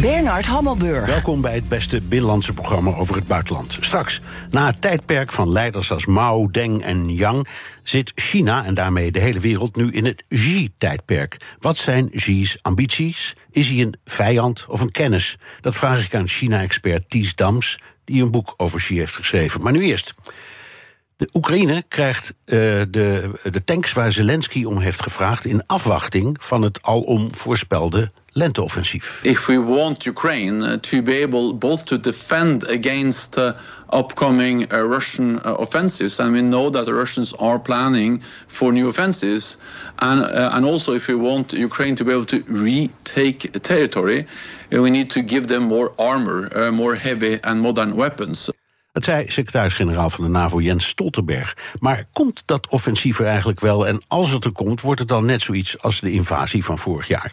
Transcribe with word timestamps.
Bernard 0.00 0.46
Hammelburg. 0.46 1.06
Welkom 1.06 1.40
bij 1.40 1.54
het 1.54 1.68
beste 1.68 2.00
binnenlandse 2.00 2.52
programma 2.52 2.94
over 2.94 3.14
het 3.14 3.26
buitenland. 3.26 3.76
Straks, 3.80 4.20
na 4.50 4.66
het 4.66 4.80
tijdperk 4.80 5.32
van 5.32 5.52
leiders 5.52 5.92
als 5.92 6.06
Mao, 6.06 6.50
Deng 6.50 6.82
en 6.82 7.14
Yang, 7.14 7.48
zit 7.82 8.12
China 8.14 8.64
en 8.64 8.74
daarmee 8.74 9.10
de 9.10 9.18
hele 9.18 9.40
wereld 9.40 9.76
nu 9.76 9.92
in 9.92 10.04
het 10.04 10.24
Xi-tijdperk. 10.28 11.36
Wat 11.58 11.76
zijn 11.76 12.10
Xi's 12.10 12.58
ambities? 12.62 13.34
Is 13.50 13.68
hij 13.68 13.80
een 13.80 13.94
vijand 14.04 14.64
of 14.68 14.80
een 14.80 14.90
kennis? 14.90 15.38
Dat 15.60 15.76
vraag 15.76 16.04
ik 16.04 16.14
aan 16.14 16.28
China-expert 16.28 17.08
Ties 17.08 17.34
Dams, 17.34 17.78
die 18.04 18.22
een 18.22 18.30
boek 18.30 18.54
over 18.56 18.78
Xi 18.78 18.98
heeft 18.98 19.16
geschreven. 19.16 19.62
Maar 19.62 19.72
nu 19.72 19.80
eerst. 19.80 20.14
De 21.16 21.28
Oekraïne 21.32 21.84
krijgt 21.88 22.34
uh, 22.44 22.58
de, 22.90 23.30
de 23.50 23.64
tanks 23.64 23.92
waar 23.92 24.12
Zelensky 24.12 24.64
om 24.64 24.78
heeft 24.78 25.02
gevraagd 25.02 25.44
in 25.44 25.66
afwachting 25.66 26.36
van 26.40 26.62
het 26.62 26.82
alom 26.82 27.34
voorspelde 27.34 28.12
lenteoffensief. 28.36 29.24
If 29.24 29.48
we 29.48 29.58
want 29.58 30.06
Ukraine 30.06 30.62
uh, 30.62 30.78
to 30.82 31.02
be 31.02 31.14
able 31.14 31.52
both 31.52 31.86
to 31.86 31.98
defend 31.98 32.64
against 32.64 33.38
uh, 33.38 33.54
upcoming 33.90 34.72
uh, 34.72 34.82
Russian 34.82 35.40
offensives, 35.44 36.20
and 36.20 36.32
we 36.32 36.42
know 36.42 36.70
that 36.70 36.86
the 36.86 36.94
Russians 36.94 37.32
are 37.34 37.58
planning 37.58 38.20
for 38.48 38.72
new 38.72 38.88
offensives, 38.88 39.56
and 39.98 40.20
and 40.54 40.64
also 40.64 40.92
if 40.94 41.08
we 41.08 41.14
want 41.14 41.52
Ukraine 41.52 41.96
to 41.96 42.04
be 42.04 42.12
able 42.12 42.26
to 42.26 42.42
retake 42.46 43.52
territory, 43.62 44.26
we 44.70 44.90
need 44.90 45.10
to 45.10 45.22
give 45.22 45.48
them 45.48 45.64
more 45.64 45.92
armor, 45.98 46.70
more 46.70 46.94
heavy 46.94 47.40
and 47.42 47.60
modern 47.60 47.96
weapons. 47.96 48.50
Dat 48.92 49.04
zei 49.04 49.30
secretaris-generaal 49.30 50.10
van 50.10 50.24
de 50.24 50.30
NAVO 50.30 50.60
Jens 50.60 50.86
Stoltenberg. 50.86 51.56
Maar 51.78 52.04
komt 52.12 52.42
dat 52.44 52.68
offensief 52.68 53.18
er 53.18 53.26
eigenlijk 53.26 53.60
wel? 53.60 53.86
En 53.86 54.02
als 54.08 54.30
het 54.30 54.44
er 54.44 54.52
komt, 54.52 54.80
wordt 54.80 54.98
het 54.98 55.08
dan 55.08 55.24
net 55.24 55.42
zoiets 55.42 55.82
als 55.82 56.00
de 56.00 56.10
invasie 56.10 56.64
van 56.64 56.78
vorig 56.78 57.08
jaar? 57.08 57.32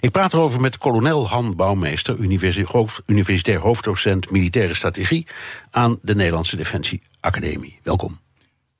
Ik 0.00 0.10
praat 0.10 0.32
erover 0.32 0.60
met 0.60 0.78
kolonel 0.78 1.28
Han 1.28 1.56
Bouwmeester, 1.56 2.16
universitair 3.06 3.58
hoofddocent 3.58 4.30
militaire 4.30 4.74
strategie 4.74 5.26
aan 5.70 5.98
de 6.02 6.14
Nederlandse 6.14 6.56
Defensie 6.56 7.02
Academie. 7.20 7.78
Welkom. 7.82 8.20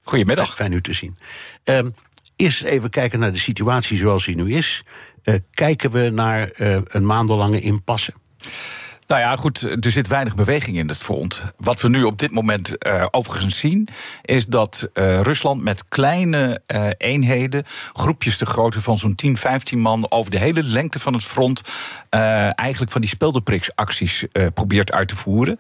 Goedemiddag. 0.03 0.55
Fijn 0.55 0.73
u 0.73 0.81
te 0.81 0.93
zien. 0.93 1.17
Uh, 1.65 1.81
eerst 2.37 2.63
even 2.63 2.91
kijken 2.91 3.19
naar 3.19 3.33
de 3.33 3.39
situatie 3.39 3.99
zoals 3.99 4.25
die 4.25 4.37
nu 4.37 4.55
is. 4.55 4.85
Uh, 5.25 5.35
kijken 5.51 5.91
we 5.91 6.11
naar 6.11 6.51
uh, 6.57 6.79
een 6.85 7.07
maandenlange 7.07 7.61
impasse? 7.61 8.13
Nou 9.13 9.25
ja, 9.25 9.37
goed, 9.37 9.63
er 9.63 9.91
zit 9.91 10.09
weinig 10.09 10.35
beweging 10.35 10.77
in 10.77 10.89
het 10.89 10.97
front. 10.97 11.43
Wat 11.57 11.81
we 11.81 11.89
nu 11.89 12.03
op 12.03 12.19
dit 12.19 12.31
moment 12.31 12.87
uh, 12.87 13.07
overigens 13.11 13.59
zien, 13.59 13.89
is 14.23 14.47
dat 14.47 14.89
uh, 14.95 15.21
Rusland 15.21 15.63
met 15.63 15.89
kleine 15.89 16.61
uh, 16.67 16.87
eenheden, 16.97 17.63
groepjes 17.93 18.37
te 18.37 18.47
grootte 18.47 18.81
van 18.81 18.99
zo'n 18.99 19.15
10, 19.15 19.37
15 19.37 19.79
man, 19.79 20.11
over 20.11 20.31
de 20.31 20.39
hele 20.39 20.63
lengte 20.63 20.99
van 20.99 21.13
het 21.13 21.25
front, 21.25 21.63
eigenlijk 22.11 22.93
van 22.93 23.01
die 23.01 23.11
speldenpriksacties 23.11 24.25
probeert 24.55 24.93
uit 24.93 25.09
te 25.09 25.17
voeren. 25.17 25.57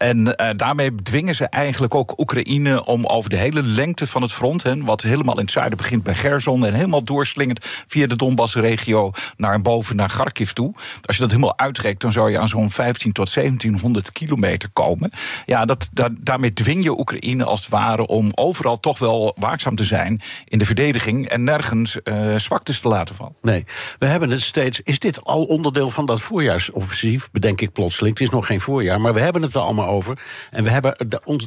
En 0.00 0.18
uh, 0.26 0.50
daarmee 0.56 0.94
dwingen 0.94 1.34
ze 1.34 1.44
eigenlijk 1.48 1.94
ook 1.94 2.20
Oekraïne 2.20 2.84
om 2.84 3.06
over 3.06 3.30
de 3.30 3.36
hele 3.36 3.62
lengte 3.62 4.06
van 4.06 4.22
het 4.22 4.32
front, 4.32 4.64
wat 4.78 5.02
helemaal 5.02 5.34
in 5.34 5.42
het 5.42 5.50
zuiden 5.50 5.76
begint 5.76 6.02
bij 6.02 6.14
Gerson 6.14 6.66
en 6.66 6.74
helemaal 6.74 7.04
doorslingend 7.04 7.58
via 7.86 8.06
de 8.06 8.16
Donbass-regio 8.16 9.10
naar 9.36 9.62
boven 9.62 9.96
naar 9.96 10.08
Kharkiv 10.08 10.50
toe. 10.50 10.72
Als 11.04 11.16
je 11.16 11.22
dat 11.22 11.30
helemaal 11.30 11.58
uitrekt, 11.58 12.00
dan 12.00 12.12
zou 12.12 12.30
je 12.30 12.38
aan 12.38 12.48
zo'n 12.48 12.70
15 12.70 13.12
tot 13.12 13.34
1700 13.34 14.12
kilometer 14.12 14.68
komen. 14.72 15.10
Ja, 15.46 15.64
dat, 15.64 15.88
dat, 15.92 16.12
daarmee 16.18 16.52
dwing 16.52 16.84
je 16.84 16.98
Oekraïne 16.98 17.44
als 17.44 17.60
het 17.60 17.68
ware 17.68 18.06
om 18.06 18.30
overal 18.34 18.80
toch 18.80 18.98
wel 18.98 19.34
waakzaam 19.38 19.76
te 19.76 19.84
zijn 19.84 20.20
in 20.48 20.58
de 20.58 20.64
verdediging 20.64 21.28
en 21.28 21.44
nergens 21.44 21.98
uh, 22.04 22.36
zwaktes 22.36 22.80
te 22.80 22.88
laten 22.88 23.14
vallen. 23.14 23.34
Nee, 23.42 23.64
we 23.98 24.06
hebben 24.06 24.30
het 24.30 24.42
steeds. 24.42 24.80
Is 24.84 24.98
dit 24.98 25.24
al 25.24 25.44
onderdeel 25.44 25.90
van 25.90 26.06
dat 26.06 26.20
voorjaarsoffensief? 26.20 27.30
Bedenk 27.30 27.60
ik 27.60 27.72
plotseling. 27.72 28.18
Het 28.18 28.26
is 28.26 28.32
nog 28.32 28.46
geen 28.46 28.60
voorjaar, 28.60 29.00
maar 29.00 29.14
we 29.14 29.20
hebben 29.20 29.42
het 29.42 29.54
er 29.54 29.60
allemaal 29.60 29.88
over. 29.90 30.18
En 30.50 30.64
we, 30.64 30.70
hebben, 30.70 30.94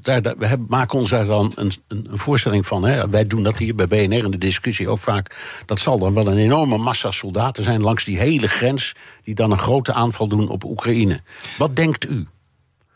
daar, 0.02 0.22
we 0.22 0.46
hebben, 0.46 0.68
maken 0.70 1.00
ons 1.00 1.10
daar 1.10 1.26
dan 1.26 1.52
een, 1.56 1.72
een, 1.88 2.08
een 2.10 2.18
voorstelling 2.18 2.68
van. 2.68 2.86
Hè. 2.86 3.10
Wij 3.10 3.28
doen 3.28 3.44
dat 3.44 3.58
hier 3.58 3.76
bij 3.76 3.88
BNR 3.88 4.24
in 4.24 4.32
de 4.32 4.38
discussie 4.38 4.90
ook 4.90 5.00
vaak. 5.00 5.38
Dat 5.66 5.80
zal 5.80 6.00
dan 6.00 6.14
wel 6.14 6.28
een 6.28 6.38
enorme 6.38 6.78
massa 6.78 7.12
soldaten 7.12 7.64
zijn 7.64 7.82
langs 7.82 8.04
die 8.04 8.18
hele 8.18 8.48
grens. 8.48 8.96
die 9.24 9.36
dan 9.36 9.52
een 9.52 9.58
grote 9.58 9.94
aanval 9.94 10.28
doen 10.28 10.50
op 10.50 10.64
Oekraïne. 10.64 11.22
Wat 11.58 11.76
denkt 11.76 12.10
u? 12.10 12.26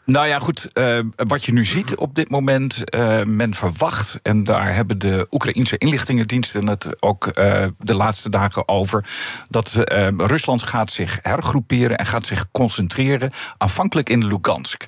Nou 0.07 0.27
ja, 0.27 0.39
goed. 0.39 0.69
Uh, 0.73 0.99
wat 1.15 1.43
je 1.43 1.53
nu 1.53 1.65
ziet 1.65 1.95
op 1.95 2.15
dit 2.15 2.29
moment, 2.29 2.83
uh, 2.95 3.23
men 3.23 3.53
verwacht, 3.53 4.19
en 4.23 4.43
daar 4.43 4.75
hebben 4.75 4.99
de 4.99 5.27
Oekraïnse 5.31 5.77
inlichtingendiensten 5.77 6.67
het 6.67 7.01
ook 7.01 7.25
uh, 7.25 7.65
de 7.77 7.93
laatste 7.93 8.29
dagen 8.29 8.67
over, 8.67 9.05
dat 9.49 9.83
Rusland 10.17 10.63
gaat 10.63 10.91
zich 10.91 11.19
hergroeperen 11.21 11.97
en 11.97 12.05
gaat 12.05 12.25
zich 12.25 12.51
concentreren, 12.51 13.31
aanvankelijk 13.57 14.09
in 14.09 14.25
Lugansk. 14.25 14.85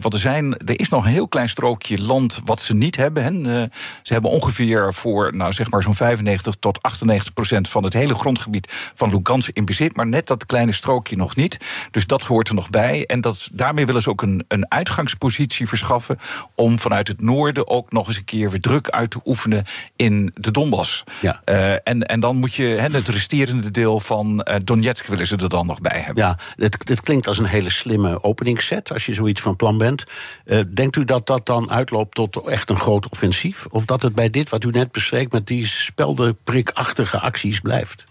want 0.00 0.14
er, 0.14 0.20
zijn, 0.20 0.56
er 0.58 0.80
is 0.80 0.88
nog 0.88 1.04
een 1.04 1.10
heel 1.10 1.28
klein 1.28 1.48
strookje 1.48 2.02
land 2.02 2.40
wat 2.44 2.60
ze 2.60 2.74
niet 2.74 2.96
hebben. 2.96 3.22
Hè. 3.24 3.66
ze 4.02 4.12
hebben 4.12 4.30
ongeveer 4.30 4.94
voor, 4.94 5.36
nou 5.36 5.52
zeg 5.52 5.70
maar, 5.70 5.82
zo'n 5.82 5.94
95 5.94 6.54
tot 6.54 6.82
98 6.82 7.32
procent 7.32 7.68
van 7.68 7.84
het 7.84 7.92
hele 7.92 8.14
grondgebied 8.14 8.72
van 8.94 9.10
Lugansk 9.10 9.50
in 9.52 9.64
bezit, 9.64 9.96
maar 9.96 10.06
net 10.06 10.26
dat 10.26 10.46
kleine 10.46 10.72
strookje 10.72 11.16
nog 11.16 11.36
niet. 11.36 11.58
Dus 11.90 12.06
dat 12.06 12.22
hoort 12.22 12.48
er 12.48 12.54
nog 12.54 12.70
bij. 12.70 13.06
En 13.06 13.20
dat, 13.20 13.48
daarmee 13.52 13.86
willen 13.86 14.02
ze 14.02 14.10
ook 14.10 14.22
een 14.22 14.33
een, 14.48 14.66
uitgangspositie 14.68 15.68
verschaffen. 15.68 16.18
om 16.54 16.78
vanuit 16.78 17.08
het 17.08 17.20
noorden 17.20 17.68
ook 17.68 17.92
nog 17.92 18.06
eens 18.06 18.16
een 18.16 18.24
keer 18.24 18.50
weer 18.50 18.60
druk 18.60 18.90
uit 18.90 19.10
te 19.10 19.20
oefenen 19.24 19.64
in 19.96 20.30
de 20.32 20.50
Donbass. 20.50 21.04
Ja. 21.20 21.40
Uh, 21.44 21.72
en, 21.72 22.02
en 22.02 22.20
dan 22.20 22.36
moet 22.36 22.54
je 22.54 22.64
he, 22.64 22.88
het 22.88 23.08
resterende 23.08 23.70
deel 23.70 24.00
van 24.00 24.46
uh, 24.48 24.54
Donetsk 24.64 25.06
willen 25.06 25.26
ze 25.26 25.36
er 25.36 25.48
dan 25.48 25.66
nog 25.66 25.80
bij 25.80 26.00
hebben. 26.00 26.24
Ja, 26.24 26.38
dit, 26.56 26.86
dit 26.86 27.00
klinkt 27.00 27.26
als 27.26 27.38
een 27.38 27.46
hele 27.46 27.70
slikme 27.70 28.22
openingsset 28.22 28.92
als 28.92 29.06
je 29.06 29.14
zoiets 29.14 29.40
van 29.40 29.56
plan 29.56 29.78
bent. 29.78 30.04
Uh, 30.44 30.60
denkt 30.74 30.96
u 30.96 31.04
dat 31.04 31.26
dat 31.26 31.46
dan 31.46 31.70
uitloopt 31.70 32.14
tot 32.14 32.36
echt 32.36 32.70
een 32.70 32.78
groot 32.78 33.08
offensief? 33.08 33.66
Of 33.66 33.84
dat 33.84 34.02
het 34.02 34.14
bij 34.14 34.30
dit 34.30 34.48
wat 34.48 34.64
u 34.64 34.70
net 34.70 34.92
bespreekt 34.92 35.32
met 35.32 35.46
die 35.46 35.66
speldenprikachtige 35.66 37.20
acties 37.20 37.60
blijft? 37.60 38.04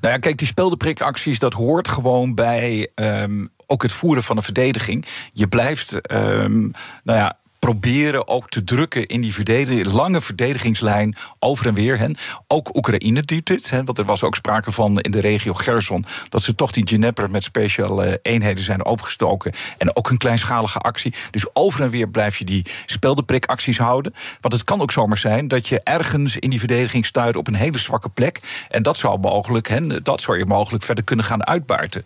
Nou 0.00 0.14
ja, 0.14 0.18
kijk, 0.20 0.38
die 0.38 0.46
speldenprikacties, 0.46 1.38
dat 1.38 1.52
hoort 1.52 1.88
gewoon 1.88 2.34
bij 2.34 2.88
um, 2.94 3.46
ook 3.70 3.82
het 3.82 3.92
voeren 3.92 4.22
van 4.22 4.36
een 4.36 4.42
verdediging. 4.42 5.06
Je 5.32 5.48
blijft, 5.48 6.12
um, 6.12 6.70
nou 7.04 7.18
ja, 7.18 7.38
proberen 7.58 8.28
ook 8.28 8.48
te 8.48 8.64
drukken 8.64 9.06
in 9.06 9.20
die 9.20 9.34
verdediging, 9.34 9.92
lange 9.92 10.20
verdedigingslijn 10.20 11.16
over 11.38 11.66
en 11.66 11.74
weer. 11.74 11.98
Hen. 11.98 12.16
Ook 12.46 12.76
Oekraïne 12.76 13.20
doet 13.20 13.46
dit, 13.46 13.70
hè, 13.70 13.84
want 13.84 13.98
er 13.98 14.04
was 14.04 14.22
ook 14.22 14.36
sprake 14.36 14.72
van 14.72 15.00
in 15.00 15.10
de 15.10 15.20
regio 15.20 15.54
Gerson 15.54 16.04
dat 16.28 16.42
ze 16.42 16.54
toch 16.54 16.72
die 16.72 16.84
Dnieper 16.84 17.30
met 17.30 17.42
speciale 17.42 18.18
eenheden 18.22 18.64
zijn 18.64 18.84
overgestoken. 18.84 19.52
En 19.78 19.96
ook 19.96 20.10
een 20.10 20.18
kleinschalige 20.18 20.78
actie. 20.78 21.14
Dus 21.30 21.46
over 21.52 21.82
en 21.82 21.90
weer 21.90 22.08
blijf 22.08 22.36
je 22.36 22.44
die 22.44 22.66
speldenprikacties 22.86 23.78
houden. 23.78 24.14
Want 24.40 24.54
het 24.54 24.64
kan 24.64 24.80
ook 24.80 24.92
zomaar 24.92 25.18
zijn 25.18 25.48
dat 25.48 25.68
je 25.68 25.80
ergens 25.82 26.36
in 26.36 26.50
die 26.50 26.58
verdediging 26.58 27.06
stuit 27.06 27.36
op 27.36 27.46
een 27.46 27.54
hele 27.54 27.78
zwakke 27.78 28.08
plek. 28.08 28.66
En 28.68 28.82
dat 28.82 28.96
zou 28.96 29.18
mogelijk, 29.18 29.68
hè, 29.68 30.02
dat 30.02 30.20
zou 30.20 30.38
je 30.38 30.46
mogelijk 30.46 30.84
verder 30.84 31.04
kunnen 31.04 31.24
gaan 31.24 31.46
uitbuiten. 31.46 32.04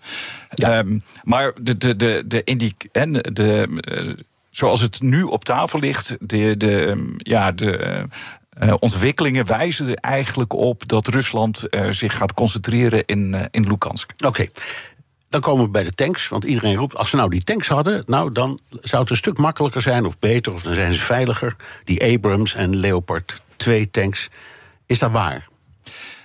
Ja. 0.55 0.79
Um, 0.79 1.03
maar 1.23 1.53
de, 1.63 1.77
de, 1.77 1.97
de, 1.97 2.25
de, 2.27 2.45
in 2.45 2.59
die, 2.59 2.77
en 2.93 3.13
de, 3.13 3.69
zoals 4.63 4.81
het 4.81 5.01
nu 5.01 5.23
op 5.23 5.45
tafel 5.45 5.79
ligt, 5.79 6.17
de, 6.21 6.57
de, 6.57 6.85
ehm, 6.85 7.05
ja, 7.17 7.53
de 7.53 8.07
uh, 8.63 8.75
ontwikkelingen 8.79 9.47
wijzen 9.47 9.89
er 9.89 9.95
eigenlijk 9.95 10.53
op 10.53 10.89
dat 10.89 11.07
Rusland 11.07 11.65
uh, 11.71 11.91
zich 11.91 12.17
gaat 12.17 12.35
concentreren 12.35 13.05
in, 13.07 13.49
in 13.51 13.67
Lukansk. 13.67 14.13
Oké. 14.27 14.47
Dan 15.29 15.41
komen 15.41 15.65
we 15.65 15.71
bij 15.71 15.85
de 15.85 15.91
tanks, 15.91 16.29
want 16.29 16.45
iedereen 16.45 16.75
roept... 16.75 16.97
als 16.97 17.11
ze 17.11 17.17
nou 17.17 17.31
die 17.31 17.45
tanks 17.45 17.69
hadden, 17.69 18.03
nou, 18.07 18.33
dan 18.33 18.59
zou 18.81 19.03
het 19.03 19.11
een 19.11 19.17
stuk 19.17 19.39
makkelijker 19.39 19.83
zijn... 19.83 20.07
of 20.07 20.19
beter, 20.19 20.53
of 20.53 20.63
dan 20.63 20.75
zijn 20.75 20.93
ze 20.93 21.01
veiliger. 21.01 21.57
Die 21.85 22.15
Abrams 22.15 22.55
en 22.55 22.77
Leopard 22.77 23.43
2 23.57 23.91
tanks. 23.91 24.29
Is 24.87 24.99
dat 24.99 25.11
waar? 25.11 25.49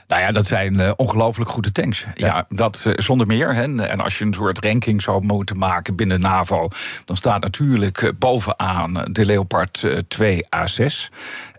Nou 0.08 0.22
ja, 0.22 0.32
dat 0.32 0.46
zijn 0.46 0.80
uh, 0.80 0.92
ongelooflijk 0.96 1.50
goede 1.50 1.72
tanks. 1.72 2.06
Ja, 2.16 2.46
dat 2.50 2.84
uh, 2.88 2.94
zonder 2.96 3.28
meer. 3.28 3.56
Hè. 3.56 3.88
En 3.88 4.00
als 4.00 4.18
je 4.18 4.26
een 4.26 4.34
soort 4.34 4.66
ranking 4.66 5.02
zou 5.02 5.26
moeten 5.26 5.58
maken 5.58 5.96
binnen 5.96 6.22
NAVO, 6.22 6.68
dan 7.06 7.16
staat 7.16 7.42
natuurlijk 7.42 8.02
uh, 8.02 8.10
bovenaan 8.20 9.08
de 9.12 9.26
Leopard 9.26 9.88
2 10.08 10.46
A6. 10.46 11.14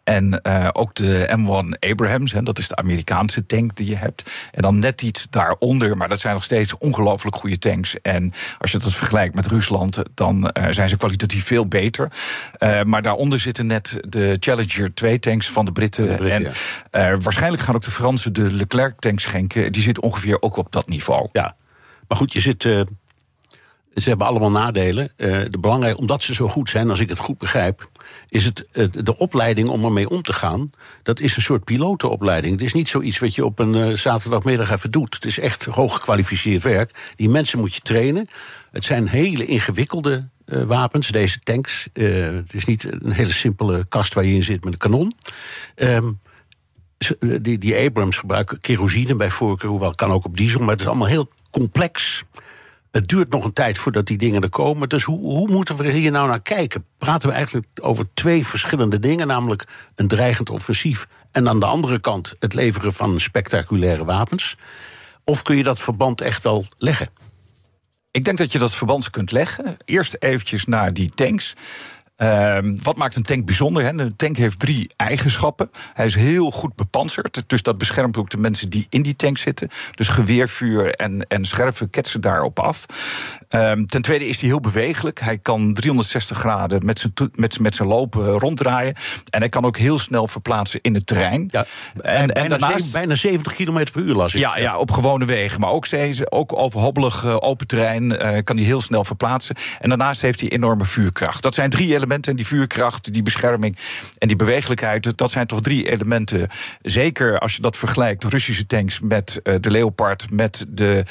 En 0.08 0.40
uh, 0.43 0.69
ook 0.72 0.94
de 0.94 1.37
M1 1.38 1.90
Abrams, 1.90 2.32
hè, 2.32 2.43
dat 2.43 2.58
is 2.58 2.69
de 2.69 2.76
Amerikaanse 2.76 3.46
tank 3.46 3.76
die 3.76 3.87
je 3.87 3.96
hebt. 3.96 4.49
En 4.52 4.62
dan 4.62 4.78
net 4.78 5.02
iets 5.02 5.26
daaronder, 5.31 5.96
maar 5.96 6.08
dat 6.08 6.20
zijn 6.20 6.34
nog 6.34 6.44
steeds 6.44 6.78
ongelooflijk 6.78 7.37
goede 7.37 7.58
tanks. 7.58 8.00
En 8.00 8.32
als 8.58 8.72
je 8.72 8.78
dat 8.78 8.94
vergelijkt 8.94 9.34
met 9.34 9.46
Rusland, 9.46 10.02
dan 10.14 10.50
uh, 10.58 10.66
zijn 10.70 10.88
ze 10.88 10.96
kwalitatief 10.96 11.44
veel 11.44 11.66
beter. 11.66 12.12
Uh, 12.58 12.82
maar 12.82 13.02
daaronder 13.02 13.40
zitten 13.40 13.66
net 13.66 14.00
de 14.00 14.37
Challenger 14.40 14.94
2 14.94 15.19
tanks 15.19 15.50
van 15.50 15.64
de 15.64 15.72
Britten. 15.72 16.06
De 16.06 16.14
Britten, 16.14 16.52
en 16.90 17.08
ja. 17.11 17.16
waarschijnlijk 17.19 17.62
gaan 17.62 17.75
ook 17.75 17.82
de 17.84 17.90
Fransen 17.90 18.32
de 18.32 18.52
Leclerc 18.52 18.99
tanks 18.99 19.22
schenken. 19.22 19.72
Die 19.72 19.82
zitten 19.82 20.02
ongeveer 20.02 20.43
ook 20.43 20.56
op 20.56 20.72
dat 20.72 20.88
niveau. 20.88 21.28
Ja, 21.32 21.56
maar 22.08 22.19
goed, 22.19 22.32
je 22.32 22.40
zit. 22.40 22.69
Ze 24.03 24.09
hebben 24.09 24.27
allemaal 24.27 24.50
nadelen. 24.50 25.12
Uh, 25.17 25.45
de 25.50 25.59
belangrijk, 25.61 25.99
omdat 25.99 26.23
ze 26.23 26.35
zo 26.35 26.49
goed 26.49 26.71
zijn, 26.71 26.91
als 26.91 27.00
ik 27.00 27.09
het 27.09 27.19
goed 27.19 27.39
begrijp, 27.39 27.91
is 28.29 28.45
het 28.45 28.67
uh, 28.73 28.87
de 28.91 29.19
opleiding 29.19 29.69
om 29.69 29.85
ermee 29.85 30.09
om 30.11 30.23
te 30.23 30.33
gaan. 30.33 30.71
Dat 31.03 31.21
is 31.21 31.37
een 31.37 31.43
soort 31.43 31.65
pilotenopleiding. 31.65 32.53
Het 32.53 32.62
is 32.62 32.73
niet 32.73 32.89
zoiets 32.89 33.19
wat 33.19 33.35
je 33.35 33.45
op 33.45 33.59
een 33.59 33.75
uh, 33.75 33.97
zaterdagmiddag 33.97 34.71
even 34.71 34.91
doet. 34.91 35.15
Het 35.15 35.25
is 35.25 35.39
echt 35.39 35.65
hooggekwalificeerd 35.65 36.62
werk. 36.62 37.12
Die 37.17 37.29
mensen 37.29 37.59
moet 37.59 37.75
je 37.75 37.81
trainen. 37.81 38.29
Het 38.71 38.85
zijn 38.85 39.09
hele 39.09 39.47
ingewikkelde 39.47 40.29
wapens, 40.67 41.09
deze 41.09 41.39
tanks. 41.39 41.89
het 41.93 42.55
is 42.55 42.65
niet 42.65 43.03
een 43.03 43.12
hele 43.12 43.33
simpele 43.33 43.87
kast 43.89 44.15
waar 44.15 44.25
je 44.25 44.35
in 44.35 44.43
zit 44.43 44.65
met 44.65 44.73
een 44.73 44.79
kanon. 44.79 45.12
Um, 45.77 46.21
die, 47.41 47.59
die 47.59 47.77
Abrams 47.77 48.17
gebruiken 48.17 48.61
kerosine 48.61 49.15
bij 49.15 49.31
voorkeur, 49.31 49.71
hoewel 49.71 49.95
kan 49.95 50.11
ook 50.11 50.25
op 50.25 50.37
diesel, 50.37 50.61
maar 50.61 50.71
het 50.71 50.81
is 50.81 50.87
allemaal 50.87 51.06
heel 51.06 51.29
complex. 51.50 52.25
Het 52.99 53.09
duurt 53.09 53.31
nog 53.31 53.45
een 53.45 53.53
tijd 53.53 53.79
voordat 53.79 54.06
die 54.06 54.19
dingen 54.19 54.43
er 54.43 54.49
komen. 54.49 54.89
Dus 54.89 55.03
hoe, 55.03 55.19
hoe 55.19 55.49
moeten 55.50 55.77
we 55.77 55.91
hier 55.91 56.11
nou 56.11 56.29
naar 56.29 56.43
kijken? 56.43 56.85
Praten 56.97 57.29
we 57.29 57.35
eigenlijk 57.35 57.67
over 57.81 58.05
twee 58.15 58.47
verschillende 58.47 58.99
dingen, 58.99 59.27
namelijk 59.27 59.65
een 59.95 60.09
dreigend 60.09 60.50
offensief 60.50 61.09
en 61.33 61.49
aan 61.49 61.61
de 61.61 61.67
andere 61.67 61.99
kant 61.99 62.35
het 62.39 62.55
leveren 62.55 62.93
van 62.93 63.21
spectaculaire 63.21 64.05
wapens? 64.05 64.56
Of 65.25 65.43
kun 65.43 65.56
je 65.56 65.62
dat 65.62 65.79
verband 65.79 66.21
echt 66.21 66.45
al 66.45 66.65
leggen? 66.79 67.09
Ik 68.11 68.25
denk 68.25 68.39
dat 68.39 68.53
je 68.53 68.59
dat 68.59 68.75
verband 68.75 69.11
kunt 69.11 69.33
leggen. 69.33 69.77
Eerst 69.85 70.17
eventjes 70.19 70.65
naar 70.65 70.93
die 70.93 71.11
tanks. 71.11 71.55
Uh, 72.19 72.59
wat 72.82 72.97
maakt 72.97 73.17
een 73.17 73.23
tank 73.23 73.44
bijzonder? 73.44 73.82
Hè? 73.82 73.88
Een 73.88 74.17
tank 74.17 74.37
heeft 74.37 74.59
drie 74.59 74.91
eigenschappen. 74.97 75.70
Hij 75.94 76.06
is 76.06 76.15
heel 76.15 76.50
goed 76.50 76.75
bepanserd, 76.75 77.43
dus 77.47 77.62
dat 77.62 77.79
beschermt 77.79 78.17
ook 78.17 78.31
de 78.31 78.37
mensen 78.37 78.70
die 78.70 78.87
in 78.88 79.03
die 79.03 79.17
tank 79.17 79.38
zitten. 79.38 79.69
Dus 79.94 80.09
geweervuur 80.09 80.94
en, 80.94 81.26
en 81.29 81.44
scherven 81.44 81.91
ketsen 81.91 82.20
daarop 82.20 82.61
af. 82.61 82.87
Um, 83.50 83.87
ten 83.87 84.03
tweede 84.03 84.26
is 84.26 84.41
hij 84.41 84.49
heel 84.49 84.61
bewegelijk. 84.61 85.20
Hij 85.20 85.38
kan 85.38 85.75
360 85.75 86.38
graden 86.38 86.85
met 86.85 86.99
zijn, 86.99 87.12
met, 87.35 87.61
met 87.61 87.75
zijn 87.75 87.88
lopen 87.88 88.31
ronddraaien. 88.31 88.94
En 89.31 89.41
hij 89.41 89.49
kan 89.49 89.64
ook 89.64 89.76
heel 89.76 89.99
snel 89.99 90.26
verplaatsen 90.26 90.81
in 90.82 90.94
het 90.94 91.06
terrein. 91.06 91.49
Ja, 91.50 91.67
en, 92.03 92.14
en, 92.14 92.26
bijna, 92.26 92.49
daarnaast, 92.49 92.93
bijna 92.93 93.14
70 93.14 93.53
km 93.53 93.87
per 93.93 94.03
uur 94.03 94.14
las 94.14 94.35
ik. 94.35 94.41
Ja, 94.41 94.59
ja, 94.59 94.79
op 94.79 94.91
gewone 94.91 95.25
wegen. 95.25 95.61
Maar 95.61 95.71
ook, 95.71 95.87
steeds, 95.87 96.31
ook 96.31 96.53
over 96.53 96.81
hobbelig 96.81 97.25
uh, 97.25 97.37
open 97.41 97.67
terrein 97.67 98.11
uh, 98.11 98.38
kan 98.44 98.56
hij 98.56 98.64
heel 98.64 98.81
snel 98.81 99.05
verplaatsen. 99.05 99.56
En 99.81 99.88
daarnaast 99.88 100.23
heeft 100.23 100.41
hij 100.41 100.50
enorme 100.50 100.85
vuurkracht. 100.85 101.43
Dat 101.43 101.55
zijn 101.55 101.71
drie 101.71 101.87
elementen 101.94 102.07
elementen. 102.08 102.37
Die 102.37 102.46
vuurkracht, 102.46 103.12
die 103.12 103.22
bescherming 103.22 103.76
en 104.19 104.28
die 104.28 104.37
bewegelijkheid. 104.37 105.16
Dat 105.19 105.31
zijn 105.31 105.46
toch 105.46 105.60
drie 105.60 105.90
elementen. 105.90 106.49
Zeker 106.82 107.38
als 107.38 107.56
je 107.56 107.62
dat 107.62 107.76
vergelijkt, 107.76 108.25
Russische 108.25 108.66
tanks 108.66 109.00
met 109.00 109.40
uh, 109.43 109.55
de 109.60 109.70
Leopard, 109.70 110.31
met 110.31 110.66
de 110.69 111.05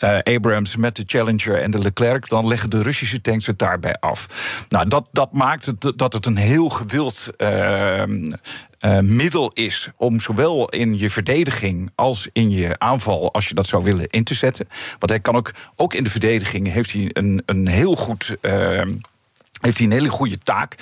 uh, 0.00 0.18
Abrams, 0.34 0.76
met 0.76 0.96
de 0.96 1.02
Challenger 1.06 1.62
en 1.62 1.70
de 1.70 1.78
Leclerc. 1.78 2.28
Dan 2.28 2.46
leggen 2.46 2.70
de 2.70 2.82
Russische 2.82 3.20
tanks 3.20 3.46
het 3.46 3.58
daarbij 3.58 3.94
af. 3.94 4.26
Nou, 4.68 4.88
dat, 4.88 5.08
dat 5.12 5.32
maakt 5.32 5.66
het, 5.66 5.92
dat 5.96 6.12
het 6.12 6.26
een 6.26 6.36
heel 6.36 6.68
gewild. 6.68 7.30
Uh, 7.38 8.02
uh, 8.84 8.98
middel 8.98 9.50
is 9.54 9.90
om 9.96 10.20
zowel 10.20 10.68
in 10.68 10.98
je 10.98 11.10
verdediging 11.10 11.90
als 11.94 12.28
in 12.32 12.50
je 12.50 12.78
aanval, 12.78 13.32
als 13.32 13.48
je 13.48 13.54
dat 13.54 13.66
zou 13.66 13.84
willen, 13.84 14.08
in 14.08 14.24
te 14.24 14.34
zetten. 14.34 14.66
Want 14.98 15.08
hij 15.08 15.20
kan 15.20 15.36
ook, 15.36 15.52
ook 15.76 15.94
in 15.94 16.04
de 16.04 16.10
verdediging 16.10 16.72
heeft 16.72 16.92
hij 16.92 17.10
een, 17.12 17.42
een 17.46 17.66
heel 17.66 17.96
goed. 17.96 18.36
Uh, 18.42 18.82
heeft 19.62 19.78
hij 19.78 19.86
een 19.86 19.92
hele 19.92 20.08
goede 20.08 20.38
taak. 20.38 20.74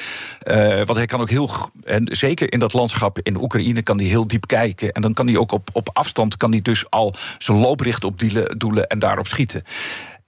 Uh, 0.44 0.76
want 0.76 0.96
hij 0.96 1.06
kan 1.06 1.20
ook 1.20 1.30
heel, 1.30 1.50
en 1.84 2.08
zeker 2.10 2.52
in 2.52 2.58
dat 2.58 2.72
landschap 2.72 3.18
in 3.22 3.42
Oekraïne, 3.42 3.82
kan 3.82 3.98
hij 3.98 4.06
heel 4.06 4.26
diep 4.26 4.46
kijken. 4.46 4.92
En 4.92 5.02
dan 5.02 5.14
kan 5.14 5.26
hij 5.26 5.36
ook 5.36 5.52
op, 5.52 5.68
op 5.72 5.90
afstand, 5.92 6.36
kan 6.36 6.50
hij 6.50 6.62
dus 6.62 6.90
al 6.90 7.14
zijn 7.38 7.58
loopricht 7.58 8.04
op 8.04 8.18
doelen, 8.18 8.58
doelen 8.58 8.86
en 8.86 8.98
daarop 8.98 9.26
schieten. 9.26 9.64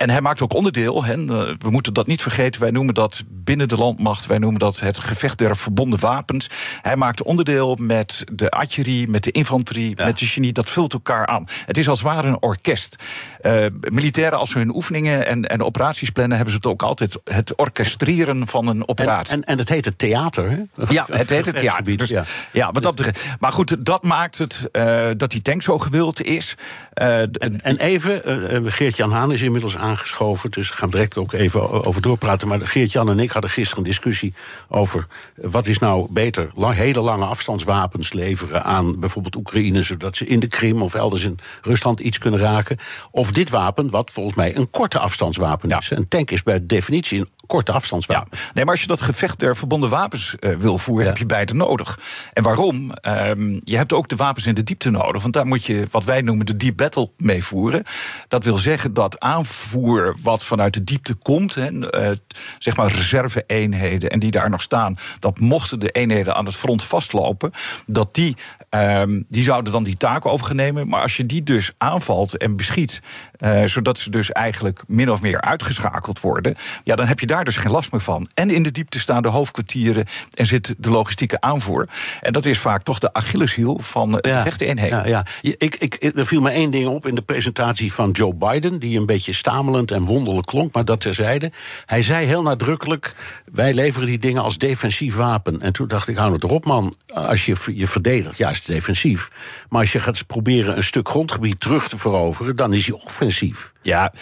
En 0.02 0.10
hij 0.10 0.20
maakt 0.20 0.40
ook 0.40 0.54
onderdeel, 0.54 1.04
hè, 1.04 1.25
we 1.58 1.70
moeten 1.70 1.94
dat 1.94 2.06
niet 2.06 2.22
vergeten, 2.22 2.60
wij 2.60 2.70
noemen 2.70 2.94
dat 2.94 3.22
binnen 3.28 3.69
de 3.69 3.76
landmacht, 3.76 4.26
wij 4.26 4.38
noemen 4.38 4.60
dat 4.60 4.81
het 4.81 4.99
gevecht 4.99 5.38
der 5.38 5.56
verbonden 5.56 6.00
wapens. 6.00 6.50
Hij 6.81 6.96
maakt 6.96 7.22
onderdeel 7.22 7.76
met 7.81 8.25
de 8.32 8.50
artillerie, 8.50 9.08
met 9.08 9.25
de 9.25 9.31
infanterie, 9.31 9.93
ja. 9.96 10.04
met 10.04 10.19
de 10.19 10.26
genie, 10.26 10.52
dat 10.52 10.70
vult 10.70 10.93
elkaar 10.93 11.26
aan. 11.26 11.44
Het 11.66 11.78
is 11.78 11.88
als 11.88 11.99
het 11.99 12.08
ware 12.08 12.28
een 12.28 12.43
orkest. 12.43 12.96
Uh, 13.43 13.66
militairen, 13.90 14.38
als 14.38 14.50
ze 14.50 14.58
hun 14.58 14.75
oefeningen 14.75 15.26
en, 15.26 15.44
en 15.44 15.62
operaties 15.62 16.10
plannen, 16.10 16.37
hebben 16.37 16.55
ze 16.55 16.60
het 16.62 16.70
ook 16.72 16.82
altijd 16.82 17.19
het 17.25 17.55
orchestreren 17.56 18.46
van 18.46 18.66
een 18.66 18.88
operatie. 18.88 19.32
En, 19.34 19.43
en, 19.43 19.46
en 19.46 19.58
het 19.58 19.69
heet 19.69 19.84
het 19.84 19.98
theater, 19.98 20.50
hè? 20.50 20.62
Ja, 20.88 21.06
het 21.06 21.31
heet 21.31 21.46
het 21.46 21.56
theater. 21.62 21.96
Dus, 21.96 22.08
ja. 22.08 22.25
ja, 22.52 22.72
wat 22.72 22.82
dat 22.82 22.94
betreft. 22.94 23.34
Maar 23.38 23.52
goed, 23.52 23.84
dat 23.84 24.02
maakt 24.02 24.38
het 24.38 24.69
uh, 24.72 25.10
dat 25.16 25.31
die 25.31 25.43
tank 25.43 25.62
zo 25.62 25.78
gewild 25.78 26.22
is. 26.22 26.55
Uh, 26.94 27.20
en, 27.20 27.60
en 27.62 27.78
even, 27.78 28.72
Geert-Jan 28.72 29.12
Haan 29.12 29.32
is 29.32 29.43
inmiddels 29.43 29.76
aan 29.76 29.91
aangeschoven. 29.92 30.50
Dus 30.50 30.68
we 30.68 30.74
gaan 30.74 30.90
direct 30.90 31.18
ook 31.18 31.32
even 31.32 31.84
over 31.84 32.02
doorpraten. 32.02 32.48
Maar 32.48 32.66
Geert-Jan 32.66 33.10
en 33.10 33.18
ik 33.18 33.30
hadden 33.30 33.50
gisteren 33.50 33.84
een 33.84 33.90
discussie 33.90 34.34
over... 34.68 35.06
wat 35.36 35.66
is 35.66 35.78
nou 35.78 36.06
beter, 36.10 36.50
lang, 36.54 36.74
hele 36.74 37.00
lange 37.00 37.24
afstandswapens 37.24 38.12
leveren 38.12 38.64
aan 38.64 39.00
bijvoorbeeld 39.00 39.36
Oekraïne... 39.36 39.82
zodat 39.82 40.16
ze 40.16 40.26
in 40.26 40.40
de 40.40 40.46
Krim 40.46 40.82
of 40.82 40.94
elders 40.94 41.24
in 41.24 41.38
Rusland 41.62 42.00
iets 42.00 42.18
kunnen 42.18 42.40
raken. 42.40 42.78
Of 43.10 43.32
dit 43.32 43.50
wapen, 43.50 43.90
wat 43.90 44.10
volgens 44.10 44.36
mij 44.36 44.56
een 44.56 44.70
korte 44.70 44.98
afstandswapen 44.98 45.70
is. 45.70 45.88
Ja. 45.88 45.96
Een 45.96 46.08
tank 46.08 46.30
is 46.30 46.42
bij 46.42 46.66
definitie 46.66 47.18
een 47.20 47.28
korte 47.46 47.72
afstandswapen. 47.72 48.38
Ja. 48.38 48.50
Nee, 48.54 48.64
maar 48.64 48.72
als 48.72 48.82
je 48.82 48.88
dat 48.88 49.02
gevecht 49.02 49.38
der 49.38 49.56
verbonden 49.56 49.90
wapens 49.90 50.36
uh, 50.40 50.56
wil 50.56 50.78
voeren, 50.78 51.04
ja. 51.04 51.10
heb 51.10 51.18
je 51.18 51.26
beide 51.26 51.54
nodig. 51.54 51.98
En 52.32 52.42
waarom? 52.42 52.92
Um, 53.02 53.60
je 53.64 53.76
hebt 53.76 53.92
ook 53.92 54.08
de 54.08 54.16
wapens 54.16 54.46
in 54.46 54.54
de 54.54 54.62
diepte 54.62 54.90
nodig. 54.90 55.22
Want 55.22 55.34
daar 55.34 55.46
moet 55.46 55.64
je 55.64 55.86
wat 55.90 56.04
wij 56.04 56.20
noemen 56.20 56.46
de 56.46 56.56
deep 56.56 56.76
battle 56.76 57.10
mee 57.16 57.44
voeren. 57.44 57.82
Dat 58.28 58.44
wil 58.44 58.58
zeggen 58.58 58.94
dat 58.94 59.20
aanvoer 59.20 60.16
wat 60.22 60.44
vanuit 60.44 60.74
de 60.74 60.84
diepte 60.84 61.14
komt, 61.14 61.54
hè, 61.54 61.70
uh, 61.70 62.16
zeg 62.58 62.76
maar 62.76 62.92
reserve-eenheden 62.92 64.10
en 64.10 64.18
die 64.18 64.30
daar 64.30 64.50
nog 64.50 64.62
staan, 64.62 64.96
dat 65.18 65.38
mochten 65.38 65.80
de 65.80 65.90
eenheden 65.90 66.34
aan 66.34 66.44
het 66.44 66.54
front 66.54 66.82
vastlopen, 66.82 67.50
dat 67.86 68.14
die, 68.14 68.36
um, 68.70 69.24
die 69.28 69.42
zouden 69.42 69.72
dan 69.72 69.84
die 69.84 69.96
taak 69.96 70.26
overnemen. 70.26 70.88
Maar 70.88 71.02
als 71.02 71.16
je 71.16 71.26
die 71.26 71.42
dus 71.42 71.72
aanvalt 71.78 72.36
en 72.36 72.56
beschiet, 72.56 73.00
uh, 73.38 73.64
zodat 73.64 73.98
ze 73.98 74.10
dus 74.10 74.32
eigenlijk 74.32 74.82
min 74.86 75.10
of 75.10 75.20
meer 75.20 75.40
uitgeschakeld 75.40 76.20
worden, 76.20 76.56
ja, 76.84 76.96
dan 76.96 77.06
heb 77.06 77.20
je 77.20 77.26
daar 77.32 77.44
dus 77.44 77.56
geen 77.56 77.70
last 77.70 77.93
meer 77.93 78.01
van. 78.01 78.29
En 78.34 78.51
in 78.51 78.62
de 78.62 78.70
diepte 78.70 79.01
staan 79.01 79.22
de 79.22 79.29
hoofdkwartieren 79.29 80.06
en 80.34 80.46
zit 80.46 80.74
de 80.79 80.91
logistieke 80.91 81.41
aanvoer. 81.41 81.89
En 82.20 82.32
dat 82.32 82.44
is 82.44 82.58
vaak 82.58 82.82
toch 82.82 82.98
de 82.98 83.12
Achilleshiel 83.12 83.79
van 83.79 84.12
de 84.12 84.19
ja, 84.29 84.43
vechteenheden. 84.43 84.98
Ja, 84.98 85.24
ja. 85.43 85.56
Ik, 85.58 85.77
ik, 85.77 86.12
er 86.17 86.27
viel 86.27 86.41
me 86.41 86.51
één 86.51 86.70
ding 86.70 86.86
op 86.86 87.06
in 87.06 87.15
de 87.15 87.22
presentatie 87.22 87.93
van 87.93 88.10
Joe 88.10 88.34
Biden, 88.34 88.79
die 88.79 88.98
een 88.98 89.06
beetje 89.06 89.32
stamelend 89.32 89.91
en 89.91 90.05
wonderlijk 90.05 90.46
klonk, 90.46 90.74
maar 90.74 90.84
dat 90.84 91.01
terzijde. 91.01 91.53
Hij 91.86 92.03
zei 92.03 92.27
heel 92.27 92.43
nadrukkelijk: 92.43 93.15
wij 93.53 93.74
leveren 93.74 94.06
die 94.08 94.19
dingen 94.19 94.43
als 94.43 94.58
defensief 94.58 95.15
wapen. 95.15 95.60
En 95.60 95.72
toen 95.72 95.89
dacht 95.89 96.08
ik, 96.08 96.17
hou 96.17 96.32
het 96.32 96.44
erop, 96.44 96.65
man. 96.65 96.94
Als 97.15 97.46
je 97.46 97.56
je 97.74 97.86
verdedigt, 97.86 98.39
ja, 98.39 98.51
is 98.51 98.56
het 98.56 98.67
defensief. 98.67 99.31
Maar 99.69 99.81
als 99.81 99.93
je 99.93 100.01
gaat 100.01 100.27
proberen 100.27 100.77
een 100.77 100.84
stuk 100.84 101.08
grondgebied 101.08 101.60
terug 101.60 101.89
te 101.89 101.98
veroveren, 101.98 102.56
dan 102.56 102.72
is 102.72 102.86
hij 102.86 102.94
offensief. 103.05 103.72
Ja, 103.82 104.12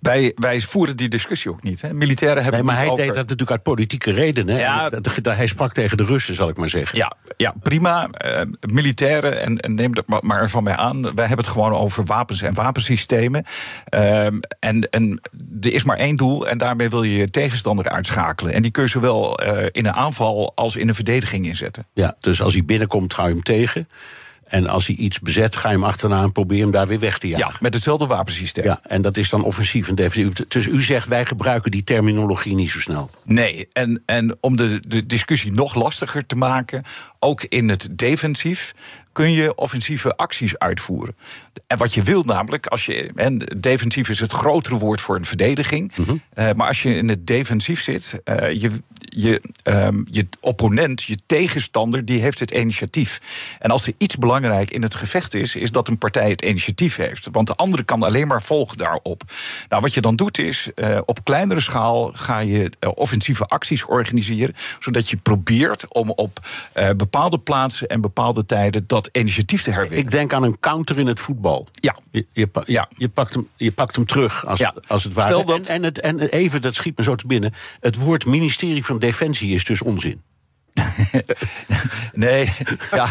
wij, 0.00 0.32
wij 0.36 0.60
voeren 0.60 0.96
die 0.96 1.08
discussie 1.08 1.50
ook 1.50 1.62
niet. 1.62 1.80
Hè. 1.80 1.89
Militairen 1.92 2.42
hebben. 2.42 2.64
Nee, 2.64 2.70
maar 2.70 2.76
hij 2.76 2.88
over... 2.88 3.04
deed 3.04 3.14
dat 3.14 3.22
natuurlijk 3.22 3.50
uit 3.50 3.62
politieke 3.62 4.12
redenen. 4.12 4.56
Ja, 4.56 4.90
hij 5.22 5.46
sprak 5.46 5.72
tegen 5.72 5.96
de 5.96 6.04
Russen, 6.04 6.34
zal 6.34 6.48
ik 6.48 6.56
maar 6.56 6.68
zeggen. 6.68 6.98
Ja, 6.98 7.12
ja 7.36 7.54
prima. 7.62 8.08
Uh, 8.24 8.40
militairen, 8.60 9.40
en, 9.40 9.60
en 9.60 9.74
neem 9.74 9.94
dat 9.94 10.22
maar, 10.22 10.50
van 10.50 10.62
mij 10.62 10.76
aan. 10.76 11.02
Wij 11.02 11.26
hebben 11.26 11.44
het 11.44 11.54
gewoon 11.54 11.72
over 11.72 12.04
wapens 12.04 12.42
en 12.42 12.54
wapensystemen. 12.54 13.44
Uh, 13.94 14.24
en, 14.58 14.88
en 14.90 15.20
er 15.60 15.72
is 15.72 15.82
maar 15.82 15.96
één 15.96 16.16
doel, 16.16 16.48
en 16.48 16.58
daarmee 16.58 16.88
wil 16.88 17.02
je 17.02 17.16
je 17.16 17.30
tegenstander 17.30 17.88
uitschakelen. 17.88 18.52
En 18.52 18.62
die 18.62 18.70
kun 18.70 18.82
je 18.82 18.88
zowel 18.88 19.42
uh, 19.42 19.66
in 19.70 19.86
een 19.86 19.92
aanval 19.92 20.52
als 20.54 20.76
in 20.76 20.88
een 20.88 20.94
verdediging 20.94 21.46
inzetten. 21.46 21.86
Ja, 21.92 22.16
dus 22.20 22.42
als 22.42 22.52
hij 22.52 22.64
binnenkomt, 22.64 23.14
ga 23.14 23.26
je 23.26 23.32
hem 23.32 23.42
tegen. 23.42 23.86
En 24.50 24.66
als 24.66 24.86
hij 24.86 24.96
iets 24.96 25.20
bezet, 25.20 25.56
ga 25.56 25.68
je 25.68 25.74
hem 25.74 25.84
achterna 25.84 26.22
en 26.22 26.32
probeer 26.32 26.60
hem 26.60 26.70
daar 26.70 26.86
weer 26.86 26.98
weg 26.98 27.18
te 27.18 27.28
jagen. 27.28 27.46
Ja, 27.46 27.58
met 27.60 27.74
hetzelfde 27.74 28.06
wapensysteem. 28.06 28.64
Ja, 28.64 28.80
en 28.82 29.02
dat 29.02 29.16
is 29.16 29.30
dan 29.30 29.44
offensief 29.44 29.88
en 29.88 29.94
defensief. 29.94 30.48
Dus 30.48 30.66
u 30.66 30.80
zegt, 30.80 31.08
wij 31.08 31.26
gebruiken 31.26 31.70
die 31.70 31.84
terminologie 31.84 32.54
niet 32.54 32.70
zo 32.70 32.80
snel. 32.80 33.10
Nee, 33.24 33.68
en, 33.72 34.02
en 34.06 34.36
om 34.40 34.56
de, 34.56 34.80
de 34.88 35.06
discussie 35.06 35.52
nog 35.52 35.74
lastiger 35.74 36.26
te 36.26 36.36
maken... 36.36 36.82
ook 37.20 37.42
in 37.42 37.68
het 37.68 37.88
defensief 37.90 38.74
kun 39.12 39.32
je 39.32 39.54
offensieve 39.54 40.16
acties 40.16 40.58
uitvoeren. 40.58 41.16
En 41.66 41.78
wat 41.78 41.94
je 41.94 42.02
wilt 42.02 42.26
namelijk, 42.26 42.66
als 42.66 42.86
je. 42.86 43.10
En 43.14 43.38
defensief 43.56 44.08
is 44.08 44.20
het 44.20 44.32
grotere 44.32 44.78
woord 44.78 45.00
voor 45.00 45.16
een 45.16 45.24
verdediging. 45.24 45.92
Mm 45.96 46.04
-hmm. 46.04 46.22
uh, 46.34 46.52
maar 46.52 46.66
als 46.66 46.82
je 46.82 46.94
in 46.94 47.08
het 47.08 47.26
defensief 47.26 47.82
zit, 47.82 48.20
uh, 48.24 48.60
je, 48.60 48.70
je, 48.98 49.40
ehm, 49.62 50.02
je 50.10 50.28
opponent, 50.40 51.02
je 51.02 51.18
tegenstander, 51.26 52.04
die 52.04 52.20
heeft 52.20 52.38
het 52.38 52.50
initiatief. 52.50 53.20
En 53.58 53.70
als 53.70 53.86
er 53.86 53.94
iets 53.98 54.16
belangrijk 54.16 54.70
in 54.70 54.82
het 54.82 54.94
gevecht 54.94 55.34
is, 55.34 55.56
is 55.56 55.70
dat 55.70 55.88
een 55.88 55.98
partij 55.98 56.30
het 56.30 56.42
initiatief 56.42 56.96
heeft. 56.96 57.28
Want 57.32 57.46
de 57.46 57.54
andere 57.54 57.82
kan 57.82 58.02
alleen 58.02 58.26
maar 58.26 58.42
volgen 58.42 58.78
daarop. 58.78 59.22
Nou, 59.68 59.82
wat 59.82 59.94
je 59.94 60.00
dan 60.00 60.16
doet 60.16 60.38
is, 60.38 60.70
uh, 60.74 60.98
op 61.04 61.24
kleinere 61.24 61.60
schaal 61.60 62.12
ga 62.14 62.38
je 62.38 62.72
offensieve 62.94 63.44
acties 63.44 63.84
organiseren, 63.84 64.54
zodat 64.78 65.10
je 65.10 65.16
probeert 65.16 65.92
om 65.94 66.10
op 66.10 66.46
uh, 66.74 66.90
bepaalde 67.10 67.38
plaatsen 67.38 67.88
en 67.88 68.00
bepaalde 68.00 68.46
tijden 68.46 68.84
dat 68.86 69.08
initiatief 69.12 69.62
te 69.62 69.70
herwinnen. 69.70 69.98
Ik 69.98 70.10
denk 70.10 70.32
aan 70.32 70.42
een 70.42 70.58
counter 70.60 70.98
in 70.98 71.06
het 71.06 71.20
voetbal. 71.20 71.68
Ja. 71.72 71.96
Je, 72.10 72.26
je, 72.32 72.48
ja. 72.66 72.88
je, 72.96 73.08
pakt, 73.08 73.34
hem, 73.34 73.48
je 73.56 73.72
pakt 73.72 73.96
hem 73.96 74.06
terug 74.06 74.46
als, 74.46 74.58
ja. 74.58 74.74
als 74.86 75.04
het 75.04 75.12
ware. 75.12 75.28
Stel 75.28 75.44
dat... 75.44 75.66
en, 75.66 75.74
en, 75.74 75.82
het, 75.82 76.00
en 76.00 76.20
even, 76.20 76.62
dat 76.62 76.74
schiet 76.74 76.98
me 76.98 77.04
zo 77.04 77.14
te 77.14 77.26
binnen. 77.26 77.54
Het 77.80 77.96
woord 77.96 78.26
ministerie 78.26 78.84
van 78.84 78.98
Defensie 78.98 79.54
is 79.54 79.64
dus 79.64 79.82
onzin. 79.82 80.22
nee, 82.12 82.48
ja. 82.90 83.06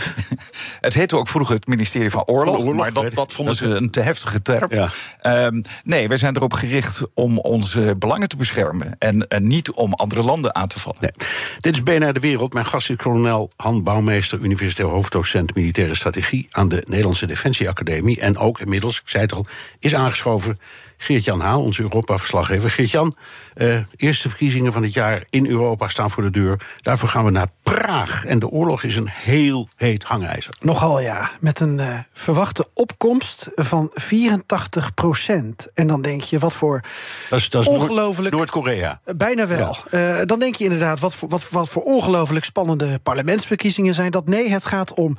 het 0.86 0.94
heette 0.94 1.16
ook 1.16 1.28
vroeger 1.28 1.54
het 1.54 1.66
ministerie 1.66 2.10
van 2.10 2.24
Oorlog, 2.24 2.56
van 2.56 2.64
oorlog 2.64 2.76
maar 2.76 2.92
dat, 2.92 3.14
dat 3.14 3.32
vonden 3.32 3.54
ze 3.54 3.66
een 3.66 3.90
te 3.90 4.00
heftige 4.00 4.42
term. 4.42 4.68
Ja. 4.72 5.46
Um, 5.46 5.62
nee, 5.84 6.08
wij 6.08 6.18
zijn 6.18 6.36
erop 6.36 6.52
gericht 6.52 7.02
om 7.14 7.38
onze 7.38 7.94
belangen 7.98 8.28
te 8.28 8.36
beschermen 8.36 8.96
en, 8.98 9.28
en, 9.28 9.46
niet 9.46 9.70
om 9.70 9.92
andere 9.92 10.22
landen 10.22 10.54
aan 10.54 10.68
te 10.68 10.78
vallen. 10.78 10.98
Nee. 11.00 11.12
Dit 11.60 11.74
is 11.74 11.82
BNR 11.82 12.12
De 12.12 12.20
Wereld. 12.20 12.52
Mijn 12.52 12.66
gast 12.66 12.90
is 12.90 12.96
kolonel 12.96 13.50
Han 13.56 13.82
Bouwmeester, 13.82 14.38
universitair 14.38 14.88
hoofddocent 14.88 15.54
militaire 15.54 15.94
strategie 15.94 16.46
aan 16.50 16.68
de 16.68 16.82
Nederlandse 16.88 17.26
Defensieacademie. 17.26 18.20
En 18.20 18.38
ook 18.38 18.60
inmiddels, 18.60 19.00
ik 19.00 19.08
zei 19.08 19.22
het 19.22 19.32
al, 19.32 19.46
is 19.78 19.94
aangeschoven 19.94 20.58
Geert-Jan 21.00 21.40
Haan, 21.40 21.60
onze 21.60 21.82
Europa-verslaggever. 21.82 22.70
Geert-Jan, 22.70 23.14
uh, 23.56 23.78
eerste 23.96 24.28
verkiezingen 24.28 24.72
van 24.72 24.82
het 24.82 24.92
jaar 24.92 25.22
in 25.30 25.46
Europa 25.46 25.88
staan 25.88 26.10
voor 26.10 26.22
de 26.22 26.30
deur. 26.30 26.60
Daarvoor 26.82 27.08
gaan 27.08 27.24
we 27.24 27.30
naar 27.30 27.46
Praag. 27.62 28.24
En 28.24 28.38
de 28.38 28.48
oorlog 28.48 28.82
is 28.82 28.96
een 28.96 29.08
heel 29.08 29.68
heet 29.76 30.04
hangijzer. 30.04 30.54
Nogal 30.60 31.00
ja, 31.00 31.30
met 31.40 31.60
een 31.60 31.78
uh, 31.78 31.98
verwachte 32.12 32.66
opkomst 32.74 33.48
van 33.54 33.90
84 33.94 34.94
procent. 34.94 35.68
En 35.74 35.86
dan 35.86 36.02
denk 36.02 36.22
je, 36.22 36.38
wat 36.38 36.54
voor 36.54 36.82
dat 37.30 37.38
is, 37.38 37.50
dat 37.50 37.62
is 37.62 37.68
ongelooflijk... 37.68 38.34
Noord-Korea. 38.34 39.00
Bijna 39.16 39.46
wel. 39.46 39.76
Ja. 39.90 40.18
Uh, 40.20 40.26
dan 40.26 40.38
denk 40.38 40.54
je 40.54 40.64
inderdaad, 40.64 41.00
wat 41.00 41.14
voor, 41.14 41.28
wat, 41.28 41.48
wat 41.50 41.68
voor 41.68 41.82
ongelooflijk 41.82 42.44
spannende 42.44 42.98
parlementsverkiezingen 42.98 43.94
zijn 43.94 44.10
dat. 44.10 44.28
Nee, 44.28 44.48
het 44.48 44.66
gaat 44.66 44.94
om 44.94 45.16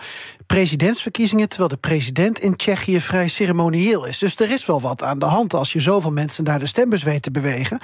presidentsverkiezingen... 0.47 1.49
terwijl 1.49 1.69
de 1.69 1.77
president 1.77 2.39
in 2.39 2.55
Tsjechië 2.55 3.01
vrij 3.01 3.27
ceremonieel 3.27 4.05
is. 4.05 4.17
Dus 4.17 4.35
er 4.35 4.51
is 4.51 4.65
wel 4.65 4.81
wat 4.81 5.03
aan 5.03 5.19
de 5.19 5.25
hand 5.25 5.53
als 5.53 5.68
je 5.73 5.79
zoveel 5.79 6.11
mensen 6.11 6.43
naar 6.43 6.59
de 6.59 6.65
stembus 6.65 7.03
weet 7.03 7.21
te 7.21 7.31
bewegen. 7.31 7.79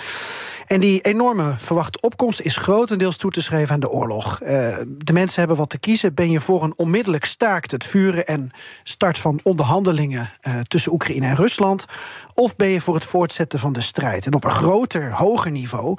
En 0.65 0.79
die 0.79 1.01
enorme 1.01 1.55
verwachte 1.57 2.01
opkomst 2.01 2.39
is 2.39 2.57
grotendeels 2.57 3.17
toe 3.17 3.31
te 3.31 3.41
schrijven 3.41 3.73
aan 3.73 3.79
de 3.79 3.89
oorlog. 3.89 4.41
Uh, 4.41 4.47
de 4.87 5.13
mensen 5.13 5.39
hebben 5.39 5.57
wat 5.57 5.69
te 5.69 5.79
kiezen. 5.79 6.13
Ben 6.13 6.31
je 6.31 6.39
voor 6.39 6.63
een 6.63 6.73
onmiddellijk 6.75 7.25
staakt 7.25 7.71
het 7.71 7.83
vuren 7.83 8.27
en 8.27 8.51
start 8.83 9.19
van 9.19 9.39
onderhandelingen 9.43 10.29
uh, 10.41 10.59
tussen 10.59 10.91
Oekraïne 10.91 11.27
en 11.27 11.35
Rusland? 11.35 11.85
Of 12.33 12.55
ben 12.55 12.67
je 12.67 12.81
voor 12.81 12.95
het 12.95 13.05
voortzetten 13.05 13.59
van 13.59 13.73
de 13.73 13.81
strijd? 13.81 14.25
En 14.25 14.33
op 14.33 14.43
een 14.43 14.51
groter, 14.51 15.13
hoger 15.13 15.51
niveau 15.51 15.97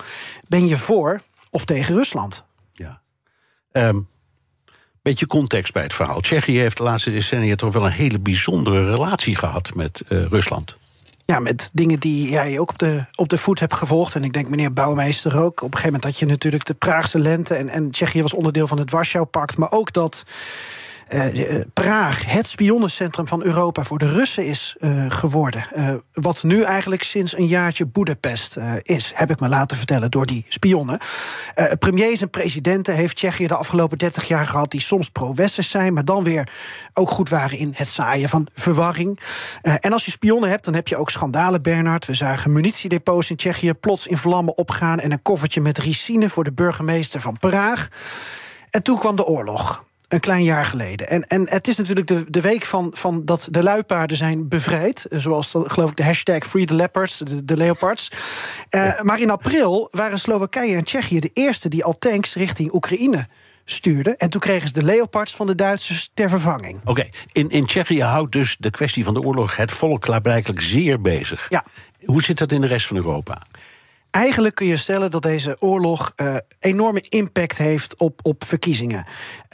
ben 0.48 0.66
je 0.66 0.76
voor 0.76 1.20
of 1.50 1.64
tegen 1.64 1.94
Rusland? 1.94 2.44
Ja. 2.72 3.00
Um, 3.72 4.08
beetje 5.02 5.26
context 5.26 5.72
bij 5.72 5.82
het 5.82 5.92
verhaal. 5.92 6.20
Tsjechië 6.20 6.58
heeft 6.58 6.76
de 6.76 6.82
laatste 6.82 7.10
decennia 7.10 7.56
toch 7.56 7.72
wel 7.72 7.86
een 7.86 7.92
hele 7.92 8.20
bijzondere 8.20 8.90
relatie 8.90 9.36
gehad 9.36 9.74
met 9.74 10.02
uh, 10.08 10.24
Rusland. 10.24 10.76
Ja, 11.26 11.38
met 11.38 11.70
dingen 11.72 12.00
die 12.00 12.30
jij 12.30 12.58
ook 12.58 12.70
op 12.70 12.78
de, 12.78 13.04
op 13.14 13.28
de 13.28 13.38
voet 13.38 13.60
hebt 13.60 13.74
gevolgd. 13.74 14.14
En 14.14 14.24
ik 14.24 14.32
denk 14.32 14.48
meneer 14.48 14.72
Bouwmeester 14.72 15.38
ook. 15.38 15.62
Op 15.62 15.62
een 15.62 15.78
gegeven 15.78 15.86
moment 15.86 16.04
had 16.04 16.18
je 16.18 16.26
natuurlijk 16.26 16.66
de 16.66 16.74
Praagse 16.74 17.18
lente. 17.18 17.54
En, 17.54 17.68
en 17.68 17.90
Tsjechië 17.90 18.22
was 18.22 18.34
onderdeel 18.34 18.66
van 18.66 18.78
het 18.78 18.90
Warschau-pact. 18.90 19.56
Maar 19.56 19.70
ook 19.70 19.92
dat 19.92 20.24
uh, 21.08 21.60
Praag 21.72 22.24
het 22.24 22.46
spionnencentrum 22.46 23.26
van 23.26 23.42
Europa 23.42 23.84
voor 23.84 23.98
de 23.98 24.12
Russen 24.12 24.46
is 24.46 24.76
uh, 24.80 25.04
geworden. 25.08 25.64
Wat 26.12 26.42
nu 26.42 26.62
eigenlijk 26.62 27.02
sinds 27.02 27.38
een 27.38 27.46
jaartje 27.46 27.86
Boedapest 27.86 28.56
is, 28.82 29.12
heb 29.14 29.30
ik 29.30 29.40
me 29.40 29.48
laten 29.48 29.76
vertellen 29.76 30.10
door 30.10 30.26
die 30.26 30.44
spionnen. 30.48 30.98
premiers 31.78 32.20
en 32.20 32.30
presidenten 32.30 32.94
heeft 32.94 33.16
Tsjechië 33.16 33.46
de 33.46 33.54
afgelopen 33.54 33.98
30 33.98 34.28
jaar 34.28 34.46
gehad 34.46 34.70
die 34.70 34.80
soms 34.80 35.10
pro-westers 35.10 35.70
zijn, 35.70 35.94
maar 35.94 36.04
dan 36.04 36.24
weer 36.24 36.48
ook 36.92 37.10
goed 37.10 37.28
waren 37.28 37.58
in 37.58 37.72
het 37.74 37.88
zaaien 37.88 38.28
van 38.28 38.46
verwarring. 38.52 39.20
en 39.62 39.92
als 39.92 40.04
je 40.04 40.10
spionnen 40.10 40.50
hebt, 40.50 40.64
dan 40.64 40.74
heb 40.74 40.88
je 40.88 40.96
ook 40.96 41.10
schandalen, 41.10 41.62
Bernard. 41.62 42.06
We 42.06 42.14
zagen 42.14 42.52
munitiedepots 42.52 43.30
in 43.30 43.36
Tsjechië 43.36 43.74
plots 43.74 44.06
in 44.06 44.18
vlammen 44.18 44.56
opgaan 44.56 44.98
en 44.98 45.12
een 45.12 45.22
koffertje 45.22 45.60
met 45.60 45.78
ricine 45.78 46.28
voor 46.28 46.44
de 46.44 46.52
burgemeester 46.52 47.20
van 47.20 47.38
Praag. 47.38 47.88
En 48.70 48.82
toen 48.82 48.98
kwam 48.98 49.16
de 49.16 49.24
oorlog. 49.24 49.85
Een 50.08 50.20
klein 50.20 50.44
jaar 50.44 50.66
geleden. 50.66 51.08
En, 51.08 51.26
en 51.26 51.48
het 51.48 51.68
is 51.68 51.76
natuurlijk 51.76 52.06
de, 52.06 52.24
de 52.30 52.40
week 52.40 52.64
van, 52.64 52.90
van 52.94 53.24
dat 53.24 53.48
de 53.50 53.62
luipaarden 53.62 54.16
zijn 54.16 54.48
bevrijd. 54.48 55.06
Zoals 55.10 55.54
geloof 55.62 55.90
ik 55.90 55.96
de 55.96 56.04
hashtag 56.04 56.46
Free 56.46 56.64
the 56.64 56.74
Leopards, 56.74 57.18
de, 57.18 57.44
de 57.44 57.56
leopards. 57.56 58.10
Uh, 58.70 59.00
maar 59.00 59.20
in 59.20 59.30
april 59.30 59.88
waren 59.90 60.18
Slowakije 60.18 60.76
en 60.76 60.84
Tsjechië 60.84 61.20
de 61.20 61.30
eerste 61.32 61.68
die 61.68 61.84
al 61.84 61.98
tanks 61.98 62.34
richting 62.34 62.74
Oekraïne 62.74 63.26
stuurden. 63.64 64.16
En 64.16 64.30
toen 64.30 64.40
kregen 64.40 64.68
ze 64.68 64.74
de 64.74 64.84
leopards 64.84 65.36
van 65.36 65.46
de 65.46 65.54
Duitsers 65.54 66.10
ter 66.14 66.28
vervanging. 66.28 66.80
Oké, 66.80 66.90
okay. 66.90 67.12
in, 67.32 67.50
in 67.50 67.66
Tsjechië 67.66 68.02
houdt 68.02 68.32
dus 68.32 68.56
de 68.58 68.70
kwestie 68.70 69.04
van 69.04 69.14
de 69.14 69.22
oorlog 69.22 69.56
het 69.56 69.72
volk 69.72 70.00
klaarblijkelijk 70.00 70.60
zeer 70.60 71.00
bezig. 71.00 71.46
Ja. 71.48 71.64
Hoe 72.04 72.22
zit 72.22 72.38
dat 72.38 72.52
in 72.52 72.60
de 72.60 72.66
rest 72.66 72.86
van 72.86 72.96
Europa? 72.96 73.42
Eigenlijk 74.10 74.54
kun 74.54 74.66
je 74.66 74.76
stellen 74.76 75.10
dat 75.10 75.22
deze 75.22 75.56
oorlog 75.60 76.12
uh, 76.16 76.36
enorme 76.58 77.04
impact 77.08 77.58
heeft 77.58 77.96
op, 77.96 78.20
op 78.22 78.44
verkiezingen. 78.44 79.06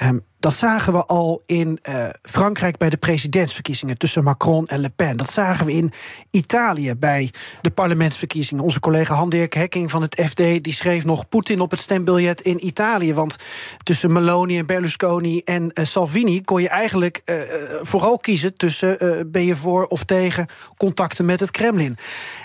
Um, 0.03 0.25
dat 0.43 0.55
zagen 0.55 0.93
we 0.93 1.05
al 1.05 1.43
in 1.47 1.79
uh, 1.83 2.09
Frankrijk 2.23 2.77
bij 2.77 2.91
de 2.91 2.97
presidentsverkiezingen 2.97 3.99
tussen 3.99 4.25
Macron 4.25 4.67
en 4.67 4.81
Le 4.81 4.91
Pen. 4.91 5.17
Dat 5.17 5.31
zagen 5.31 5.67
we 5.67 5.73
in 5.73 5.93
Italië 6.31 6.95
bij 6.95 7.31
de 7.61 7.71
parlementsverkiezingen. 7.71 8.65
Onze 8.65 8.81
collega 8.81 9.15
Han-Dirk 9.15 9.55
Hekking 9.55 9.91
van 9.91 10.03
het 10.03 10.25
FD 10.29 10.37
die 10.37 10.73
schreef 10.73 11.05
nog 11.05 11.29
Poetin 11.29 11.61
op 11.61 11.71
het 11.71 11.81
stembiljet 11.81 12.41
in 12.41 12.67
Italië. 12.67 13.15
Want 13.15 13.37
tussen 13.83 14.13
Meloni 14.13 14.59
en 14.59 14.67
Berlusconi 14.67 15.41
en 15.41 15.63
uh, 15.63 15.85
Salvini 15.85 16.43
kon 16.43 16.63
je 16.63 16.69
eigenlijk 16.69 17.23
uh, 17.25 17.37
vooral 17.83 18.19
kiezen 18.19 18.55
tussen 18.55 19.31
ben 19.31 19.45
je 19.45 19.57
voor 19.57 19.87
of 19.87 20.05
tegen 20.05 20.47
contacten 20.77 21.25
met 21.25 21.41
het 21.41 21.51
Kremlin. 21.51 21.97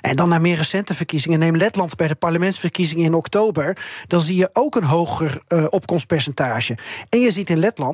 En 0.01 0.15
dan 0.15 0.29
naar 0.29 0.41
meer 0.41 0.57
recente 0.57 0.95
verkiezingen. 0.95 1.39
Neem 1.39 1.57
Letland 1.57 1.95
bij 1.95 2.07
de 2.07 2.15
parlementsverkiezingen 2.15 3.05
in 3.05 3.13
oktober. 3.13 3.77
Dan 4.07 4.21
zie 4.21 4.35
je 4.35 4.49
ook 4.53 4.75
een 4.75 4.83
hoger 4.83 5.41
opkomstpercentage. 5.69 6.77
En 7.09 7.19
je 7.19 7.31
ziet 7.31 7.49
in 7.49 7.57
Letland 7.59 7.85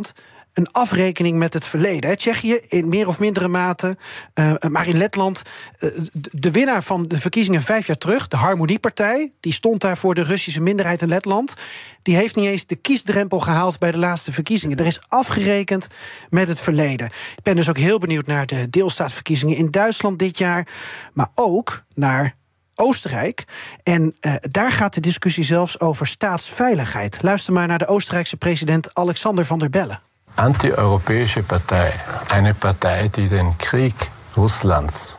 een 0.54 0.72
afrekening 0.72 1.38
met 1.38 1.54
het 1.54 1.66
verleden. 1.66 2.18
Tsjechië 2.18 2.60
in 2.68 2.90
meer 2.90 3.08
of 3.08 3.20
mindere 3.20 3.48
mate, 3.48 3.98
uh, 4.36 4.54
maar 4.70 4.88
in 4.88 4.98
Letland... 4.98 5.42
Uh, 5.80 5.90
de 6.32 6.52
winnaar 6.52 6.84
van 6.84 7.08
de 7.08 7.20
verkiezingen 7.20 7.62
vijf 7.62 7.88
jaar 7.88 7.98
terug, 7.98 8.28
de 8.28 8.38
Harmoniepartij... 8.38 9.34
die 9.40 9.54
stond 9.54 9.82
daar 9.82 9.98
voor 9.98 10.16
de 10.16 10.24
Russische 10.24 10.62
minderheid 10.62 11.02
in 11.02 11.08
Letland... 11.08 11.54
die 12.02 12.16
heeft 12.16 12.36
niet 12.36 12.46
eens 12.46 12.66
de 12.66 12.76
kiesdrempel 12.76 13.40
gehaald 13.40 13.80
bij 13.80 13.92
de 13.92 13.98
laatste 13.98 14.32
verkiezingen. 14.32 14.78
Er 14.78 14.86
is 14.86 15.02
afgerekend 15.08 15.88
met 16.30 16.48
het 16.48 16.60
verleden. 16.60 17.08
Ik 17.08 17.44
ben 17.44 17.56
dus 17.56 17.70
ook 17.70 17.78
heel 17.78 18.00
benieuwd 18.00 18.26
naar 18.26 18.46
de 18.46 18.70
deelstaatverkiezingen 18.70 19.56
in 19.56 19.72
Duitsland 19.72 20.20
dit 20.20 20.38
jaar... 20.38 20.68
maar 21.14 21.30
ook 21.36 21.84
naar 21.94 22.36
Oostenrijk. 22.76 23.44
En 23.84 24.16
uh, 24.22 24.34
daar 24.40 24.72
gaat 24.72 24.94
de 24.94 25.00
discussie 25.00 25.44
zelfs 25.44 25.80
over 25.80 26.08
staatsveiligheid. 26.08 27.18
Luister 27.22 27.54
maar 27.54 27.68
naar 27.68 27.78
de 27.78 27.88
Oostenrijkse 27.88 28.38
president 28.38 28.94
Alexander 28.94 29.46
van 29.46 29.60
der 29.60 29.70
Bellen. 29.70 30.00
Anti-Europäische 30.36 31.44
Partei, 31.44 31.92
eine 32.28 32.54
Partei 32.54 33.10
die 33.10 33.28
den 33.28 33.56
Krieg 33.58 33.94
Russlands 34.36 35.16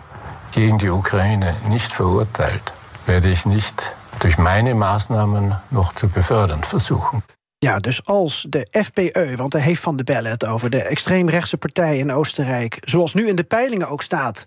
gegen 0.51 0.79
die 0.79 0.91
Ukraine 0.91 1.55
nicht 1.69 1.93
verurteilt, 1.93 2.73
werde 3.05 3.31
ich 3.31 3.45
nicht 3.45 3.93
durch 4.19 4.37
meine 4.37 4.75
Maßnahmen 4.75 5.61
noch 5.69 5.93
zu 5.95 6.09
befördern 6.09 6.65
versuchen. 6.65 7.23
Ja, 7.59 7.79
dus 7.79 8.05
als 8.05 8.47
de 8.49 8.67
FPE, 8.71 9.35
want 9.37 9.53
daar 9.53 9.61
heeft 9.61 9.81
Van 9.81 9.97
der 9.97 10.05
Bellen 10.05 10.31
het 10.31 10.47
over, 10.47 10.71
de 10.71 10.83
extreemrechtse 10.83 11.57
partij 11.57 11.99
in 11.99 12.13
Oostenrijk, 12.13 12.79
zoals 12.81 13.15
nu 13.15 13.29
in 13.29 13.37
de 13.37 13.45
peilingen 13.45 13.89
ook 13.89 14.03
staat, 14.03 14.45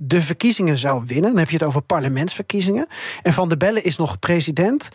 de 0.00 0.22
verkiezingen 0.22 0.78
zou 0.78 1.04
winnen, 1.06 1.30
dan 1.30 1.38
heb 1.38 1.50
je 1.50 1.56
het 1.56 1.66
over 1.66 1.82
parlementsverkiezingen, 1.82 2.86
en 3.22 3.32
Van 3.32 3.48
der 3.48 3.58
Bellen 3.58 3.84
is 3.84 3.96
nog 3.96 4.18
president, 4.18 4.88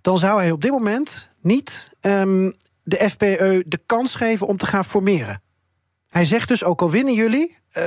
dan 0.00 0.18
zou 0.18 0.40
hij 0.40 0.50
op 0.50 0.62
dit 0.62 0.70
moment 0.70 1.30
niet 1.40 1.90
um, 2.00 2.52
de 2.82 3.10
FPE 3.10 3.64
de 3.66 3.78
kans 3.86 4.14
geven 4.14 4.46
om 4.46 4.56
te 4.56 4.66
gaan 4.66 4.84
formeren. 4.84 5.42
Hij 6.10 6.24
zegt 6.24 6.48
dus, 6.48 6.64
ook 6.64 6.80
al 6.80 6.90
winnen 6.90 7.14
jullie... 7.14 7.58
Uh, 7.78 7.84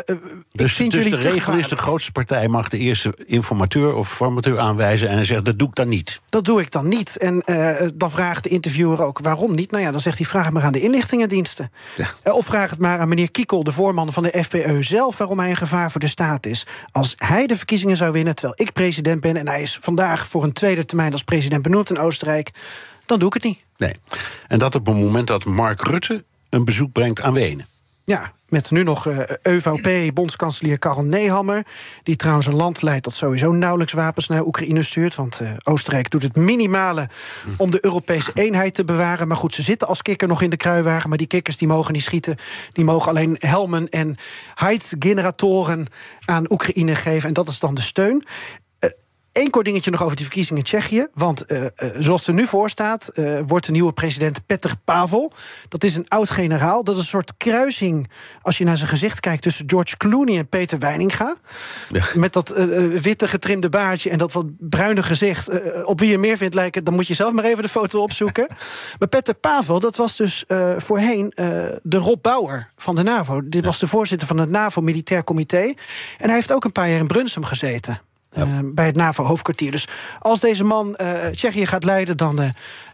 dus, 0.51 0.75
dus 0.75 1.09
de 1.09 1.15
regel 1.15 1.53
is, 1.53 1.67
de 1.67 1.75
grootste 1.75 2.11
partij 2.11 2.47
mag 2.47 2.69
de 2.69 2.77
eerste 2.77 3.13
informateur 3.25 3.95
of 3.95 4.13
formateur 4.13 4.59
aanwijzen... 4.59 5.09
en 5.09 5.15
hij 5.15 5.25
zegt, 5.25 5.45
dat 5.45 5.59
doe 5.59 5.67
ik 5.67 5.75
dan 5.75 5.87
niet. 5.87 6.21
Dat 6.29 6.45
doe 6.45 6.61
ik 6.61 6.71
dan 6.71 6.87
niet. 6.87 7.17
En 7.17 7.43
uh, 7.45 7.81
dan 7.93 8.11
vraagt 8.11 8.43
de 8.43 8.49
interviewer 8.49 9.01
ook, 9.01 9.19
waarom 9.19 9.55
niet? 9.55 9.71
Nou 9.71 9.83
ja, 9.83 9.91
dan 9.91 9.99
zegt 9.99 10.17
hij, 10.17 10.25
vraag 10.25 10.43
het 10.43 10.53
maar 10.53 10.63
aan 10.63 10.71
de 10.71 10.81
inlichtingendiensten. 10.81 11.71
Ja. 11.97 12.33
Of 12.33 12.45
vraag 12.45 12.69
het 12.69 12.79
maar 12.79 12.99
aan 12.99 13.07
meneer 13.07 13.31
Kiekel, 13.31 13.63
de 13.63 13.71
voorman 13.71 14.13
van 14.13 14.23
de 14.23 14.43
FPE 14.43 14.77
zelf... 14.79 15.17
waarom 15.17 15.39
hij 15.39 15.49
een 15.49 15.57
gevaar 15.57 15.91
voor 15.91 16.01
de 16.01 16.07
staat 16.07 16.45
is. 16.45 16.67
Als 16.91 17.13
hij 17.17 17.47
de 17.47 17.57
verkiezingen 17.57 17.97
zou 17.97 18.11
winnen, 18.11 18.35
terwijl 18.35 18.67
ik 18.67 18.73
president 18.73 19.21
ben... 19.21 19.37
en 19.37 19.47
hij 19.47 19.61
is 19.61 19.77
vandaag 19.81 20.27
voor 20.27 20.43
een 20.43 20.53
tweede 20.53 20.85
termijn 20.85 21.11
als 21.11 21.23
president 21.23 21.61
benoemd 21.61 21.89
in 21.89 21.97
Oostenrijk... 21.97 22.51
dan 23.05 23.19
doe 23.19 23.27
ik 23.27 23.33
het 23.33 23.43
niet. 23.43 23.59
Nee. 23.77 23.95
En 24.47 24.59
dat 24.59 24.75
op 24.75 24.85
het 24.85 24.95
moment 24.95 25.27
dat 25.27 25.45
Mark 25.45 25.81
Rutte 25.81 26.23
een 26.49 26.65
bezoek 26.65 26.91
brengt 26.91 27.21
aan 27.21 27.33
Wenen. 27.33 27.67
Ja, 28.05 28.31
met 28.49 28.71
nu 28.71 28.83
nog 28.83 29.07
uh, 29.07 29.19
eh, 29.19 29.37
EVP-bondskanselier 29.41 30.79
Karel 30.79 31.03
Nehammer... 31.03 31.65
die 32.03 32.15
trouwens 32.15 32.47
een 32.47 32.55
land 32.55 32.81
leidt 32.81 33.03
dat 33.03 33.13
sowieso 33.13 33.51
nauwelijks 33.51 33.93
wapens 33.93 34.27
naar 34.27 34.45
Oekraïne 34.45 34.83
stuurt... 34.83 35.15
want 35.15 35.39
uh, 35.41 35.51
Oostenrijk 35.63 36.09
doet 36.09 36.23
het 36.23 36.35
minimale 36.35 37.09
om 37.57 37.71
de 37.71 37.85
Europese 37.85 38.31
eenheid 38.33 38.73
te 38.73 38.85
bewaren. 38.85 39.27
Maar 39.27 39.37
goed, 39.37 39.53
ze 39.53 39.61
zitten 39.61 39.87
als 39.87 40.01
kikker 40.01 40.27
nog 40.27 40.41
in 40.41 40.49
de 40.49 40.57
kruiwagen... 40.57 41.09
maar 41.09 41.17
die 41.17 41.27
kikkers 41.27 41.57
die 41.57 41.67
mogen 41.67 41.93
niet 41.93 42.03
schieten. 42.03 42.35
Die 42.71 42.83
mogen 42.83 43.09
alleen 43.09 43.35
helmen 43.39 43.89
en 43.89 44.15
generatoren 44.99 45.87
aan 46.25 46.51
Oekraïne 46.51 46.95
geven. 46.95 47.27
En 47.27 47.33
dat 47.33 47.47
is 47.47 47.59
dan 47.59 47.75
de 47.75 47.81
steun. 47.81 48.25
Eén 49.33 49.49
kort 49.49 49.65
dingetje 49.65 49.91
nog 49.91 50.03
over 50.03 50.15
die 50.15 50.25
verkiezingen 50.25 50.57
in 50.57 50.67
Tsjechië. 50.67 51.07
Want 51.13 51.51
uh, 51.51 51.65
zoals 51.99 52.19
het 52.19 52.29
er 52.29 52.33
nu 52.33 52.47
voor 52.47 52.69
staat, 52.69 53.11
uh, 53.13 53.39
wordt 53.45 53.65
de 53.65 53.71
nieuwe 53.71 53.93
president 53.93 54.45
Petr 54.45 54.71
Pavel. 54.85 55.31
Dat 55.67 55.83
is 55.83 55.95
een 55.95 56.07
oud-generaal. 56.07 56.83
Dat 56.83 56.95
is 56.95 57.01
een 57.01 57.07
soort 57.07 57.33
kruising, 57.37 58.09
als 58.41 58.57
je 58.57 58.63
naar 58.63 58.77
zijn 58.77 58.89
gezicht 58.89 59.19
kijkt... 59.19 59.41
tussen 59.41 59.69
George 59.69 59.97
Clooney 59.97 60.37
en 60.37 60.47
Peter 60.47 60.79
Weininga. 60.79 61.35
Ja. 61.89 62.05
Met 62.13 62.33
dat 62.33 62.49
witte 63.01 63.27
getrimde 63.27 63.69
baardje 63.69 64.09
en 64.09 64.17
dat 64.17 64.31
wat 64.31 64.45
bruine 64.59 65.03
gezicht. 65.03 65.49
op 65.83 65.99
wie 65.99 66.09
je 66.09 66.17
meer 66.17 66.37
vindt 66.37 66.55
lijken, 66.55 66.83
dan 66.83 66.93
moet 66.93 67.07
je 67.07 67.13
zelf 67.13 67.33
maar 67.33 67.43
even 67.43 67.63
de 67.63 67.69
foto 67.69 68.01
opzoeken. 68.01 68.47
maar 68.99 69.07
Petr 69.07 69.33
Pavel, 69.33 69.79
dat 69.79 69.95
was 69.95 70.15
dus 70.15 70.43
voorheen 70.77 71.31
de 71.83 71.97
Rob 71.97 72.21
Bauer 72.21 72.69
van 72.75 72.95
de 72.95 73.03
NAVO. 73.03 73.41
Dit 73.49 73.65
was 73.65 73.79
de 73.79 73.87
voorzitter 73.87 74.27
van 74.27 74.37
het 74.37 74.49
NAVO-militair 74.49 75.23
comité. 75.23 75.73
En 76.17 76.25
hij 76.25 76.33
heeft 76.33 76.51
ook 76.51 76.63
een 76.63 76.71
paar 76.71 76.89
jaar 76.89 76.99
in 76.99 77.07
Brunsum 77.07 77.43
gezeten. 77.43 78.01
Eh, 78.33 78.59
bij 78.63 78.85
het 78.85 78.95
NAVO-hoofdkwartier. 78.95 79.71
Dus 79.71 79.87
als 80.19 80.39
deze 80.39 80.63
man 80.63 80.97
uh, 81.01 81.25
Tsjechië 81.25 81.65
gaat 81.65 81.83
leiden, 81.83 82.17
dan, 82.17 82.41
uh, 82.41 82.49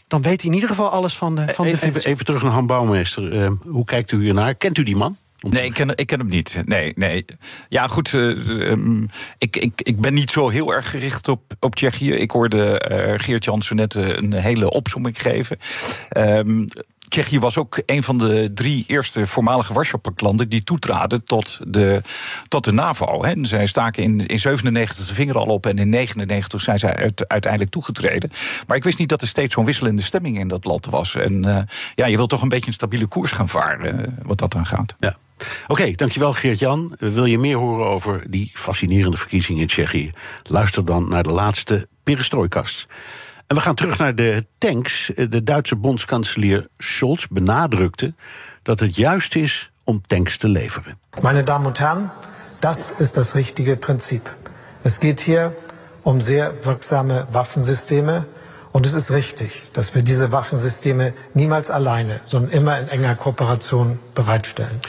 dan 0.07 0.21
weet 0.21 0.41
hij 0.41 0.49
in 0.49 0.55
ieder 0.55 0.69
geval 0.69 0.89
alles 0.89 1.17
van 1.17 1.35
de, 1.35 1.41
van 1.53 1.65
even, 1.65 1.79
defensie. 1.79 2.11
Even 2.11 2.25
terug 2.25 2.43
naar 2.43 2.51
Han 2.51 2.65
Bouwmeester. 2.65 3.51
hoe 3.67 3.85
kijkt 3.85 4.11
u 4.11 4.21
hiernaar? 4.21 4.55
Kent 4.55 4.77
u 4.77 4.83
die 4.83 4.95
man? 4.95 5.17
Nee, 5.39 5.65
ik 5.65 5.73
ken, 5.73 5.97
ik 5.97 6.07
ken 6.07 6.19
hem 6.19 6.27
niet. 6.27 6.61
Nee, 6.65 6.93
nee. 6.95 7.25
Ja, 7.69 7.87
goed. 7.87 8.13
Uh, 8.13 9.03
ik, 9.37 9.55
ik, 9.55 9.81
ik 9.81 9.99
ben 10.01 10.13
niet 10.13 10.31
zo 10.31 10.49
heel 10.49 10.73
erg 10.73 10.89
gericht 10.89 11.27
op, 11.27 11.41
op 11.59 11.75
Tsjechië. 11.75 12.11
Ik 12.11 12.31
hoorde 12.31 12.87
uh, 12.91 13.13
Geert 13.25 13.45
Jansen 13.45 13.75
net 13.75 13.95
een 13.95 14.33
hele 14.33 14.69
opzomming 14.69 15.21
geven. 15.21 15.57
Um, 16.17 16.67
Tsjechië 17.09 17.39
was 17.39 17.57
ook 17.57 17.81
een 17.85 18.03
van 18.03 18.17
de 18.17 18.51
drie 18.53 18.83
eerste 18.87 19.27
voormalige 19.27 19.73
Warschau-landen 19.73 20.49
die 20.49 20.63
toetraden 20.63 21.23
tot 21.23 21.59
de, 21.67 22.01
tot 22.47 22.63
de 22.63 22.71
NAVO. 22.71 23.25
Hè. 23.25 23.33
Zij 23.41 23.65
staken 23.65 24.03
in, 24.03 24.25
in 24.25 24.39
97 24.39 25.07
de 25.07 25.13
vinger 25.13 25.37
al 25.37 25.45
op 25.45 25.65
en 25.65 25.77
in 25.77 25.89
99 25.89 26.61
zijn 26.61 26.79
zij 26.79 27.11
uiteindelijk 27.27 27.71
toegetreden. 27.71 28.31
Maar 28.67 28.77
ik 28.77 28.83
wist 28.83 28.99
niet 28.99 29.09
dat 29.09 29.21
er 29.21 29.27
steeds 29.27 29.53
zo'n 29.53 29.65
wisselende 29.65 30.01
stemming 30.01 30.39
in 30.39 30.47
dat 30.47 30.65
land 30.65 30.85
was. 30.85 31.15
En 31.15 31.47
uh, 31.47 31.57
ja, 31.95 32.05
je 32.05 32.17
wilt 32.17 32.29
toch 32.29 32.41
een 32.41 32.49
beetje 32.49 32.67
een 32.67 32.73
stabiele 32.73 33.05
koers 33.05 33.31
gaan 33.31 33.49
varen, 33.49 33.99
uh, 33.99 34.07
wat 34.23 34.37
dat 34.37 34.51
dan 34.51 34.65
gaat. 34.65 34.95
Ja. 34.99 35.17
Oké, 35.67 35.91
dankjewel 35.91 36.33
Geert-Jan. 36.33 36.95
Wil 36.99 37.25
je 37.25 37.37
meer 37.37 37.57
horen 37.57 37.85
over 37.85 38.25
die 38.29 38.51
fascinerende 38.53 39.17
verkiezingen 39.17 39.61
in 39.61 39.67
Tsjechië? 39.67 40.11
Luister 40.43 40.85
dan 40.85 41.09
naar 41.09 41.23
de 41.23 41.31
laatste 41.31 41.87
Perestrooikast. 42.03 42.87
En 43.49 43.55
we 43.55 43.61
gaan 43.61 43.75
terug 43.75 43.97
naar 43.97 44.15
de 44.15 44.43
tanks. 44.57 45.11
De 45.15 45.43
Duitse 45.43 45.75
bondskanselier 45.75 46.67
Scholz 46.77 47.25
benadrukte 47.29 48.13
dat 48.63 48.79
het 48.79 48.95
juist 48.95 49.35
is 49.35 49.71
om 49.83 50.01
tanks 50.07 50.37
te 50.37 50.47
leveren. 50.47 50.99
Meine 51.21 51.43
Damen 51.43 51.65
und 51.65 51.79
Herren, 51.79 52.11
das 52.59 52.93
ist 52.97 53.15
das 53.15 53.33
richtige 53.33 53.75
Prinzip. 53.75 54.35
Es 54.81 54.99
geht 54.99 55.19
hier 55.19 55.51
um 56.01 56.21
sehr 56.21 56.53
wirksame 56.63 57.27
Waffensysteme. 57.31 58.25
Und 58.71 58.85
es 58.85 58.93
ist 58.93 59.09
richtig, 59.09 59.63
dass 59.73 59.93
wir 59.95 60.03
diese 60.03 60.31
Waffensysteme 60.31 61.13
niemals 61.33 61.69
alleine, 61.69 62.21
sondern 62.25 62.51
immer 62.51 62.79
in 62.79 62.87
enger 62.87 63.15
Kooperation 63.15 63.99
bereitstellen. 64.13 64.81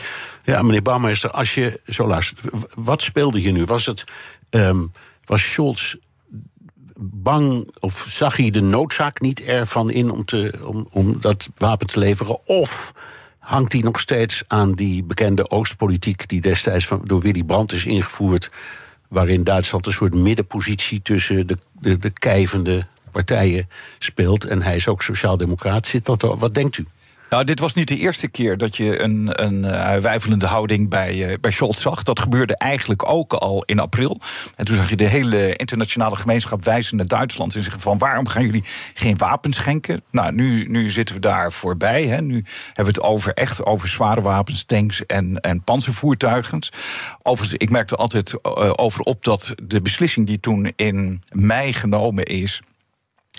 Ja, 0.44 0.62
meneer 0.62 0.82
Bouwmeester, 0.82 1.30
als 1.34 1.54
je 1.54 1.80
zo 1.88 2.06
luistert, 2.06 2.38
wat 2.74 3.02
speelde 3.02 3.38
hier 3.38 3.52
nu? 3.52 3.64
Was 3.64 3.86
het, 3.86 4.04
um, 4.50 4.92
was 5.26 5.40
Scholz 5.40 5.96
bang 7.02 7.68
of 7.78 8.06
zag 8.08 8.36
hij 8.36 8.50
de 8.50 8.60
noodzaak 8.60 9.20
niet 9.20 9.42
ervan 9.42 9.90
in 9.90 10.10
om, 10.10 10.24
te, 10.24 10.58
om, 10.64 10.86
om 10.90 11.20
dat 11.20 11.50
wapen 11.56 11.86
te 11.86 11.98
leveren? 11.98 12.46
Of 12.46 12.94
hangt 13.38 13.72
hij 13.72 13.82
nog 13.82 14.00
steeds 14.00 14.42
aan 14.46 14.72
die 14.72 15.04
bekende 15.04 15.50
Oostpolitiek 15.50 16.28
die 16.28 16.40
destijds 16.40 16.88
door 17.04 17.20
Willy 17.20 17.44
Brandt 17.44 17.72
is 17.72 17.84
ingevoerd? 17.84 18.50
Waarin 19.08 19.44
Duitsland 19.44 19.86
een 19.86 19.92
soort 19.92 20.14
middenpositie 20.14 21.02
tussen 21.02 21.46
de, 21.46 21.56
de, 21.80 21.96
de 21.96 22.10
kijvende 22.10 22.86
partijen 23.10 23.68
speelt. 23.98 24.44
En 24.44 24.62
hij 24.62 24.76
is 24.76 24.88
ook 24.88 25.02
sociaaldemocraat. 25.02 25.86
Zit 25.86 26.04
dat 26.04 26.22
Wat 26.22 26.54
denkt 26.54 26.78
u? 26.78 26.86
Nou, 27.30 27.44
dit 27.44 27.60
was 27.60 27.74
niet 27.74 27.88
de 27.88 27.96
eerste 27.96 28.28
keer 28.28 28.56
dat 28.56 28.76
je 28.76 28.98
een, 28.98 29.42
een 29.42 29.64
uh, 29.64 29.96
wijfelende 29.96 30.46
houding 30.46 30.88
bij, 30.88 31.30
uh, 31.30 31.34
bij 31.40 31.50
Scholz 31.50 31.80
zag. 31.80 32.02
Dat 32.02 32.20
gebeurde 32.20 32.56
eigenlijk 32.56 33.08
ook 33.08 33.32
al 33.32 33.62
in 33.64 33.78
april. 33.78 34.20
En 34.56 34.64
toen 34.64 34.76
zag 34.76 34.90
je 34.90 34.96
de 34.96 35.06
hele 35.06 35.56
internationale 35.56 36.16
gemeenschap 36.16 36.64
wijzen 36.64 36.96
naar 36.96 37.06
Duitsland 37.06 37.54
en 37.54 37.62
zeggen 37.62 37.80
van 37.80 37.98
waarom 37.98 38.28
gaan 38.28 38.44
jullie 38.44 38.64
geen 38.94 39.16
wapens 39.16 39.56
schenken? 39.56 40.02
Nou, 40.10 40.32
nu, 40.32 40.68
nu 40.68 40.90
zitten 40.90 41.14
we 41.14 41.20
daar 41.20 41.52
voorbij. 41.52 42.06
Hè. 42.06 42.20
Nu 42.20 42.44
hebben 42.66 42.94
we 42.94 43.00
het 43.00 43.10
over 43.10 43.34
echt 43.34 43.64
over 43.64 43.88
zware 43.88 44.20
wapens, 44.20 44.64
tanks 44.64 45.06
en, 45.06 45.40
en 45.40 45.62
panzervoertuigen. 45.62 46.58
Overigens, 47.22 47.60
ik 47.60 47.70
merkte 47.70 47.96
altijd 47.96 48.32
uh, 48.32 48.72
over 48.76 49.00
op 49.00 49.24
dat 49.24 49.54
de 49.62 49.80
beslissing 49.80 50.26
die 50.26 50.40
toen 50.40 50.72
in 50.76 51.22
mei 51.32 51.72
genomen 51.72 52.24
is 52.24 52.62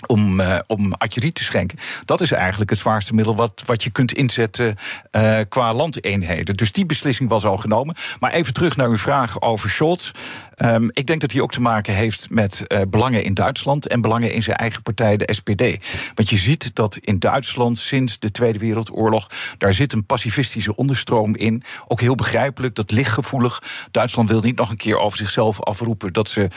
om, 0.06 0.40
uh, 0.40 0.58
om 0.66 0.92
te 1.32 1.44
schenken. 1.44 1.78
Dat 2.04 2.20
is 2.20 2.32
eigenlijk 2.32 2.70
het 2.70 2.78
zwaarste 2.78 3.14
middel 3.14 3.36
wat, 3.36 3.62
wat 3.66 3.82
je 3.82 3.90
kunt 3.90 4.12
inzetten 4.12 4.76
uh, 5.12 5.40
qua 5.48 5.72
landeenheden. 5.72 6.56
Dus 6.56 6.72
die 6.72 6.86
beslissing 6.86 7.28
was 7.28 7.44
al 7.44 7.56
genomen. 7.56 7.96
Maar 8.20 8.32
even 8.32 8.54
terug 8.54 8.76
naar 8.76 8.88
uw 8.88 8.96
vraag 8.96 9.40
over 9.40 9.70
Scholz. 9.70 10.10
Um, 10.56 10.88
ik 10.92 11.06
denk 11.06 11.20
dat 11.20 11.32
hij 11.32 11.40
ook 11.40 11.52
te 11.52 11.60
maken 11.60 11.94
heeft 11.94 12.30
met 12.30 12.64
uh, 12.66 12.80
belangen 12.88 13.24
in 13.24 13.34
Duitsland 13.34 13.86
en 13.86 14.00
belangen 14.00 14.32
in 14.32 14.42
zijn 14.42 14.56
eigen 14.56 14.82
partij, 14.82 15.16
de 15.16 15.32
SPD. 15.32 15.60
Want 16.14 16.30
je 16.30 16.36
ziet 16.36 16.74
dat 16.74 16.96
in 17.00 17.18
Duitsland 17.18 17.78
sinds 17.78 18.18
de 18.18 18.30
Tweede 18.30 18.58
Wereldoorlog, 18.58 19.30
daar 19.58 19.72
zit 19.72 19.92
een 19.92 20.06
pacifistische 20.06 20.76
onderstroom 20.76 21.36
in. 21.36 21.62
Ook 21.88 22.00
heel 22.00 22.14
begrijpelijk, 22.14 22.74
dat 22.74 22.90
ligt 22.90 23.12
gevoelig. 23.12 23.62
Duitsland 23.90 24.28
wil 24.28 24.40
niet 24.40 24.56
nog 24.56 24.70
een 24.70 24.76
keer 24.76 24.98
over 24.98 25.18
zichzelf 25.18 25.60
afroepen 25.60 26.12
dat 26.12 26.28
ze 26.28 26.48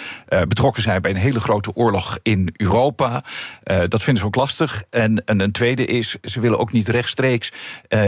betrokken 0.47 0.81
zijn 0.81 1.01
bij 1.01 1.11
een 1.11 1.17
hele 1.17 1.39
grote 1.39 1.75
oorlog 1.75 2.19
in 2.21 2.53
Europa. 2.53 3.23
Uh, 3.63 3.77
dat 3.87 4.03
vinden 4.03 4.21
ze 4.21 4.27
ook 4.27 4.35
lastig. 4.35 4.83
En, 4.89 5.25
en 5.25 5.39
een 5.39 5.51
tweede 5.51 5.85
is, 5.85 6.17
ze 6.21 6.39
willen 6.39 6.59
ook 6.59 6.71
niet 6.71 6.89
rechtstreeks 6.89 7.51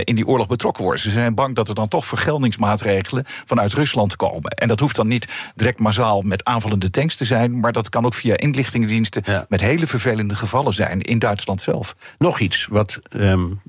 in 0.03 0.15
die 0.15 0.27
oorlog 0.27 0.47
betrokken 0.47 0.83
worden. 0.83 1.01
Ze 1.01 1.09
zijn 1.09 1.35
bang 1.35 1.55
dat 1.55 1.69
er 1.69 1.75
dan 1.75 1.87
toch 1.87 2.05
vergeldingsmaatregelen 2.05 3.23
vanuit 3.25 3.73
Rusland 3.73 4.15
komen. 4.15 4.51
En 4.51 4.67
dat 4.67 4.79
hoeft 4.79 4.95
dan 4.95 5.07
niet 5.07 5.27
direct 5.55 5.79
massaal 5.79 6.21
met 6.21 6.43
aanvallende 6.43 6.89
tanks 6.89 7.15
te 7.15 7.25
zijn. 7.25 7.59
Maar 7.59 7.71
dat 7.71 7.89
kan 7.89 8.05
ook 8.05 8.13
via 8.13 8.37
inlichtingendiensten 8.37 9.21
ja. 9.25 9.45
met 9.49 9.61
hele 9.61 9.87
vervelende 9.87 10.35
gevallen 10.35 10.73
zijn 10.73 11.01
in 11.01 11.19
Duitsland 11.19 11.61
zelf. 11.61 11.95
Nog 12.17 12.39
iets 12.39 12.67
wat, 12.69 12.99
um, 13.09 13.61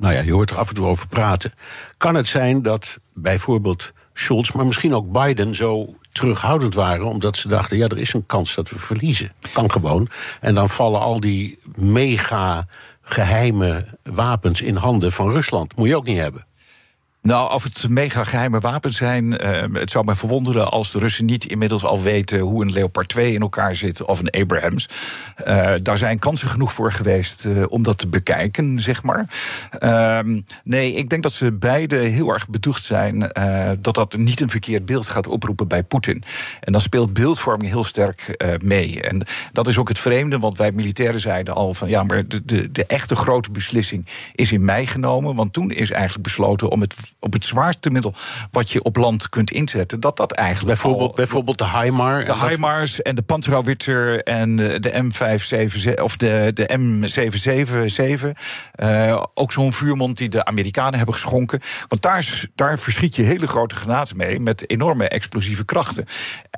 nou 0.00 0.14
ja, 0.14 0.20
je 0.20 0.32
hoort 0.32 0.50
er 0.50 0.58
af 0.58 0.68
en 0.68 0.74
toe 0.74 0.86
over 0.86 1.08
praten. 1.08 1.52
Kan 1.96 2.14
het 2.14 2.26
zijn 2.26 2.62
dat 2.62 2.98
bijvoorbeeld 3.14 3.92
Scholz, 4.14 4.52
maar 4.52 4.66
misschien 4.66 4.94
ook 4.94 5.12
Biden 5.12 5.54
zo 5.54 5.96
terughoudend 6.12 6.74
waren, 6.74 7.06
omdat 7.06 7.36
ze 7.36 7.48
dachten: 7.48 7.76
ja, 7.76 7.86
er 7.86 7.98
is 7.98 8.12
een 8.12 8.26
kans 8.26 8.54
dat 8.54 8.70
we 8.70 8.78
verliezen. 8.78 9.32
Kan 9.52 9.70
gewoon. 9.70 10.08
En 10.40 10.54
dan 10.54 10.68
vallen 10.68 11.00
al 11.00 11.20
die 11.20 11.58
mega 11.78 12.66
geheime 13.02 13.98
wapens 14.02 14.60
in 14.60 14.76
handen 14.76 15.12
van 15.12 15.30
Rusland. 15.30 15.76
Moet 15.76 15.88
je 15.88 15.96
ook 15.96 16.06
niet 16.06 16.18
hebben. 16.18 16.46
Nou, 17.28 17.52
of 17.52 17.62
het 17.62 17.88
mega 17.88 18.24
geheime 18.24 18.60
wapens 18.60 18.96
zijn, 18.96 19.46
uh, 19.46 19.80
het 19.80 19.90
zou 19.90 20.04
mij 20.04 20.14
verwonderen 20.14 20.70
als 20.70 20.92
de 20.92 20.98
Russen 20.98 21.24
niet 21.24 21.44
inmiddels 21.44 21.84
al 21.84 22.02
weten 22.02 22.38
hoe 22.38 22.62
een 22.62 22.72
Leopard 22.72 23.08
2 23.08 23.32
in 23.32 23.40
elkaar 23.40 23.76
zit 23.76 24.02
of 24.02 24.20
een 24.20 24.30
Abrams. 24.30 24.88
Uh, 25.46 25.74
daar 25.82 25.98
zijn 25.98 26.18
kansen 26.18 26.48
genoeg 26.48 26.72
voor 26.72 26.92
geweest 26.92 27.44
uh, 27.44 27.64
om 27.68 27.82
dat 27.82 27.98
te 27.98 28.06
bekijken, 28.06 28.80
zeg 28.80 29.02
maar. 29.02 29.26
Ehm, 29.70 30.40
nee, 30.64 30.92
ik 30.94 31.08
denk 31.08 31.22
dat 31.22 31.32
ze 31.32 31.52
beide 31.52 31.96
heel 31.96 32.32
erg 32.32 32.48
bedoegd 32.48 32.84
zijn 32.84 33.30
dat 33.80 33.94
dat 33.94 34.16
niet 34.16 34.40
een 34.40 34.50
verkeerd 34.50 34.86
beeld 34.86 35.08
gaat 35.08 35.26
oproepen 35.26 35.68
bij 35.68 35.82
Poetin. 35.82 36.22
En 36.60 36.72
dan 36.72 36.80
speelt 36.80 37.12
beeldvorming 37.12 37.70
heel 37.70 37.84
sterk 37.84 38.36
mee. 38.62 39.02
En 39.02 39.26
dat 39.52 39.68
is 39.68 39.78
ook 39.78 39.88
het 39.88 39.98
vreemde, 39.98 40.38
want 40.38 40.58
wij 40.58 40.72
militairen 40.72 41.20
zeiden 41.20 41.54
al 41.54 41.74
van 41.74 41.88
ja, 41.88 42.02
maar 42.02 42.28
de, 42.28 42.44
de, 42.44 42.72
de 42.72 42.86
echte 42.86 43.16
grote 43.16 43.50
beslissing 43.50 44.06
is 44.34 44.52
in 44.52 44.64
mei 44.64 44.86
genomen, 44.86 45.34
want 45.34 45.52
toen 45.52 45.70
is 45.70 45.90
eigenlijk 45.90 46.22
besloten 46.22 46.70
om 46.70 46.80
het 46.80 46.94
op 47.20 47.32
het 47.32 47.44
zwaarste 47.44 47.90
middel 47.90 48.14
wat 48.50 48.70
je 48.70 48.82
op 48.82 48.96
land 48.96 49.28
kunt 49.28 49.50
inzetten, 49.50 50.00
dat 50.00 50.16
dat 50.16 50.32
eigenlijk. 50.32 50.80
Bijvoorbeeld, 50.80 51.14
bijvoorbeeld 51.14 51.58
de 51.58 51.68
HIMAR. 51.68 52.24
De 52.24 52.46
HIMARS 52.48 53.02
en 53.02 53.14
de 53.14 53.22
Panzerhaubitzer 53.22 54.22
en 54.22 54.56
de 54.56 55.10
M577 55.12 56.02
of 56.02 56.16
de, 56.16 56.50
de 56.54 56.78
M777. 56.78 58.40
Uh, 58.82 59.22
ook 59.34 59.52
zo'n 59.52 59.72
vuurmond 59.72 60.16
die 60.16 60.28
de 60.28 60.44
Amerikanen 60.44 60.96
hebben 60.96 61.14
geschonken. 61.14 61.60
Want 61.88 62.02
daar, 62.02 62.44
daar 62.54 62.78
verschiet 62.78 63.16
je 63.16 63.22
hele 63.22 63.46
grote 63.46 63.74
granaten 63.74 64.16
mee 64.16 64.40
met 64.40 64.70
enorme 64.70 65.08
explosieve 65.08 65.64
krachten 65.64 66.06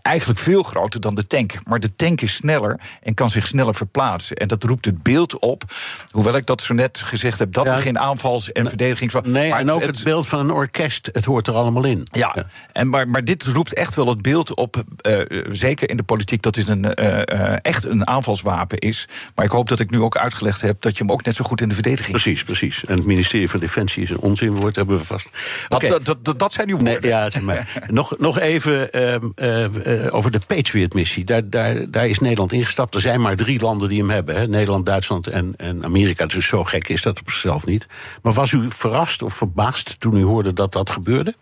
eigenlijk 0.02 0.40
veel 0.40 0.62
groter 0.62 1.00
dan 1.00 1.14
de 1.14 1.26
tank. 1.26 1.52
Maar 1.64 1.80
de 1.80 1.94
tank 1.96 2.20
is 2.20 2.34
sneller 2.34 2.80
en 3.02 3.14
kan 3.14 3.30
zich 3.30 3.46
sneller 3.46 3.74
verplaatsen. 3.74 4.36
En 4.36 4.48
dat 4.48 4.62
roept 4.62 4.84
het 4.84 5.02
beeld 5.02 5.38
op, 5.38 5.62
hoewel 6.10 6.36
ik 6.36 6.46
dat 6.46 6.62
zo 6.62 6.74
net 6.74 6.98
gezegd 6.98 7.38
heb, 7.38 7.52
dat 7.52 7.66
er 7.66 7.78
geen 7.78 7.98
aanvals- 7.98 8.52
en 8.52 8.68
verdedigings. 8.68 9.14
Nee, 9.22 9.50
maar 9.50 9.60
en 9.60 9.70
ook 9.70 9.82
het, 9.82 10.04
beeld 10.04 10.28
van 10.28 10.38
een 10.38 10.49
orkest, 10.52 11.08
het 11.12 11.24
hoort 11.24 11.46
er 11.46 11.54
allemaal 11.54 11.84
in. 11.84 12.06
Ja, 12.12 12.46
En 12.72 12.88
maar, 12.88 13.08
maar 13.08 13.24
dit 13.24 13.42
roept 13.42 13.74
echt 13.74 13.94
wel 13.94 14.08
het 14.08 14.22
beeld 14.22 14.54
op, 14.54 14.82
uh, 15.06 15.20
zeker 15.50 15.90
in 15.90 15.96
de 15.96 16.02
politiek, 16.02 16.42
dat 16.42 16.54
dit 16.54 16.68
een, 16.68 17.00
uh, 17.00 17.64
echt 17.64 17.84
een 17.84 18.06
aanvalswapen 18.06 18.78
is. 18.78 19.08
Maar 19.34 19.44
ik 19.44 19.50
hoop 19.50 19.68
dat 19.68 19.80
ik 19.80 19.90
nu 19.90 20.00
ook 20.00 20.16
uitgelegd 20.16 20.60
heb 20.60 20.80
dat 20.80 20.96
je 20.96 21.02
hem 21.02 21.12
ook 21.12 21.24
net 21.24 21.36
zo 21.36 21.44
goed 21.44 21.60
in 21.60 21.68
de 21.68 21.74
verdediging. 21.74 22.10
Precies, 22.10 22.44
precies. 22.44 22.84
En 22.84 22.96
het 22.96 23.06
ministerie 23.06 23.50
van 23.50 23.60
Defensie 23.60 24.02
is 24.02 24.10
een 24.10 24.18
onzinwoord, 24.18 24.76
hebben 24.76 24.98
we 24.98 25.04
vast. 25.04 25.30
Okay. 25.68 25.88
Dat, 25.88 26.04
dat, 26.04 26.24
dat, 26.24 26.38
dat, 26.38 26.52
zijn 26.52 26.68
uw 26.68 26.76
woorden. 26.76 27.00
Nee, 27.00 27.10
ja, 27.10 27.24
het 27.24 27.34
is 27.34 27.40
maar. 27.50 27.86
nog, 27.86 28.18
nog 28.18 28.38
even. 28.38 28.88
Uh, 28.92 29.64
uh, 29.86 30.14
over 30.14 30.30
de 30.30 30.40
Patriot-missie. 30.46 31.24
Daar, 31.24 31.50
daar, 31.50 31.90
daar 31.90 32.08
is 32.08 32.18
Nederland 32.18 32.52
ingestapt. 32.52 32.94
Er 32.94 33.00
zijn 33.00 33.20
maar 33.20 33.36
drie 33.36 33.60
landen 33.60 33.88
die 33.88 33.98
hem 33.98 34.10
hebben: 34.10 34.36
hè? 34.36 34.48
Nederland, 34.48 34.86
Duitsland 34.86 35.26
en, 35.26 35.54
en 35.56 35.84
Amerika. 35.84 36.26
Dus 36.26 36.46
zo 36.46 36.64
gek 36.64 36.88
is 36.88 37.02
dat 37.02 37.20
op 37.20 37.30
zichzelf 37.30 37.66
niet. 37.66 37.86
Maar 38.22 38.32
was 38.32 38.52
u 38.52 38.66
verrast 38.68 39.22
of 39.22 39.34
verbaasd 39.34 39.96
toen 39.98 40.16
u 40.16 40.22
hoorde 40.22 40.39
dat 40.42 40.72
dat 40.72 40.90
gebeurde? 40.90 41.34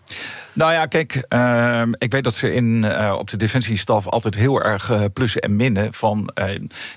Nou 0.52 0.72
ja, 0.72 0.86
kijk, 0.86 1.24
uh, 1.28 1.82
ik 1.98 2.12
weet 2.12 2.24
dat 2.24 2.34
ze 2.34 2.52
in, 2.52 2.82
uh, 2.84 3.14
op 3.18 3.30
de 3.30 3.36
defensiestaf 3.36 4.06
altijd 4.06 4.34
heel 4.34 4.62
erg 4.62 4.90
uh, 4.90 5.04
plussen 5.12 5.40
en 5.40 5.56
minnen. 5.56 5.94
Van, 5.94 6.30
uh, 6.34 6.44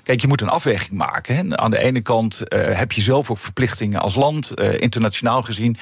kijk, 0.02 0.20
je 0.20 0.26
moet 0.26 0.40
een 0.40 0.48
afweging 0.48 0.90
maken. 0.90 1.36
Hè. 1.36 1.56
Aan 1.56 1.70
de 1.70 1.78
ene 1.78 2.00
kant 2.00 2.42
heb 2.54 2.92
je 2.92 3.00
zelf 3.02 3.30
ook 3.30 3.38
verplichtingen 3.38 4.00
als 4.00 4.14
land, 4.14 4.60
internationaal 4.60 5.42
gezien, 5.42 5.76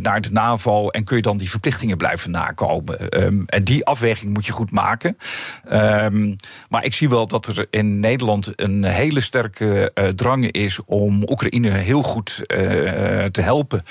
naar 0.00 0.20
de 0.20 0.32
NAVO. 0.32 0.88
En 0.88 1.04
kun 1.04 1.16
je 1.16 1.22
dan 1.22 1.36
die 1.36 1.50
verplichtingen 1.50 1.96
blijven 1.96 2.30
nakomen. 2.30 3.22
Um, 3.22 3.44
en 3.46 3.64
die 3.64 3.84
afweging 3.86 4.32
moet 4.32 4.46
je 4.46 4.52
goed 4.52 4.70
maken. 4.70 5.16
Um, 5.72 6.36
maar 6.68 6.84
ik 6.84 6.94
zie 6.94 7.08
wel 7.08 7.26
dat 7.26 7.46
er 7.46 7.66
in 7.70 8.00
Nederland 8.00 8.52
een 8.56 8.84
hele 8.84 9.20
sterke 9.20 9.92
drang 10.14 10.50
is 10.50 10.78
om 10.84 11.22
Oekraïne 11.26 11.70
heel 11.70 12.02
goed 12.02 12.42
te 13.30 13.40
helpen. 13.40 13.84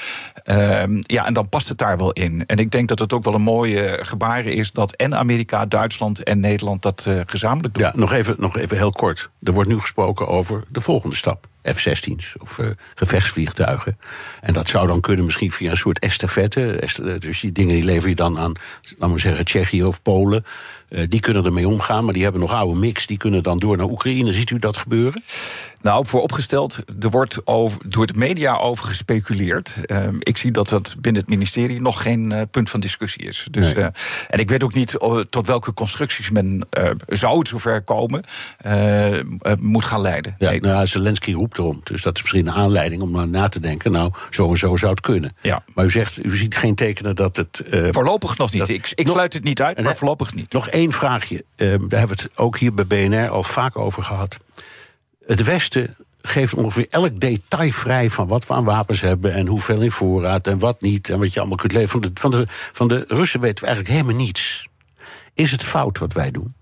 Ja, 1.01 1.25
en 1.25 1.33
dan 1.33 1.49
past 1.55 1.69
het 1.69 1.77
daar 1.77 1.97
wel 1.97 2.11
in. 2.11 2.45
En 2.45 2.57
ik 2.57 2.71
denk 2.71 2.87
dat 2.87 2.99
het 2.99 3.13
ook 3.13 3.23
wel 3.23 3.33
een 3.33 3.41
mooie 3.41 3.99
gebaar 4.01 4.45
is 4.45 4.71
dat 4.71 4.95
en 4.95 5.15
Amerika, 5.15 5.65
Duitsland 5.65 6.23
en 6.23 6.39
Nederland 6.39 6.81
dat 6.81 7.05
uh, 7.07 7.21
gezamenlijk 7.25 7.73
doen. 7.73 7.83
Ja, 7.83 7.91
nog 7.95 8.11
even, 8.11 8.35
nog 8.37 8.57
even 8.57 8.77
heel 8.77 8.91
kort. 8.91 9.29
Er 9.43 9.53
wordt 9.53 9.69
nu 9.69 9.79
gesproken 9.79 10.27
over 10.27 10.63
de 10.69 10.81
volgende 10.81 11.15
stap. 11.15 11.47
F-16's 11.63 12.35
of 12.39 12.57
uh, 12.57 12.67
gevechtsvliegtuigen. 12.95 13.97
En 14.41 14.53
dat 14.53 14.69
zou 14.69 14.87
dan 14.87 15.01
kunnen 15.01 15.25
misschien 15.25 15.51
via 15.51 15.71
een 15.71 15.77
soort 15.77 15.99
estafette. 15.99 16.89
Dus 17.19 17.39
die 17.39 17.51
dingen 17.51 17.75
die 17.75 17.83
lever 17.83 18.09
je 18.09 18.15
dan 18.15 18.39
aan, 18.39 18.53
laten 18.97 19.15
we 19.15 19.21
zeggen, 19.21 19.45
Tsjechië 19.45 19.83
of 19.83 20.01
Polen. 20.01 20.43
Uh, 20.95 21.03
die 21.09 21.19
kunnen 21.19 21.45
ermee 21.45 21.67
omgaan, 21.67 22.03
maar 22.03 22.13
die 22.13 22.23
hebben 22.23 22.41
nog 22.41 22.53
oude 22.53 22.79
mix. 22.79 23.07
Die 23.07 23.17
kunnen 23.17 23.43
dan 23.43 23.57
door 23.57 23.77
naar 23.77 23.89
Oekraïne. 23.89 24.33
Ziet 24.33 24.49
u 24.49 24.57
dat 24.57 24.77
gebeuren? 24.77 25.23
Nou, 25.81 26.05
vooropgesteld, 26.07 26.79
er 26.99 27.09
wordt 27.09 27.47
over, 27.47 27.79
door 27.85 28.05
de 28.05 28.13
media 28.15 28.57
over 28.57 28.85
gespeculeerd. 28.85 29.73
Uh, 29.85 30.07
ik 30.19 30.37
zie 30.37 30.51
dat 30.51 30.69
dat 30.69 30.95
binnen 30.99 31.21
het 31.21 31.29
ministerie 31.29 31.81
nog 31.81 32.01
geen 32.01 32.31
uh, 32.31 32.41
punt 32.51 32.69
van 32.69 32.79
discussie 32.79 33.23
is. 33.23 33.47
Dus, 33.51 33.65
nee. 33.65 33.83
uh, 33.83 33.87
en 34.29 34.39
ik 34.39 34.49
weet 34.49 34.63
ook 34.63 34.73
niet 34.73 34.97
tot 35.29 35.47
welke 35.47 35.73
constructies 35.73 36.29
men 36.29 36.67
zou 37.07 37.37
het 37.39 37.47
zover 37.47 37.81
komen 37.81 38.23
moet 39.59 39.85
gaan 39.85 40.01
leiden. 40.01 40.35
Ja, 40.37 40.49
nee. 40.49 40.61
nou, 40.61 40.87
Zelensky 40.87 41.33
roept 41.33 41.57
erom. 41.57 41.81
Dus 41.83 42.01
dat 42.01 42.15
is 42.15 42.21
misschien 42.21 42.47
een 42.47 42.53
aanleiding 42.53 43.01
om 43.01 43.11
maar 43.11 43.27
na 43.27 43.47
te 43.47 43.59
denken. 43.59 43.91
Nou, 43.91 44.11
zo 44.29 44.49
en 44.49 44.57
zo 44.57 44.75
zou 44.75 44.91
het 44.91 45.01
kunnen. 45.01 45.35
Ja. 45.41 45.63
Maar 45.73 45.85
u 45.85 45.89
zegt, 45.89 46.25
u 46.25 46.37
ziet 46.37 46.57
geen 46.57 46.75
tekenen 46.75 47.15
dat 47.15 47.35
het. 47.35 47.63
voorlopig 47.91 48.37
nog 48.37 48.51
niet. 48.51 48.59
Dat, 48.59 48.69
ik 48.69 48.91
ik 48.95 49.05
nog, 49.05 49.15
sluit 49.15 49.33
het 49.33 49.43
niet 49.43 49.61
uit, 49.61 49.81
maar 49.83 49.97
voorlopig 49.97 50.35
niet. 50.35 50.53
Nog 50.53 50.67
één 50.67 50.84
vraagje. 50.93 51.45
daar 51.55 51.69
hebben 51.69 51.89
we 51.89 52.23
het 52.23 52.37
ook 52.37 52.57
hier 52.57 52.73
bij 52.73 52.85
BNR 52.85 53.29
al 53.29 53.43
vaak 53.43 53.77
over 53.77 54.03
gehad. 54.03 54.37
Het 55.25 55.43
Westen 55.43 55.95
geeft 56.21 56.53
ongeveer 56.53 56.87
elk 56.89 57.19
detail 57.19 57.71
vrij 57.71 58.09
van 58.09 58.27
wat 58.27 58.47
we 58.47 58.53
aan 58.53 58.63
wapens 58.63 59.01
hebben 59.01 59.33
en 59.33 59.47
hoeveel 59.47 59.81
in 59.81 59.91
voorraad 59.91 60.47
en 60.47 60.59
wat 60.59 60.81
niet 60.81 61.09
en 61.09 61.19
wat 61.19 61.33
je 61.33 61.39
allemaal 61.39 61.57
kunt 61.57 61.71
leveren. 61.71 62.01
Van 62.01 62.01
de, 62.01 62.19
van 62.19 62.31
de, 62.31 62.47
van 62.73 62.87
de 62.87 63.05
Russen 63.07 63.39
weten 63.39 63.63
we 63.63 63.65
eigenlijk 63.65 63.97
helemaal 63.97 64.23
niets. 64.23 64.67
Is 65.33 65.51
het 65.51 65.63
fout 65.63 65.97
wat 65.97 66.13
wij 66.13 66.31
doen? 66.31 66.55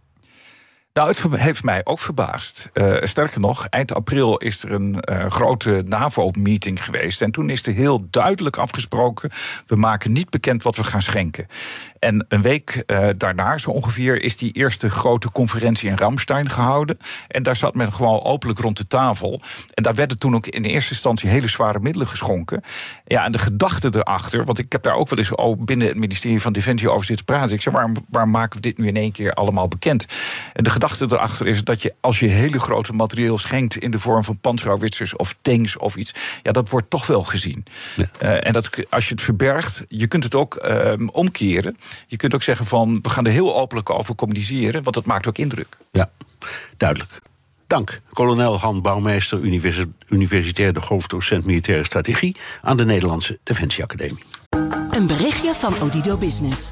Nou, 0.94 1.08
het 1.08 1.24
heeft 1.40 1.64
mij 1.64 1.82
ook 1.84 2.00
verbaasd. 2.00 2.70
Uh, 2.74 2.96
sterker 3.02 3.40
nog, 3.40 3.66
eind 3.66 3.94
april 3.94 4.38
is 4.38 4.64
er 4.64 4.72
een 4.72 4.98
uh, 5.10 5.26
grote 5.26 5.84
NAVO-meeting 5.86 6.84
geweest. 6.84 7.22
En 7.22 7.32
toen 7.32 7.50
is 7.50 7.66
er 7.66 7.74
heel 7.74 8.08
duidelijk 8.10 8.58
afgesproken: 8.58 9.30
we 9.68 9.76
maken 9.76 10.12
niet 10.12 10.30
bekend 10.30 10.64
wat 10.64 10.76
we 10.76 10.84
gaan 10.84 11.02
schenken. 11.02 11.48
En 12.00 12.26
een 12.30 12.42
week 12.42 12.84
uh, 12.88 13.08
daarna, 13.18 13.58
zo 13.58 13.70
ongeveer, 13.70 14.22
is 14.22 14.38
die 14.38 14.52
eerste 14.52 14.90
grote 14.90 15.32
conferentie 15.32 15.90
in 15.90 15.98
Ramstein 15.98 16.50
gehouden. 16.50 16.98
En 17.28 17.44
daar 17.44 17.56
zat 17.56 17.76
men 17.76 17.94
gewoon 17.94 18.24
openlijk 18.24 18.60
rond 18.60 18.78
de 18.78 18.88
tafel. 18.88 19.42
En 19.74 19.84
daar 19.84 19.96
werden 19.96 20.20
toen 20.20 20.36
ook 20.36 20.48
in 20.48 20.64
eerste 20.64 20.92
instantie 20.92 21.30
hele 21.30 21.48
zware 21.48 21.80
middelen 21.80 22.08
geschonken. 22.08 22.62
Ja, 23.06 23.26
en 23.26 23.32
de 23.32 23.38
gedachte 23.38 23.90
erachter, 23.96 24.46
want 24.46 24.60
ik 24.60 24.72
heb 24.72 24.84
daar 24.84 24.96
ook 24.96 25.10
wel 25.10 25.20
eens 25.20 25.58
binnen 25.66 25.88
het 25.88 25.98
ministerie 25.98 26.42
van 26.42 26.54
Defensie 26.54 26.90
over 26.90 27.06
zitten 27.06 27.26
praten. 27.26 27.56
Ik 27.56 27.62
zeg, 27.62 27.74
waarom 27.74 28.32
maken 28.32 28.56
we 28.56 28.68
dit 28.68 28.78
nu 28.78 28.88
in 28.88 28.96
één 28.96 29.12
keer 29.12 29.34
allemaal 29.34 29.68
bekend? 29.68 30.06
En 30.54 30.64
de 30.64 30.70
gedachte 30.88 31.16
erachter 31.16 31.48
is 31.48 31.64
dat 31.64 31.82
je, 31.82 31.94
als 32.00 32.20
je 32.20 32.28
hele 32.28 32.60
grote 32.60 32.94
materieel 32.94 33.38
schenkt 33.38 33.78
in 33.78 33.92
de 33.92 34.00
vorm 34.00 34.24
van 34.24 34.40
panzerhauwitsers 34.40 35.16
of 35.16 35.36
tanks 35.42 35.78
of 35.78 35.96
iets, 35.96 36.14
ja, 36.42 36.52
dat 36.52 36.70
wordt 36.70 36.90
toch 36.90 37.08
wel 37.08 37.24
gezien. 37.24 37.66
Ja. 37.96 38.06
Uh, 38.22 38.48
en 38.48 38.54
dat, 38.54 38.70
als 38.90 39.08
je 39.08 39.14
het 39.14 39.24
verbergt, 39.24 39.84
je 39.88 40.08
kunt 40.08 40.24
het 40.24 40.36
ook 40.36 40.66
uh, 40.66 40.94
omkeren. 41.12 41.78
Je 42.08 42.18
kunt 42.18 42.36
ook 42.36 42.44
zeggen 42.44 42.66
van 42.66 43.00
we 43.02 43.10
gaan 43.10 43.26
er 43.26 43.32
heel 43.32 43.56
openlijk 43.56 43.90
over 43.90 44.16
communiceren, 44.16 44.84
want 44.84 44.96
dat 44.96 45.06
maakt 45.06 45.28
ook 45.28 45.38
indruk. 45.38 45.78
Ja, 45.92 46.10
duidelijk. 46.78 47.12
Dank, 47.68 48.02
kolonel 48.10 48.60
Han 48.60 48.82
Bouwmeester, 48.82 49.40
universitair 50.08 50.74
de 50.74 50.82
hoofddocent 50.88 51.46
militaire 51.46 51.84
strategie 51.84 52.36
aan 52.62 52.78
de 52.78 52.86
Nederlandse 52.86 53.40
Defensieacademie. 53.44 54.24
Een 54.92 55.08
berichtje 55.08 55.54
van 55.54 55.82
Odido 55.82 56.18
Business. 56.18 56.72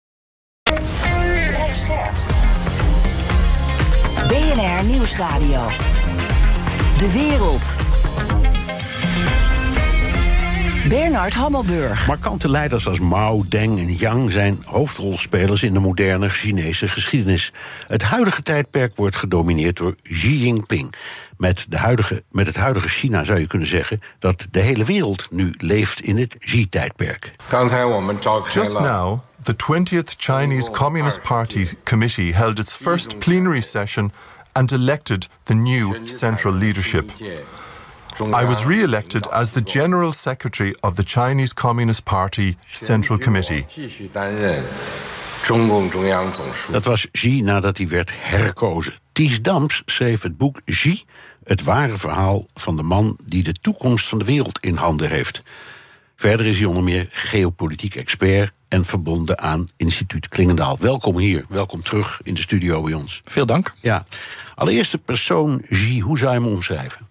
BNR 4.31 4.83
Nieuwsradio. 4.85 5.67
De 6.97 7.11
wereld. 7.13 7.65
Bernard 10.89 11.33
Hammelburg. 11.33 12.07
Markante 12.07 12.49
leiders 12.49 12.87
als 12.87 12.99
Mao, 12.99 13.43
Deng 13.47 13.79
en 13.79 13.93
Yang 13.93 14.31
zijn 14.31 14.57
hoofdrolspelers 14.65 15.63
in 15.63 15.73
de 15.73 15.79
moderne 15.79 16.29
Chinese 16.29 16.87
geschiedenis. 16.87 17.53
Het 17.87 18.03
huidige 18.03 18.41
tijdperk 18.41 18.95
wordt 18.95 19.15
gedomineerd 19.15 19.77
door 19.77 19.95
Xi 20.03 20.43
Jinping. 20.43 20.93
Met, 21.37 21.65
de 21.69 21.77
huidige, 21.77 22.23
met 22.29 22.47
het 22.47 22.55
huidige 22.55 22.87
China 22.87 23.23
zou 23.23 23.39
je 23.39 23.47
kunnen 23.47 23.67
zeggen 23.67 24.01
dat 24.19 24.47
de 24.51 24.59
hele 24.59 24.83
wereld 24.83 25.27
nu 25.31 25.53
leeft 25.57 26.01
in 26.01 26.17
het 26.17 26.37
Xi-tijdperk. 26.37 27.35
Just 28.53 28.79
now, 28.79 29.19
the 29.45 29.53
20th 29.53 30.17
Chinese 30.17 30.69
Communist 30.69 31.23
Party 31.23 31.65
Committee 31.85 32.31
held 32.31 32.59
its 32.59 32.75
first 32.75 33.19
plenary 33.19 33.61
session 33.61 34.11
and 34.55 34.71
elected 34.71 35.27
the 35.45 35.55
new 35.55 36.07
central 36.07 36.53
leadership. 36.53 37.11
I 38.19 38.45
was 38.45 38.65
re 38.65 38.83
elected 38.83 39.25
as 39.31 39.51
the 39.51 39.61
General 39.61 40.11
Secretary 40.11 40.75
of 40.83 40.95
the 40.95 41.03
Chinese 41.03 41.53
Communist 41.53 42.05
Party 42.05 42.55
Central 42.71 43.17
Committee. 43.17 43.65
Dat 46.71 46.83
was 46.83 47.07
Xi 47.11 47.41
nadat 47.41 47.77
hij 47.77 47.87
werd 47.87 48.11
herkozen. 48.15 48.99
Ties 49.11 49.41
Dams 49.41 49.81
schreef 49.85 50.21
het 50.21 50.37
boek 50.37 50.61
Xi, 50.65 51.03
het 51.43 51.63
ware 51.63 51.97
verhaal 51.97 52.45
van 52.53 52.75
de 52.75 52.83
man 52.83 53.17
die 53.23 53.43
de 53.43 53.53
toekomst 53.53 54.07
van 54.07 54.17
de 54.17 54.25
wereld 54.25 54.59
in 54.59 54.75
handen 54.75 55.09
heeft. 55.09 55.43
Verder 56.21 56.45
is 56.45 56.57
hij 56.57 56.67
onder 56.67 56.83
meer 56.83 57.07
geopolitiek 57.09 57.95
expert 57.95 58.51
en 58.67 58.85
verbonden 58.85 59.39
aan 59.39 59.67
instituut 59.77 60.27
Klingendaal. 60.27 60.77
Welkom 60.79 61.17
hier, 61.17 61.45
welkom 61.49 61.83
terug 61.83 62.21
in 62.23 62.33
de 62.33 62.41
studio 62.41 62.81
bij 62.81 62.93
ons. 62.93 63.21
Veel 63.23 63.45
dank. 63.45 63.73
Ja, 63.79 64.05
allereerste 64.55 64.97
persoon 64.97 65.61
Xi, 65.61 65.99
hoe 65.99 66.17
zou 66.17 66.33
je 66.33 66.39
hem 66.39 66.49
omschrijven? 66.49 67.07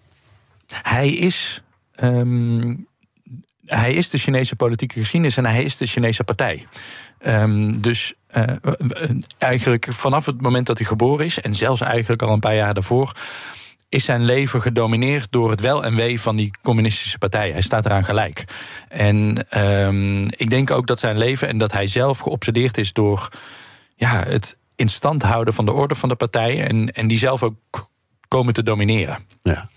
Hij 0.81 1.09
is, 1.09 1.61
ehm, 1.95 2.75
hij 3.65 3.93
is 3.93 4.09
de 4.09 4.17
Chinese 4.17 4.55
politieke 4.55 4.99
geschiedenis 4.99 5.37
en 5.37 5.45
hij 5.45 5.63
is 5.63 5.77
de 5.77 5.85
Chinese 5.85 6.23
partij. 6.23 6.67
Ehm, 7.19 7.79
dus 7.79 8.13
uh, 8.37 8.43
eigenlijk 9.37 9.87
vanaf 9.89 10.25
het 10.25 10.41
moment 10.41 10.65
dat 10.65 10.77
hij 10.77 10.87
geboren 10.87 11.25
is, 11.25 11.39
en 11.39 11.55
zelfs 11.55 11.81
eigenlijk 11.81 12.21
al 12.21 12.33
een 12.33 12.39
paar 12.39 12.55
jaar 12.55 12.73
daarvoor, 12.73 13.13
is 13.91 14.03
zijn 14.03 14.25
leven 14.25 14.61
gedomineerd 14.61 15.31
door 15.31 15.49
het 15.49 15.61
wel 15.61 15.83
en 15.83 15.95
wee 15.95 16.21
van 16.21 16.35
die 16.35 16.51
communistische 16.61 17.17
partij. 17.17 17.51
Hij 17.51 17.61
staat 17.61 17.85
eraan 17.85 18.05
gelijk. 18.05 18.45
En 18.87 19.47
um, 19.57 20.25
ik 20.25 20.49
denk 20.49 20.71
ook 20.71 20.87
dat 20.87 20.99
zijn 20.99 21.17
leven 21.17 21.47
en 21.47 21.57
dat 21.57 21.71
hij 21.71 21.87
zelf 21.87 22.19
geobsedeerd 22.19 22.77
is 22.77 22.93
door 22.93 23.27
ja, 23.95 24.23
het 24.23 24.57
in 24.75 24.89
stand 24.89 25.21
houden 25.23 25.53
van 25.53 25.65
de 25.65 25.71
orde 25.71 25.95
van 25.95 26.09
de 26.09 26.15
partij 26.15 26.67
en, 26.67 26.89
en 26.89 27.07
die 27.07 27.17
zelf 27.17 27.43
ook 27.43 27.55
komen 28.27 28.53
te 28.53 28.63
domineren. 28.63 29.17
Ja. 29.43 29.69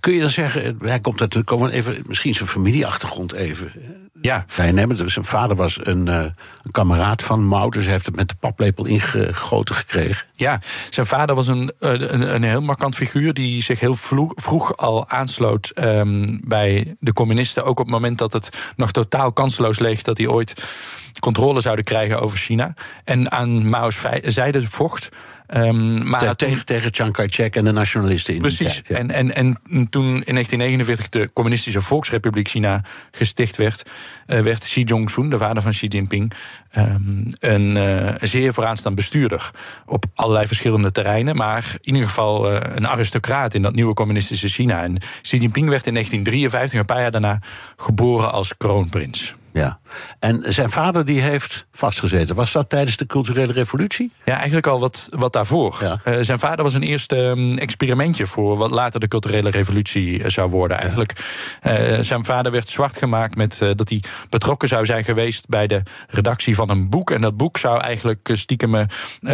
Kun 0.00 0.12
je 0.12 0.20
dan 0.20 0.28
zeggen, 0.28 0.78
hij 0.82 1.00
komt 1.00 1.18
natuurlijk 1.18 1.48
komen 1.48 1.70
even, 1.70 2.02
misschien 2.06 2.34
zijn 2.34 2.48
familieachtergrond 2.48 3.32
even. 3.32 3.72
Ja. 4.20 4.44
nemen. 4.72 4.96
Dus 4.96 5.12
zijn 5.12 5.24
vader 5.24 5.56
was 5.56 5.78
een, 5.82 6.06
uh, 6.06 6.14
een 6.62 6.70
kameraad 6.70 7.22
van 7.22 7.46
Mao, 7.46 7.70
dus 7.70 7.82
hij 7.82 7.92
heeft 7.92 8.06
het 8.06 8.16
met 8.16 8.28
de 8.28 8.34
paplepel 8.40 8.86
ingegoten 8.86 9.74
gekregen. 9.74 10.26
Ja, 10.34 10.60
zijn 10.90 11.06
vader 11.06 11.34
was 11.34 11.48
een, 11.48 11.72
een, 11.78 12.34
een 12.34 12.42
heel 12.42 12.62
markant 12.62 12.94
figuur 12.94 13.34
die 13.34 13.62
zich 13.62 13.80
heel 13.80 13.94
vroeg, 13.94 14.32
vroeg 14.36 14.76
al 14.76 15.08
aansloot 15.08 15.72
um, 15.74 16.40
bij 16.44 16.96
de 17.00 17.12
communisten. 17.12 17.64
Ook 17.64 17.78
op 17.80 17.84
het 17.84 17.94
moment 17.94 18.18
dat 18.18 18.32
het 18.32 18.72
nog 18.76 18.92
totaal 18.92 19.32
kansloos 19.32 19.78
leek 19.78 20.04
dat 20.04 20.18
hij 20.18 20.26
ooit 20.26 20.64
controle 21.20 21.60
zouden 21.60 21.84
krijgen 21.84 22.20
over 22.20 22.38
China. 22.38 22.74
En 23.04 23.30
aan 23.30 23.68
Mao's 23.68 24.00
zijde 24.22 24.66
vocht. 24.66 25.08
Um, 25.54 26.08
maar 26.08 26.36
tegen, 26.36 26.64
tegen 26.64 26.94
Chiang 26.94 27.12
Kai-shek 27.12 27.56
en 27.56 27.64
de 27.64 27.72
nationalisten 27.72 28.34
in 28.34 28.40
Precies. 28.40 28.82
En, 28.82 29.10
en, 29.10 29.34
en 29.34 29.60
toen 29.90 30.04
in 30.04 30.34
1949 30.34 31.08
de 31.08 31.30
Communistische 31.32 31.80
Volksrepubliek 31.80 32.48
China 32.48 32.84
gesticht 33.10 33.56
werd, 33.56 33.82
uh, 34.26 34.40
werd 34.40 34.64
Xi 34.64 34.82
Jong-un, 34.82 35.30
de 35.30 35.38
vader 35.38 35.62
van 35.62 35.72
Xi 35.72 35.86
Jinping, 35.86 36.32
um, 36.76 37.26
een 37.38 37.76
uh, 37.76 38.14
zeer 38.20 38.52
vooraanstaand 38.52 38.94
bestuurder 38.94 39.50
op 39.86 40.04
allerlei 40.14 40.46
verschillende 40.46 40.90
terreinen, 40.90 41.36
maar 41.36 41.76
in 41.80 41.94
ieder 41.94 42.08
geval 42.08 42.52
uh, 42.52 42.60
een 42.74 42.88
aristocraat 42.88 43.54
in 43.54 43.62
dat 43.62 43.74
nieuwe 43.74 43.94
communistische 43.94 44.48
China. 44.48 44.82
En 44.82 44.96
Xi 45.22 45.36
Jinping 45.36 45.68
werd 45.68 45.86
in 45.86 45.92
1953, 45.92 46.78
een 46.78 46.86
paar 46.86 47.00
jaar 47.00 47.10
daarna, 47.10 47.40
geboren 47.76 48.32
als 48.32 48.56
kroonprins. 48.56 49.34
Ja. 49.58 49.78
En 50.18 50.52
zijn 50.52 50.70
vader 50.70 51.04
die 51.04 51.20
heeft 51.20 51.66
vastgezeten. 51.72 52.34
Was 52.34 52.52
dat 52.52 52.68
tijdens 52.68 52.96
de 52.96 53.06
culturele 53.06 53.52
revolutie? 53.52 54.12
Ja, 54.24 54.34
eigenlijk 54.34 54.66
al 54.66 54.80
wat, 54.80 55.06
wat 55.10 55.32
daarvoor. 55.32 55.78
Ja. 55.80 56.00
Uh, 56.04 56.18
zijn 56.20 56.38
vader 56.38 56.64
was 56.64 56.74
een 56.74 56.82
eerste 56.82 57.16
um, 57.16 57.58
experimentje 57.58 58.26
voor 58.26 58.56
wat 58.56 58.70
later 58.70 59.00
de 59.00 59.08
culturele 59.08 59.50
revolutie 59.50 60.18
uh, 60.18 60.28
zou 60.28 60.50
worden. 60.50 60.78
Eigenlijk. 60.78 61.12
Uh, 61.62 61.98
zijn 62.00 62.24
vader 62.24 62.52
werd 62.52 62.68
zwart 62.68 62.96
gemaakt 62.96 63.36
met 63.36 63.58
dat 63.58 63.88
hij 63.88 64.02
betrokken 64.28 64.68
zou 64.68 64.86
zijn 64.86 65.04
geweest 65.04 65.48
bij 65.48 65.66
de 65.66 65.82
redactie 66.08 66.54
van 66.54 66.70
een 66.70 66.90
boek. 66.90 67.10
En 67.10 67.20
dat 67.20 67.36
boek 67.36 67.58
zou 67.58 67.80
eigenlijk 67.80 68.30
stiekem 68.32 68.86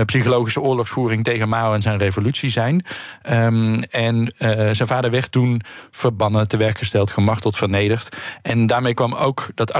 psychologische 0.04 0.60
oorlogsvoering 0.60 1.24
tegen 1.24 1.48
Mao 1.48 1.74
en 1.74 1.82
zijn 1.82 1.98
revolutie 1.98 2.50
zijn. 2.50 2.84
Um, 3.30 3.82
en 3.82 4.32
zijn 4.72 4.87
vader 4.87 5.10
werd 5.10 5.32
toen 5.32 5.62
verbannen, 5.90 6.48
te 6.48 6.56
werk 6.56 6.78
gesteld, 6.78 7.10
gemarteld, 7.10 7.56
vernederd. 7.56 8.08
En 8.42 8.66
daarmee 8.66 8.94
kwam 8.94 9.14
ook 9.14 9.50
dat 9.54 9.72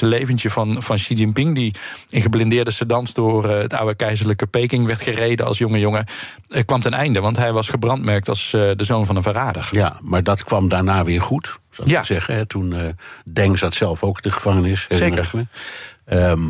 leventje 0.00 0.50
van, 0.50 0.82
van 0.82 0.96
Xi 0.96 1.14
Jinping, 1.14 1.54
die 1.54 1.74
in 2.08 2.20
geblindeerde 2.20 2.70
sedans 2.70 3.14
door 3.14 3.44
uh, 3.50 3.58
het 3.58 3.72
oude 3.74 3.94
keizerlijke 3.94 4.46
Peking 4.46 4.86
werd 4.86 5.00
gereden 5.00 5.46
als 5.46 5.58
jonge 5.58 5.78
jongen, 5.78 6.06
uh, 6.48 6.62
kwam 6.64 6.80
ten 6.80 6.92
einde. 6.94 7.20
Want 7.20 7.36
hij 7.36 7.52
was 7.52 7.68
gebrandmerkt 7.68 8.28
als 8.28 8.52
uh, 8.52 8.70
de 8.76 8.84
zoon 8.84 9.06
van 9.06 9.16
een 9.16 9.22
verrader. 9.22 9.68
Ja, 9.70 9.96
maar 10.02 10.22
dat 10.22 10.44
kwam 10.44 10.68
daarna 10.68 11.04
weer 11.04 11.22
goed, 11.22 11.58
zou 11.70 11.88
ik 11.88 11.94
Ja. 11.94 12.02
zeggen. 12.02 12.34
Hè? 12.34 12.46
Toen 12.46 12.94
Deng 13.24 13.58
zat 13.58 13.74
zelf 13.74 14.02
ook 14.02 14.16
in 14.16 14.22
de 14.30 14.30
gevangenis. 14.30 14.86
Zeker. 14.88 15.30
ik. 15.34 15.44
Ehm, 16.04 16.40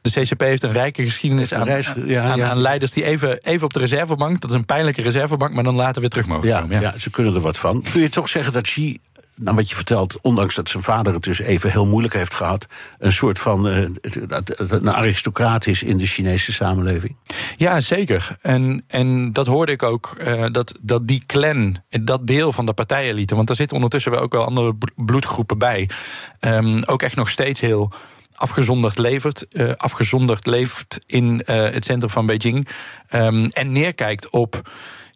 De 0.00 0.10
CCP 0.20 0.40
heeft 0.40 0.62
een 0.62 0.72
rijke 0.72 1.02
geschiedenis 1.02 1.54
aan, 1.54 1.66
reis- 1.66 1.92
ja, 2.04 2.22
aan, 2.22 2.36
ja. 2.38 2.48
aan 2.48 2.58
leiders 2.60 2.92
die 2.92 3.04
even, 3.04 3.38
even 3.42 3.64
op 3.64 3.72
de 3.72 3.78
reservebank, 3.78 4.40
dat 4.40 4.50
is 4.50 4.56
een 4.56 4.64
pijnlijke 4.64 5.02
reservebank, 5.02 5.54
maar 5.54 5.64
dan 5.64 5.74
later 5.74 6.00
weer 6.00 6.10
terug 6.10 6.26
mogen 6.26 6.48
ja, 6.48 6.60
komen. 6.60 6.80
ja. 6.80 6.94
ze 6.98 7.10
kunnen 7.10 7.34
er 7.34 7.40
wat 7.40 7.58
van. 7.58 7.84
Kun 7.92 8.00
je 8.00 8.08
toch 8.08 8.28
zeggen 8.28 8.52
dat 8.52 8.62
Xi, 8.62 8.98
nou 9.38 9.56
wat 9.56 9.68
je 9.68 9.74
vertelt, 9.74 10.20
ondanks 10.20 10.54
dat 10.54 10.68
zijn 10.68 10.82
vader 10.82 11.14
het 11.14 11.22
dus 11.22 11.38
even 11.38 11.70
heel 11.70 11.86
moeilijk 11.86 12.14
heeft 12.14 12.34
gehad, 12.34 12.66
een 12.98 13.12
soort 13.12 13.38
van 13.38 13.62
dat 14.26 14.52
een 14.56 14.94
aristocraat 14.94 15.66
is 15.66 15.82
in 15.82 15.98
de 15.98 16.06
Chinese 16.06 16.52
samenleving? 16.52 17.16
Ja, 17.56 17.80
zeker. 17.80 18.36
En, 18.40 18.84
en 18.86 19.32
dat 19.32 19.46
hoorde 19.46 19.72
ik 19.72 19.82
ook, 19.82 20.14
eh, 20.18 20.46
dat, 20.52 20.78
dat 20.82 21.08
die 21.08 21.22
clan, 21.26 21.76
dat 21.88 22.26
deel 22.26 22.52
van 22.52 22.66
de 22.66 22.72
partijelite... 22.72 23.34
want 23.34 23.46
daar 23.46 23.56
zitten 23.56 23.76
ondertussen 23.76 24.12
wel 24.12 24.20
ook 24.20 24.32
wel 24.32 24.44
andere 24.44 24.74
bl- 24.74 24.92
bloedgroepen 24.96 25.58
bij... 25.58 25.90
ehm, 26.38 26.82
ook 26.86 27.02
echt 27.02 27.16
nog 27.16 27.28
steeds 27.28 27.60
heel 27.60 27.92
afgezonderd 28.34 28.98
levert, 28.98 29.48
eh, 29.48 29.72
afgezonderd 29.76 30.46
leeft 30.46 31.00
in 31.06 31.42
het 31.44 31.84
centrum 31.84 32.10
van 32.10 32.26
Beijing... 32.26 32.68
ehm, 33.08 33.44
en 33.44 33.72
neerkijkt 33.72 34.30
op 34.30 34.70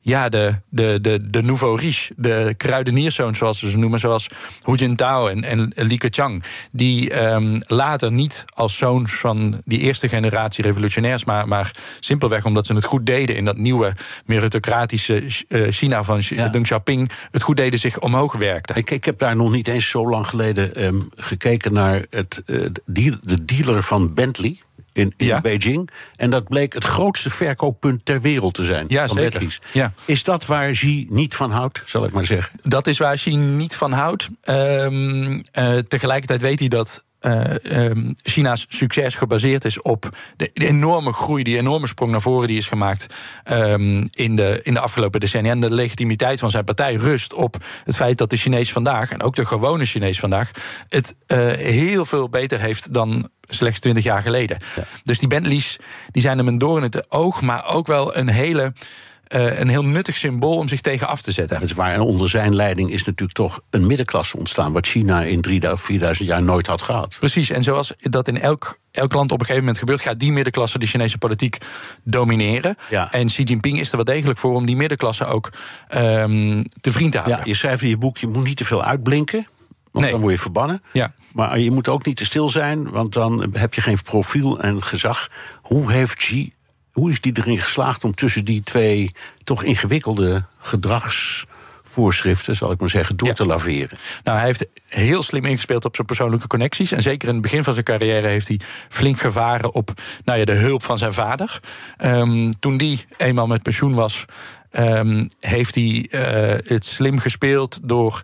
ja, 0.04 0.28
de, 0.28 0.54
de, 0.68 0.98
de, 1.00 1.30
de 1.30 1.42
nouveau 1.42 1.76
riche, 1.78 2.12
de 2.16 2.54
kruidenierszoons 2.56 3.38
zoals 3.38 3.58
ze 3.58 3.70
ze 3.70 3.78
noemen... 3.78 4.00
zoals 4.00 4.28
Hu 4.64 4.74
Jintao 4.74 5.26
en, 5.26 5.44
en 5.44 5.72
Li 5.74 5.98
Keqiang... 5.98 6.42
die 6.72 7.10
ehm, 7.10 7.60
later 7.66 8.12
niet 8.12 8.44
als 8.54 8.76
zoons 8.76 9.12
van 9.12 9.60
die 9.64 9.78
eerste 9.78 10.08
generatie 10.08 10.64
revolutionairs... 10.64 11.24
Maar, 11.24 11.48
maar 11.48 11.74
simpelweg 12.00 12.44
omdat 12.44 12.66
ze 12.66 12.74
het 12.74 12.84
goed 12.84 13.06
deden... 13.06 13.36
in 13.36 13.44
dat 13.44 13.56
nieuwe 13.56 13.92
meritocratische 14.26 15.24
eh, 15.48 15.62
China 15.70 16.04
van 16.04 16.20
Ja. 16.24 16.48
Deng 16.48 16.64
Xiaoping... 16.64 17.10
het 17.30 17.42
goed 17.42 17.56
deden 17.56 17.78
zich 17.78 18.00
omhoog 18.00 18.32
werkte. 18.32 18.74
Ik, 18.74 18.90
ik 18.90 19.04
heb 19.04 19.18
daar 19.18 19.36
nog 19.36 19.52
niet 19.52 19.68
eens 19.68 19.88
zo 19.88 20.08
lang 20.08 20.26
geleden 20.26 20.74
ehm, 20.74 21.00
gekeken 21.16 21.72
naar 21.72 22.06
het, 22.10 22.42
eh, 22.46 22.60
de 22.84 23.44
dealer 23.44 23.82
van 23.82 24.14
Bentley. 24.14 24.56
In, 24.92 25.14
in 25.16 25.26
Ja. 25.26 25.40
Beijing. 25.40 25.90
En 26.16 26.30
dat 26.30 26.48
bleek 26.48 26.72
het 26.72 26.84
grootste 26.84 27.30
verkooppunt 27.30 28.04
ter 28.04 28.20
wereld 28.20 28.54
te 28.54 28.64
zijn. 28.64 28.84
Ja, 28.88 29.06
van 29.08 29.16
zeker. 29.16 29.58
Ja. 29.72 29.92
Is 30.04 30.24
dat 30.24 30.46
waar 30.46 30.70
Xi 30.70 31.06
niet 31.10 31.34
van 31.34 31.50
houdt, 31.50 31.82
zal 31.86 32.04
ik 32.04 32.12
maar 32.12 32.26
zeggen? 32.26 32.58
Dat 32.62 32.86
is 32.86 32.98
waar 32.98 33.14
Xi 33.14 33.36
niet 33.36 33.74
van 33.74 33.92
houdt. 33.92 34.28
Ehm, 34.42 35.40
eh, 35.52 35.78
tegelijkertijd 35.78 36.40
weet 36.40 36.58
hij 36.58 36.68
dat. 36.68 37.04
eh, 37.22 37.86
ehm, 37.86 38.12
China's 38.22 38.66
succes 38.68 39.14
gebaseerd 39.14 39.64
is 39.64 39.82
op 39.82 40.16
de, 40.36 40.50
de 40.54 40.66
enorme 40.66 41.12
groei, 41.12 41.42
die 41.42 41.58
enorme 41.58 41.86
sprong 41.86 42.10
naar 42.10 42.20
voren 42.20 42.48
die 42.48 42.56
is 42.56 42.66
gemaakt 42.66 43.06
ehm, 43.44 44.06
in, 44.10 44.36
de, 44.36 44.60
in 44.62 44.74
de 44.74 44.80
afgelopen 44.80 45.20
decennia. 45.20 45.50
En 45.52 45.60
de 45.60 45.74
legitimiteit 45.74 46.40
van 46.40 46.50
zijn 46.50 46.64
partij 46.64 46.94
rust 46.94 47.34
op 47.34 47.56
het 47.84 47.96
feit 47.96 48.18
dat 48.18 48.30
de 48.30 48.36
Chinees 48.36 48.72
vandaag, 48.72 49.10
en 49.12 49.22
ook 49.22 49.34
de 49.36 49.46
gewone 49.46 49.84
Chinees 49.84 50.18
vandaag, 50.18 50.50
het 50.88 51.14
eh, 51.26 51.38
heel 51.52 52.04
veel 52.04 52.28
beter 52.28 52.60
heeft 52.60 52.94
dan 52.94 53.28
slechts 53.54 53.80
20 53.80 54.04
jaar 54.04 54.22
geleden. 54.22 54.56
Dus 55.04 55.18
die 55.18 55.28
Bentleys 55.28 55.76
die 56.10 56.22
zijn 56.22 56.38
hem 56.38 56.48
een 56.48 56.58
doorn 56.58 56.76
in 56.84 56.90
het 56.90 57.10
oog, 57.10 57.40
maar 57.42 57.66
ook 57.66 57.86
wel 57.86 58.16
een 58.16 58.28
hele. 58.28 58.72
eh, 59.32 59.58
een 59.58 59.68
heel 59.68 59.84
nuttig 59.84 60.16
symbool 60.16 60.56
om 60.56 60.68
zich 60.68 60.80
tegen 60.80 61.08
af 61.08 61.22
te 61.22 61.32
zetten. 61.32 61.60
Dat 61.60 61.68
is 61.68 61.74
waar. 61.74 61.92
En 61.92 62.00
onder 62.00 62.28
zijn 62.28 62.54
leiding 62.54 62.90
is 62.92 63.04
natuurlijk 63.04 63.38
toch 63.38 63.60
een 63.70 63.86
middenklasse 63.86 64.36
ontstaan. 64.36 64.72
wat 64.72 64.86
China 64.86 65.22
in 65.22 65.40
3000, 65.40 65.86
4000 65.86 66.28
jaar 66.28 66.42
nooit 66.42 66.66
had 66.66 66.82
gehad. 66.82 67.16
Precies, 67.18 67.50
en 67.50 67.62
zoals 67.62 67.92
dat 67.98 68.28
in 68.28 68.40
elk, 68.40 68.78
elk 68.90 69.12
land 69.12 69.32
op 69.32 69.40
een 69.40 69.46
gegeven 69.46 69.60
moment 69.60 69.78
gebeurt, 69.78 70.00
gaat 70.00 70.18
die 70.18 70.32
middenklasse 70.32 70.78
de 70.78 70.86
Chinese 70.86 71.18
politiek 71.18 71.58
domineren. 72.04 72.76
Ja. 72.90 73.12
En 73.12 73.26
Xi 73.26 73.42
Jinping 73.42 73.80
is 73.80 73.90
er 73.90 73.96
wel 73.96 74.04
degelijk 74.04 74.38
voor 74.38 74.54
om 74.54 74.66
die 74.66 74.76
middenklasse 74.76 75.24
ook 75.24 75.52
ehm, 75.88 76.62
te 76.80 76.92
vriend 76.92 77.12
te 77.12 77.18
houden. 77.18 77.38
Ja, 77.38 77.44
je 77.44 77.54
schrijft 77.54 77.82
in 77.82 77.88
je 77.88 77.98
boek: 77.98 78.18
je 78.18 78.26
moet 78.26 78.44
niet 78.44 78.56
te 78.56 78.64
veel 78.64 78.84
uitblinken. 78.84 79.46
Want 79.92 80.04
Nee. 80.04 80.10
dan 80.14 80.20
word 80.20 80.32
je 80.34 80.40
verbannen. 80.40 80.82
Ja. 80.92 81.14
Maar 81.32 81.58
je 81.58 81.70
moet 81.70 81.88
ook 81.88 82.04
niet 82.04 82.16
te 82.16 82.24
stil 82.24 82.48
zijn, 82.48 82.90
want 82.90 83.12
dan 83.12 83.48
heb 83.52 83.74
je 83.74 83.80
geen 83.80 84.02
profiel 84.02 84.60
en 84.60 84.82
gezag. 84.82 85.30
Hoe 85.62 85.92
heeft 85.92 86.14
Xi, 86.14 86.52
hoe 86.92 87.10
is 87.10 87.20
die 87.20 87.32
erin 87.36 87.58
geslaagd 87.58 88.04
om 88.04 88.14
tussen 88.14 88.44
die 88.44 88.62
twee 88.62 89.10
toch 89.44 89.62
ingewikkelde 89.62 90.44
gedragsvoorschriften, 90.58 92.56
zal 92.56 92.70
ik 92.72 92.80
maar 92.80 92.90
zeggen, 92.90 93.16
door 93.16 93.28
Ja. 93.28 93.34
te 93.34 93.46
laveren? 93.46 93.98
Nou, 94.24 94.36
hij 94.38 94.46
heeft 94.46 94.66
heel 94.88 95.22
slim 95.22 95.44
ingespeeld 95.44 95.84
op 95.84 95.94
zijn 95.94 96.06
persoonlijke 96.06 96.46
connecties. 96.46 96.92
En 96.92 97.02
zeker 97.02 97.28
in 97.28 97.34
het 97.34 97.42
begin 97.42 97.64
van 97.64 97.72
zijn 97.72 97.84
carrière 97.84 98.26
heeft 98.26 98.48
hij 98.48 98.60
flink 98.88 99.18
gevaren 99.20 99.72
op 99.74 99.90
nou 100.24 100.38
ja, 100.38 100.44
de 100.44 100.52
hulp 100.54 100.82
van 100.82 100.98
zijn 100.98 101.12
vader. 101.12 101.60
Ehm, 101.96 102.52
toen 102.60 102.76
die 102.76 103.04
eenmaal 103.16 103.46
met 103.46 103.62
pensioen 103.62 103.94
was, 103.94 104.24
ehm, 104.70 105.28
heeft 105.40 105.74
hij 105.74 106.08
eh, 106.10 106.68
het 106.68 106.84
slim 106.84 107.18
gespeeld 107.18 107.80
door 107.82 108.22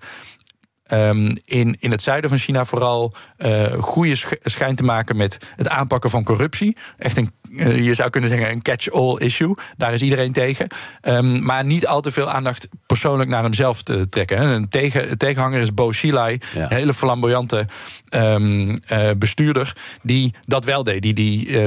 ehm, 0.89 1.33
in, 1.45 1.77
in 1.79 1.91
het 1.91 2.03
zuiden 2.03 2.31
van 2.31 2.39
China 2.39 2.65
vooral 2.65 3.13
uh, 3.39 3.73
goede 3.73 4.17
schijn 4.43 4.77
te 4.77 4.83
maken 4.83 5.17
met 5.17 5.39
het 5.57 5.69
aanpakken 5.69 6.11
van 6.11 6.25
corruptie. 6.25 6.77
Echt 6.97 7.17
een, 7.17 7.33
je 7.57 7.95
zou 7.95 8.11
kunnen 8.11 8.31
zeggen, 8.31 8.51
een 8.51 8.63
catch-all 8.63 9.17
issue. 9.17 9.55
Daar 9.77 9.93
is 9.93 10.03
iedereen 10.03 10.33
tegen. 10.33 10.67
Um, 11.03 11.45
maar 11.45 11.65
niet 11.65 11.87
al 11.87 12.01
te 12.01 12.11
veel 12.11 12.31
aandacht 12.31 12.69
persoonlijk 12.87 13.31
naar 13.31 13.43
hemzelf 13.43 13.83
te 13.83 14.09
trekken. 14.09 14.41
Een 14.41 14.69
tegen, 14.69 15.19
tegenhanger 15.19 15.61
is 15.61 15.75
Bo 15.75 15.89
Xilai, 15.89 16.39
ja. 16.55 16.63
een 16.63 16.77
hele 16.77 16.95
flamboyante 16.95 17.67
um, 18.15 18.69
uh, 18.71 19.11
bestuurder, 19.19 19.73
die 20.03 20.35
dat 20.41 20.65
wel 20.65 20.83
deed. 20.83 21.03
Die, 21.03 21.15
die 21.15 21.67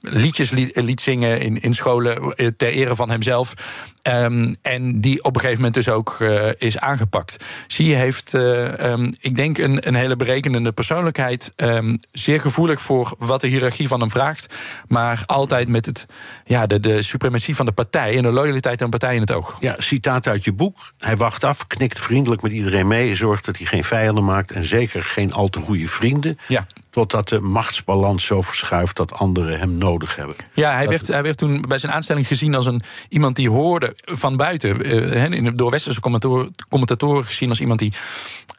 liedjes 0.00 0.50
liet, 0.50 0.76
liet, 0.76 1.00
zingen 1.00 1.40
in, 1.40 1.60
in 1.60 1.74
scholen 1.74 2.34
ter 2.56 2.72
ere 2.72 2.96
van 2.96 3.10
hemzelf. 3.10 3.54
En 4.62 5.00
die 5.00 5.24
op 5.24 5.34
een 5.34 5.40
gegeven 5.40 5.62
moment 5.62 5.74
dus 5.74 5.88
ook 5.88 6.16
uh, 6.18 6.48
is 6.58 6.78
aangepakt. 6.78 7.44
Xi 7.66 7.94
heeft, 7.94 8.34
ik 9.20 9.36
denk, 9.36 9.58
een, 9.58 9.86
een 9.86 9.94
hele 9.94 10.16
berekenende 10.16 10.72
persoonlijkheid. 10.72 11.52
Zeer 12.12 12.40
gevoelig 12.40 12.80
voor 12.80 13.14
wat 13.18 13.40
de 13.40 13.46
hiërarchie 13.46 13.88
van 13.88 14.00
hem 14.00 14.10
vraagt. 14.10 14.54
Maar 14.88 15.22
altijd 15.26 15.68
met 15.68 15.86
het, 15.86 16.06
ja, 16.44 16.66
de, 16.66 16.80
de 16.80 17.02
suprematie 17.02 17.56
van 17.56 17.66
de 17.66 17.72
partij 17.72 18.16
en 18.16 18.22
de 18.22 18.32
loyaliteit 18.32 18.82
aan 18.82 18.90
de 18.90 18.98
partij 18.98 19.14
in 19.14 19.20
het 19.20 19.32
oog. 19.32 19.56
Ja, 19.60 19.74
citaat 19.78 20.26
uit 20.26 20.44
je 20.44 20.52
boek. 20.52 20.92
Hij 20.98 21.16
wacht 21.16 21.44
af, 21.44 21.66
knikt 21.66 21.98
vriendelijk 21.98 22.42
met 22.42 22.52
iedereen 22.52 22.86
mee. 22.86 23.14
Zorgt 23.14 23.44
dat 23.44 23.56
hij 23.56 23.66
geen 23.66 23.84
vijanden 23.84 24.24
maakt 24.24 24.52
en 24.52 24.64
zeker 24.64 25.02
geen 25.02 25.32
al 25.32 25.48
te 25.48 25.60
goede 25.60 25.88
vrienden. 25.88 26.38
Ja. 26.48 26.66
Totdat 26.98 27.28
de 27.28 27.40
machtsbalans 27.40 28.24
zo 28.24 28.42
verschuift 28.42 28.96
dat 28.96 29.12
anderen 29.12 29.58
hem 29.58 29.76
nodig 29.76 30.16
hebben. 30.16 30.36
Ja, 30.52 30.72
hij, 30.72 30.88
werd, 30.88 31.06
hij 31.06 31.22
werd 31.22 31.38
toen 31.38 31.64
bij 31.68 31.78
zijn 31.78 31.92
aanstelling 31.92 32.26
gezien 32.26 32.54
als 32.54 32.66
een, 32.66 32.82
iemand 33.08 33.36
die 33.36 33.50
hoorde 33.50 33.96
van 34.04 34.36
buiten. 34.36 34.86
Uh, 35.42 35.50
door 35.54 35.70
westerse 35.70 36.00
commentatoren, 36.00 36.54
commentatoren 36.68 37.24
gezien 37.24 37.48
als 37.48 37.60
iemand 37.60 37.78
die 37.78 37.92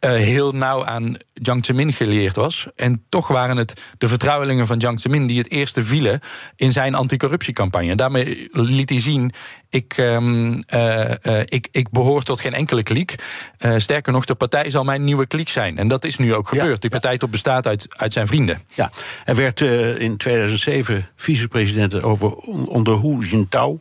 uh, 0.02 0.12
heel 0.12 0.52
nauw 0.52 0.86
aan 0.86 1.18
Jiang 1.34 1.66
Zemin 1.66 1.94
geleerd 1.94 2.36
was. 2.36 2.68
En 2.76 3.04
toch 3.10 3.28
waren 3.28 3.58
het 3.58 3.82
de 3.98 4.08
vertrouwelingen 4.08 4.68
van 4.68 4.78
Jiang 4.78 5.00
Zemin 5.00 5.28
die 5.28 5.38
het 5.38 5.52
eerste 5.52 5.84
vielen 5.84 6.20
in 6.56 6.72
zijn 6.72 6.96
anticorruptiecampagne. 6.96 7.96
Daarmee 7.96 8.48
liet 8.52 8.90
hij 8.90 9.00
zien: 9.00 9.32
ik, 9.70 9.98
um, 9.98 10.64
uh, 10.74 11.12
uh, 11.24 11.40
ik, 11.46 11.68
ik 11.72 11.90
behoor 11.90 12.24
tot 12.24 12.40
geen 12.40 12.54
enkele 12.54 12.84
kliek. 12.84 13.16
Uh, 13.60 13.74
sterker 13.78 14.14
nog, 14.14 14.26
de 14.26 14.36
partij 14.36 14.70
zal 14.70 14.84
mijn 14.84 15.04
nieuwe 15.04 15.26
kliek 15.26 15.50
zijn. 15.50 15.78
En 15.78 15.88
dat 15.88 16.06
is 16.06 16.18
nu 16.18 16.34
ook 16.34 16.48
gebeurd. 16.48 16.70
Ja, 16.70 16.80
Die 16.80 16.90
partij 16.90 17.18
ja. 17.20 17.28
bestaat 17.28 17.68
uit, 17.68 17.88
uit 17.90 18.14
zijn 18.14 18.28
vrienden. 18.28 18.62
Ja, 18.74 18.92
hij 19.24 19.36
werd 19.36 19.62
in 20.00 20.18
2007 20.18 21.10
vicepresident 21.16 22.04
over, 22.04 22.36
onder 22.68 23.02
Hu 23.02 23.18
Jintao. 23.26 23.80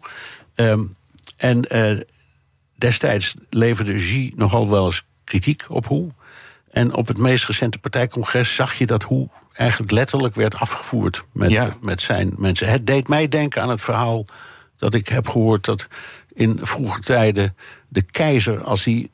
Um, 0.54 0.96
en 1.36 1.64
destijds 2.74 3.34
leverde 3.50 3.94
Xi 3.94 4.32
nogal 4.36 4.70
wel 4.70 4.84
eens 4.84 5.04
kritiek 5.24 5.64
op 5.68 5.88
Hu. 5.88 6.08
En 6.70 6.94
op 6.94 7.06
het 7.06 7.18
meest 7.18 7.46
recente 7.46 7.78
partijcongres 7.78 8.54
zag 8.54 8.74
je 8.74 8.86
dat 8.86 9.08
Hu 9.08 9.26
eigenlijk 9.58 9.90
letterlijk 9.90 10.34
werd 10.34 10.54
afgevoerd 10.54 11.24
met, 11.32 11.50
ja. 11.50 11.76
met 11.80 12.00
zijn 12.00 12.34
mensen. 12.36 12.68
Het 12.68 12.86
deed 12.86 13.08
mij 13.08 13.28
denken 13.28 13.62
aan 13.62 13.70
het 13.70 13.82
verhaal 13.82 14.26
dat 14.78 14.94
ik 14.94 15.08
heb 15.08 15.28
gehoord 15.28 15.64
dat 15.64 15.86
in 16.34 16.58
vroege 16.62 17.00
tijden 17.00 17.56
de 17.88 18.02
keizer, 18.02 18.62
als 18.62 18.84
hij 18.84 19.08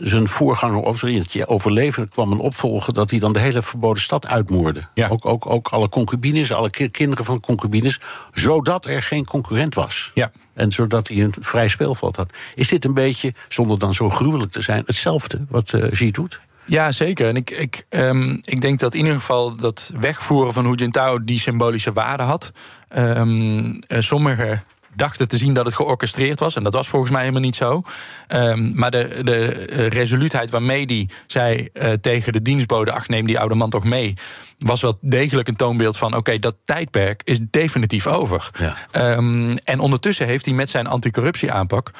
zijn 0.00 0.28
voorganger 0.28 0.82
of 0.82 1.04
overleefde, 1.46 2.08
kwam 2.08 2.32
een 2.32 2.38
opvolger, 2.38 2.94
dat 2.94 3.10
hij 3.10 3.18
dan 3.18 3.32
de 3.32 3.38
hele 3.38 3.62
verboden 3.62 4.02
stad 4.02 4.26
uitmoorde. 4.26 4.88
Ja. 4.94 5.08
Ook, 5.08 5.26
ook, 5.26 5.46
ook 5.46 5.68
alle 5.68 5.88
concubines, 5.88 6.52
alle 6.52 6.70
kinderen 6.90 7.24
van 7.24 7.40
concubines, 7.40 8.00
zodat 8.32 8.86
er 8.86 9.02
geen 9.02 9.24
concurrent 9.24 9.74
was. 9.74 10.10
Ja. 10.14 10.30
En 10.54 10.72
zodat 10.72 11.08
hij 11.08 11.18
een 11.18 11.34
vrij 11.40 11.68
speelveld 11.68 12.16
had. 12.16 12.32
Is 12.54 12.68
dit 12.68 12.84
een 12.84 12.94
beetje, 12.94 13.34
zonder 13.48 13.78
dan 13.78 13.94
zo 13.94 14.08
gruwelijk 14.08 14.52
te 14.52 14.62
zijn, 14.62 14.82
hetzelfde 14.86 15.44
wat 15.48 15.72
uh, 15.72 15.90
Xi 15.90 16.10
doet? 16.10 16.40
Ja, 16.64 16.92
zeker. 16.92 17.28
En 17.28 17.36
ik, 17.36 17.50
ik, 17.50 17.86
um, 17.90 18.40
ik 18.44 18.60
denk 18.60 18.78
dat 18.78 18.94
in 18.94 19.00
ieder 19.00 19.14
geval 19.14 19.56
dat 19.56 19.92
wegvoeren 20.00 20.52
van 20.52 20.64
Hu 20.64 20.74
Jintao 20.74 21.24
die 21.24 21.38
symbolische 21.38 21.92
waarde 21.92 22.22
had. 22.22 22.52
Um, 22.96 23.78
sommige 23.88 24.62
dachten 24.98 25.28
te 25.28 25.36
zien 25.36 25.52
dat 25.52 25.66
het 25.66 25.74
georchestreerd 25.74 26.40
was. 26.40 26.56
En 26.56 26.62
dat 26.62 26.74
was 26.74 26.88
volgens 26.88 27.10
mij 27.10 27.20
helemaal 27.20 27.42
niet 27.42 27.56
zo. 27.56 27.82
Um, 28.28 28.72
maar 28.74 28.90
de, 28.90 29.20
de 29.24 29.46
resoluutheid 29.88 30.50
waarmee 30.50 30.86
die 30.86 31.10
zei 31.26 31.68
uh, 31.72 31.92
tegen 31.92 32.32
de 32.32 32.42
dienstbode... 32.42 32.92
ach, 32.92 33.08
neem 33.08 33.26
die 33.26 33.38
oude 33.38 33.54
man 33.54 33.70
toch 33.70 33.84
mee... 33.84 34.14
was 34.58 34.80
wel 34.80 34.98
degelijk 35.00 35.48
een 35.48 35.56
toonbeeld 35.56 35.96
van... 35.96 36.08
oké, 36.08 36.18
okay, 36.18 36.38
dat 36.38 36.56
tijdperk 36.64 37.22
is 37.24 37.38
definitief 37.50 38.06
over. 38.06 38.50
Ja. 38.58 39.16
Um, 39.16 39.56
en 39.56 39.78
ondertussen 39.78 40.26
heeft 40.26 40.44
hij 40.44 40.54
met 40.54 40.70
zijn 40.70 40.86
anticorruptieaanpak... 40.86 41.90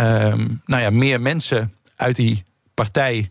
Um, 0.00 0.62
nou 0.64 0.82
ja, 0.82 0.90
meer 0.90 1.20
mensen 1.20 1.74
uit 1.96 2.16
die 2.16 2.42
partij 2.74 3.30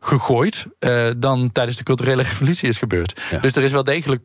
gegooid... 0.00 0.66
Uh, 0.80 1.10
dan 1.16 1.52
tijdens 1.52 1.76
de 1.76 1.84
culturele 1.84 2.22
revolutie 2.30 2.68
is 2.68 2.78
gebeurd. 2.78 3.20
Ja. 3.30 3.38
Dus 3.38 3.56
er 3.56 3.62
is 3.62 3.72
wel 3.72 3.84
degelijk 3.84 4.22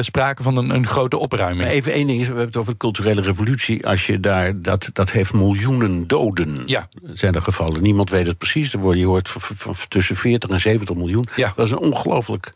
sprake 0.00 0.42
van 0.42 0.56
een, 0.56 0.70
een 0.70 0.86
grote 0.86 1.16
opruiming. 1.18 1.68
Even 1.68 1.92
één 1.92 2.06
ding, 2.06 2.18
we 2.18 2.26
hebben 2.26 2.46
het 2.46 2.56
over 2.56 2.72
de 2.72 2.78
culturele 2.78 3.20
revolutie. 3.20 3.86
Als 3.86 4.06
je 4.06 4.20
daar, 4.20 4.60
dat, 4.60 4.90
dat 4.92 5.10
heeft 5.10 5.32
miljoenen 5.32 6.06
doden, 6.06 6.62
ja. 6.66 6.88
zijn 7.12 7.34
er 7.34 7.42
gevallen. 7.42 7.82
Niemand 7.82 8.10
weet 8.10 8.26
het 8.26 8.38
precies. 8.38 8.72
Er 8.72 8.78
wordt, 8.78 8.98
je 8.98 9.06
hoort 9.06 9.34
tussen 9.88 10.16
40 10.16 10.50
en 10.50 10.60
70 10.60 10.96
miljoen. 10.96 11.26
Ja. 11.36 11.52
Dat 11.56 11.66
is 11.66 11.72
een 11.72 11.78
ongelooflijk 11.78 12.52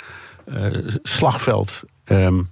uh, 0.46 0.66
slagveld 1.02 1.82
um, 2.04 2.50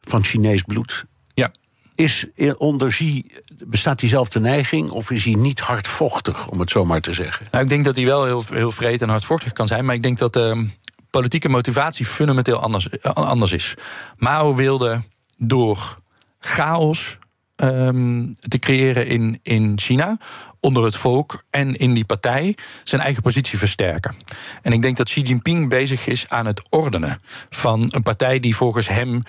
van 0.00 0.24
Chinees 0.24 0.62
bloed. 0.62 1.04
Ja. 1.34 1.52
Is 1.94 2.26
onder 2.56 2.88
Xi, 2.88 3.30
bestaat 3.64 3.98
diezelfde 3.98 4.40
neiging 4.40 4.90
of 4.90 5.10
is 5.10 5.24
hij 5.24 5.34
niet 5.34 5.60
hardvochtig, 5.60 6.48
om 6.48 6.60
het 6.60 6.70
zo 6.70 6.84
maar 6.84 7.00
te 7.00 7.12
zeggen? 7.12 7.46
Nou, 7.50 7.64
ik 7.64 7.70
denk 7.70 7.84
dat 7.84 7.96
hij 7.96 8.04
wel 8.04 8.24
heel, 8.24 8.44
heel 8.50 8.70
vreed 8.70 9.02
en 9.02 9.08
hardvochtig 9.08 9.52
kan 9.52 9.66
zijn, 9.66 9.84
maar 9.84 9.94
ik 9.94 10.02
denk 10.02 10.18
dat. 10.18 10.36
Uh, 10.36 10.62
politieke 11.10 11.48
motivatie 11.48 12.06
fundamenteel 12.06 12.60
anders, 12.60 13.02
anders 13.02 13.52
is. 13.52 13.74
Mao 14.16 14.54
wilde 14.54 15.02
door 15.36 15.96
chaos 16.38 17.18
um, 17.56 18.34
te 18.48 18.58
creëren 18.58 19.06
in, 19.06 19.40
in 19.42 19.72
China, 19.78 20.18
onder 20.60 20.84
het 20.84 20.96
volk 20.96 21.42
en 21.50 21.74
in 21.74 21.94
die 21.94 22.04
partij, 22.04 22.56
zijn 22.84 23.02
eigen 23.02 23.22
positie 23.22 23.58
versterken. 23.58 24.14
En 24.62 24.72
ik 24.72 24.82
denk 24.82 24.96
dat 24.96 25.08
Xi 25.08 25.20
Jinping 25.20 25.68
bezig 25.68 26.06
is 26.06 26.28
aan 26.28 26.46
het 26.46 26.62
ordenen 26.70 27.22
van 27.50 27.86
een 27.90 28.02
partij 28.02 28.40
die 28.40 28.56
volgens 28.56 28.88
hem 28.88 29.22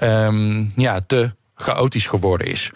um, 0.00 0.72
ja, 0.76 1.00
te 1.00 1.34
chaotisch 1.54 2.06
geworden 2.06 2.46
is. 2.46 2.70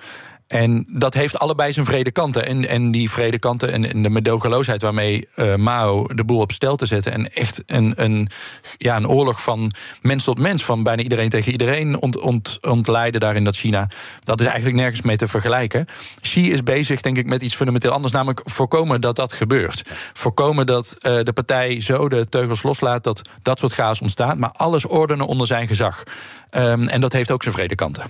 En 0.49 0.87
dat 0.89 1.15
heeft 1.15 1.39
allebei 1.39 1.73
zijn 1.73 1.87
vrede 1.87 2.11
kanten. 2.11 2.47
En, 2.47 2.69
en 2.69 2.91
die 2.91 3.11
vrede 3.11 3.39
kanten 3.39 3.73
en, 3.73 4.03
de 4.03 4.11
medogeloosheid 4.11 4.83
waarmee 4.83 5.29
uh, 5.37 5.55
Mao 5.55 6.07
de 6.15 6.25
boel 6.25 6.41
op 6.41 6.53
stel 6.53 6.77
te 6.77 6.87
zetten. 6.87 7.13
En 7.13 7.33
echt 7.33 7.63
een, 7.67 7.93
een, 7.97 8.29
ja, 8.77 8.97
een 8.97 9.09
oorlog 9.09 9.43
van 9.43 9.73
mens 10.03 10.25
tot 10.25 10.39
mens, 10.39 10.65
van 10.65 10.83
bijna 10.83 11.03
iedereen 11.03 11.29
tegen 11.29 11.53
iedereen 11.53 12.01
ont, 12.01 12.21
ont, 12.21 12.59
ontleiden 12.61 13.21
daar 13.21 13.37
in 13.37 13.45
dat 13.45 13.57
China. 13.57 13.89
Dat 14.21 14.41
is 14.41 14.47
eigenlijk 14.47 14.77
nergens 14.77 15.03
mee 15.03 15.17
te 15.17 15.29
vergelijken. 15.29 15.87
Xi 16.21 16.53
is 16.53 16.63
bezig, 16.63 17.01
denk 17.01 17.17
ik, 17.17 17.27
met 17.27 17.43
iets 17.43 17.55
fundamenteel 17.55 17.93
anders. 17.93 18.13
Namelijk 18.13 18.41
voorkomen 18.45 19.01
dat 19.01 19.17
dat 19.17 19.33
gebeurt. 19.33 19.83
Voorkomen 20.13 20.67
dat 20.67 20.97
uh, 21.01 21.19
de 21.23 21.33
partij 21.33 21.81
zo 21.81 22.09
de 22.09 22.29
teugels 22.29 22.63
loslaat 22.63 23.05
dat 23.05 23.23
dat 23.43 23.59
soort 23.59 23.73
chaos 23.73 24.01
ontstaat. 24.01 24.39
Maar 24.39 24.53
alles 24.53 24.87
ordenen 24.87 25.27
onder 25.27 25.47
zijn 25.47 25.67
gezag. 25.67 26.03
Um, 26.51 26.89
en 26.89 27.01
dat 27.01 27.13
heeft 27.13 27.31
ook 27.31 27.43
zijn 27.43 27.55
vrede 27.55 27.75
kanten. 27.75 28.05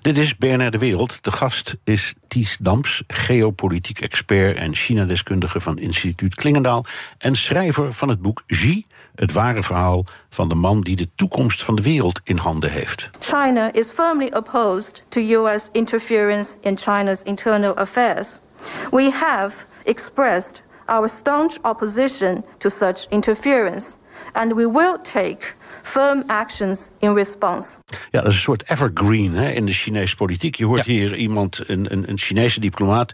Dit 0.00 0.18
is 0.18 0.36
BNR 0.36 0.70
De 0.70 0.78
Wereld. 0.78 1.24
De 1.24 1.32
gast 1.32 1.76
is 1.84 2.14
Ties 2.28 2.56
Damps, 2.60 3.02
geopolitiek 3.06 4.00
expert 4.00 4.56
en 4.56 4.74
China-deskundige 4.74 5.60
van 5.60 5.78
instituut 5.78 6.34
Klingendaal. 6.34 6.84
En 7.18 7.36
schrijver 7.36 7.92
van 7.92 8.08
het 8.08 8.22
boek 8.22 8.42
Xi, 8.46 8.84
het 9.14 9.32
ware 9.32 9.62
verhaal 9.62 10.04
van 10.30 10.48
de 10.48 10.54
man 10.54 10.80
die 10.80 10.96
de 10.96 11.08
toekomst 11.14 11.64
van 11.64 11.74
de 11.74 11.82
wereld 11.82 12.20
in 12.24 12.36
handen 12.36 12.70
heeft. 12.70 13.10
China 13.18 13.72
is 13.72 13.90
firmly 13.90 14.30
opposed 14.34 15.04
to 15.08 15.20
US 15.20 15.68
interference 15.72 16.56
in 16.60 16.78
China's 16.78 17.22
internal 17.22 17.76
affairs. 17.76 18.38
We 18.90 19.10
have 19.10 19.66
expressed 19.84 20.62
our 20.86 21.08
staunch 21.08 21.58
opposition 21.62 22.44
to 22.58 22.68
such 22.68 23.06
interference 23.08 23.96
and 24.32 24.52
we 24.52 24.70
will 24.70 24.96
take 25.02 25.54
firm 25.82 26.22
actions 26.26 26.88
in 26.98 27.14
response. 27.14 27.78
Ja, 28.10 28.20
dat 28.20 28.26
is 28.26 28.34
een 28.34 28.40
soort 28.40 28.70
evergreen 28.70 29.34
hè, 29.34 29.50
in 29.50 29.66
de 29.66 29.72
Chinese 29.72 30.14
politiek. 30.14 30.54
Je 30.54 30.64
hoort 30.64 30.84
ja. 30.84 30.92
hier 30.92 31.16
iemand, 31.16 31.60
een, 31.66 31.92
een, 31.92 32.08
een 32.08 32.18
Chinese 32.18 32.60
diplomaat, 32.60 33.12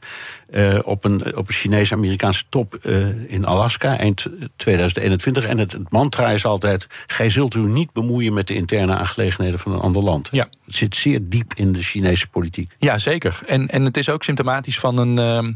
uh, 0.50 0.78
op 0.84 1.04
een, 1.04 1.36
op 1.36 1.48
een 1.48 1.54
Chinese-Amerikaanse 1.54 2.44
top 2.48 2.78
uh, 2.82 3.32
in 3.32 3.46
Alaska 3.46 3.98
eind 3.98 4.26
2021. 4.56 5.44
En 5.44 5.58
het, 5.58 5.72
het, 5.72 5.92
mantra 5.92 6.30
is 6.30 6.44
altijd: 6.44 6.86
gij 7.06 7.30
zult 7.30 7.54
u 7.54 7.60
niet 7.60 7.92
bemoeien 7.92 8.32
met 8.32 8.46
de 8.46 8.54
interne 8.54 8.94
aangelegenheden 8.94 9.58
van 9.58 9.72
een 9.72 9.80
ander 9.80 10.02
land. 10.02 10.28
Ja. 10.30 10.48
Het 10.64 10.76
zit 10.76 10.96
zeer 10.96 11.20
diep 11.22 11.54
in 11.54 11.72
de 11.72 11.82
Chinese 11.82 12.28
politiek. 12.28 12.74
Ja, 12.78 12.98
zeker. 12.98 13.40
En, 13.46 13.68
en 13.68 13.84
het 13.84 13.96
is 13.96 14.08
ook 14.08 14.24
symptomatisch 14.24 14.78
van 14.78 14.98
een. 14.98 15.44
Uh, 15.44 15.52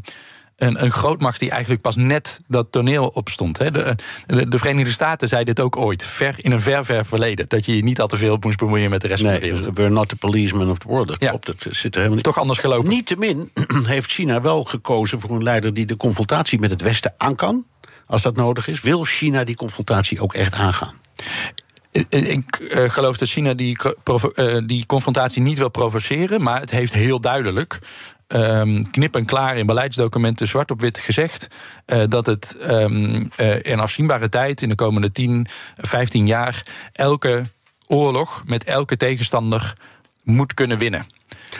een, 0.55 0.83
een 0.83 0.91
grootmacht 0.91 1.39
die 1.39 1.49
eigenlijk 1.49 1.81
pas 1.81 1.95
net 1.95 2.37
dat 2.47 2.71
toneel 2.71 3.07
opstond. 3.07 3.57
Hè. 3.57 3.71
De, 3.71 3.95
de, 4.25 4.47
de, 4.47 4.57
Verenigde 4.57 4.91
Staten 4.91 5.27
zei 5.27 5.43
dit 5.43 5.59
ook 5.59 5.77
ooit, 5.77 6.03
ver, 6.03 6.35
in 6.37 6.51
een 6.51 6.61
ver, 6.61 6.85
ver 6.85 7.05
verleden. 7.05 7.45
Dat 7.47 7.65
je 7.65 7.75
je 7.75 7.83
niet 7.83 8.01
al 8.01 8.07
te 8.07 8.17
veel 8.17 8.37
moest 8.39 8.57
bemoeien 8.57 8.89
met 8.89 9.01
de 9.01 9.07
rest 9.07 9.23
nee, 9.23 9.31
van 9.31 9.41
de 9.41 9.53
wereld. 9.55 9.77
We're 9.77 9.89
not 9.89 10.09
the 10.09 10.15
policeman 10.15 10.69
of 10.69 10.77
the 10.77 10.87
world. 10.87 11.07
Dat 11.07 11.21
ja. 11.21 11.29
klopt, 11.29 11.45
dat 11.45 11.59
zit 11.59 11.75
er 11.75 11.81
helemaal 11.83 12.15
niet. 12.15 12.23
Toch 12.23 12.39
anders 12.39 12.59
gelopen. 12.59 12.89
Niettemin 12.89 13.51
heeft 13.83 14.11
China 14.11 14.41
wel 14.41 14.63
gekozen 14.63 15.19
voor 15.19 15.29
een 15.29 15.43
leider 15.43 15.73
die 15.73 15.85
de 15.85 15.97
confrontatie 15.97 16.59
met 16.59 16.69
het 16.69 16.81
Westen 16.81 17.13
aan 17.17 17.35
kan. 17.35 17.65
als 18.05 18.21
dat 18.21 18.35
nodig 18.35 18.67
is? 18.67 18.81
Wil 18.81 19.03
China 19.03 19.43
die 19.43 19.55
confrontatie 19.55 20.21
ook 20.21 20.33
echt 20.33 20.53
aangaan? 20.53 21.01
Ik 22.09 22.59
uh, 22.59 22.89
geloof 22.89 23.17
dat 23.17 23.29
China 23.29 23.53
die, 23.53 23.77
uh, 24.35 24.57
die 24.65 24.85
confrontatie 24.85 25.41
niet 25.41 25.57
wil 25.57 25.69
provoceren, 25.69 26.41
maar 26.41 26.59
het 26.59 26.71
heeft 26.71 26.93
heel 26.93 27.19
duidelijk. 27.19 27.79
Um, 28.27 28.91
knip 28.91 29.15
en 29.15 29.25
klaar 29.25 29.57
in 29.57 29.65
beleidsdocumenten 29.65 30.47
zwart 30.47 30.71
op 30.71 30.81
wit 30.81 30.97
gezegd 30.97 31.47
uh, 31.85 32.03
dat 32.07 32.25
het 32.25 32.57
um, 32.61 33.31
in 33.61 33.79
afzienbare 33.79 34.29
tijd, 34.29 34.61
in 34.61 34.69
de 34.69 34.75
komende 34.75 35.11
10, 35.11 35.47
15 35.77 36.25
jaar, 36.25 36.65
elke 36.91 37.45
oorlog 37.87 38.43
met 38.45 38.63
elke 38.63 38.97
tegenstander 38.97 39.73
moet 40.23 40.53
kunnen 40.53 40.77
winnen. 40.77 41.05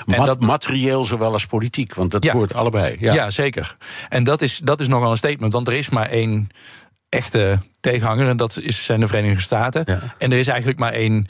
En 0.05 0.25
dat 0.25 0.41
materieel 0.41 1.05
zowel 1.05 1.31
als 1.31 1.45
politiek, 1.45 1.93
want 1.93 2.11
dat 2.11 2.23
ja, 2.23 2.33
hoort 2.33 2.53
allebei. 2.53 2.95
Ja. 2.99 3.13
ja, 3.13 3.29
zeker. 3.31 3.75
En 4.09 4.23
dat 4.23 4.41
is, 4.41 4.57
dat 4.57 4.81
is 4.81 4.87
nog 4.87 5.01
wel 5.01 5.11
een 5.11 5.17
statement, 5.17 5.53
want 5.53 5.67
er 5.67 5.73
is 5.73 5.89
maar 5.89 6.09
één 6.09 6.49
echte 7.09 7.59
tegenhanger, 7.79 8.27
en 8.27 8.37
dat 8.37 8.57
is, 8.57 8.85
zijn 8.85 8.99
de 8.99 9.07
Verenigde 9.07 9.41
Staten. 9.41 9.83
Ja. 9.85 9.99
En 10.17 10.31
er 10.31 10.39
is 10.39 10.47
eigenlijk 10.47 10.79
maar 10.79 10.93
één. 10.93 11.27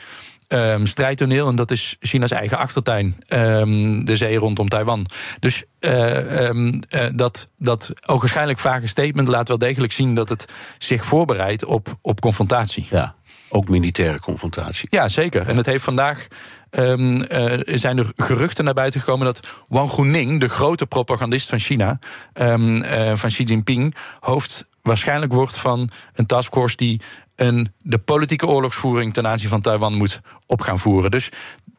Um, 0.53 0.85
strijdtoneel. 0.85 1.47
En 1.47 1.55
dat 1.55 1.71
is 1.71 1.95
China's 1.99 2.31
eigen 2.31 2.57
achtertuin. 2.57 3.15
Um, 3.27 4.05
de 4.05 4.17
zee 4.17 4.37
rondom 4.37 4.67
Taiwan. 4.67 5.05
Dus 5.39 5.63
uh, 5.79 6.47
um, 6.47 6.81
uh, 6.89 7.05
dat, 7.11 7.47
dat 7.57 7.93
ogenschijnlijk 8.05 8.59
vage 8.59 8.87
statement 8.87 9.27
laat 9.27 9.47
wel 9.47 9.57
degelijk 9.57 9.93
zien 9.93 10.13
dat 10.13 10.29
het 10.29 10.45
zich 10.77 11.05
voorbereidt 11.05 11.65
op, 11.65 11.97
op 12.01 12.21
confrontatie. 12.21 12.87
Ja, 12.89 13.15
ook 13.49 13.69
militaire 13.69 14.19
confrontatie. 14.19 14.87
Ja, 14.91 15.07
zeker. 15.07 15.47
En 15.47 15.57
het 15.57 15.65
heeft 15.65 15.83
vandaag 15.83 16.27
um, 16.71 17.21
uh, 17.21 17.59
zijn 17.65 17.97
er 17.97 18.11
geruchten 18.15 18.65
naar 18.65 18.73
buiten 18.73 18.99
gekomen 18.99 19.25
dat 19.25 19.47
Wang 19.67 19.91
Guning, 19.91 20.39
de 20.39 20.49
grote 20.49 20.85
propagandist 20.85 21.49
van 21.49 21.59
China, 21.59 21.99
um, 22.33 22.75
uh, 22.75 23.15
van 23.15 23.29
Xi 23.29 23.43
Jinping, 23.43 23.95
hoofd 24.19 24.65
waarschijnlijk 24.81 25.33
wordt 25.33 25.57
van 25.57 25.89
een 26.13 26.25
taskforce 26.25 26.75
die 26.75 27.01
een, 27.36 27.73
de 27.81 27.97
politieke 27.97 28.47
oorlogsvoering 28.47 29.13
ten 29.13 29.27
aanzien 29.27 29.49
van 29.49 29.61
Taiwan 29.61 29.93
moet 29.93 30.21
op 30.45 30.61
gaan 30.61 30.79
voeren. 30.79 31.11
Dus 31.11 31.29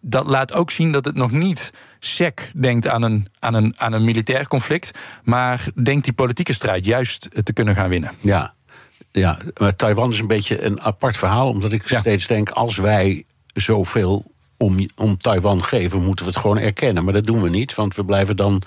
dat 0.01 0.27
laat 0.27 0.53
ook 0.53 0.71
zien 0.71 0.93
dat 0.93 1.05
het 1.05 1.15
nog 1.15 1.31
niet 1.31 1.73
sec 1.99 2.51
denkt 2.55 2.89
aan 2.89 3.03
een, 3.03 3.27
aan, 3.39 3.55
een, 3.55 3.75
aan 3.79 3.93
een 3.93 4.05
militair 4.05 4.49
conflict, 4.49 4.99
maar 5.23 5.67
denkt 5.83 6.05
die 6.05 6.13
politieke 6.13 6.53
strijd 6.53 6.87
juist 6.87 7.29
te 7.45 7.53
kunnen 7.53 7.75
gaan 7.75 7.89
winnen. 7.89 8.11
Ja, 8.21 8.55
ja 9.13 9.39
maar 9.57 9.77
Taiwan 9.77 10.11
is 10.11 10.19
een 10.19 10.27
beetje 10.27 10.63
een 10.63 10.81
apart 10.81 11.17
verhaal, 11.17 11.49
omdat 11.49 11.73
ik 11.73 11.89
ja. 11.89 11.99
steeds 11.99 12.27
denk: 12.27 12.49
als 12.51 12.77
wij 12.77 13.25
zoveel 13.55 14.33
om, 14.57 14.89
om 14.97 15.17
Taiwan 15.17 15.65
geven, 15.65 16.03
moeten 16.03 16.25
we 16.25 16.31
het 16.31 16.41
gewoon 16.41 16.59
erkennen. 16.59 17.05
Maar 17.05 17.13
dat 17.13 17.25
doen 17.25 17.43
we 17.43 17.51
niet, 17.51 17.75
want 17.75 17.95
we 17.95 18.05
blijven 18.05 18.37
dan 18.37 18.63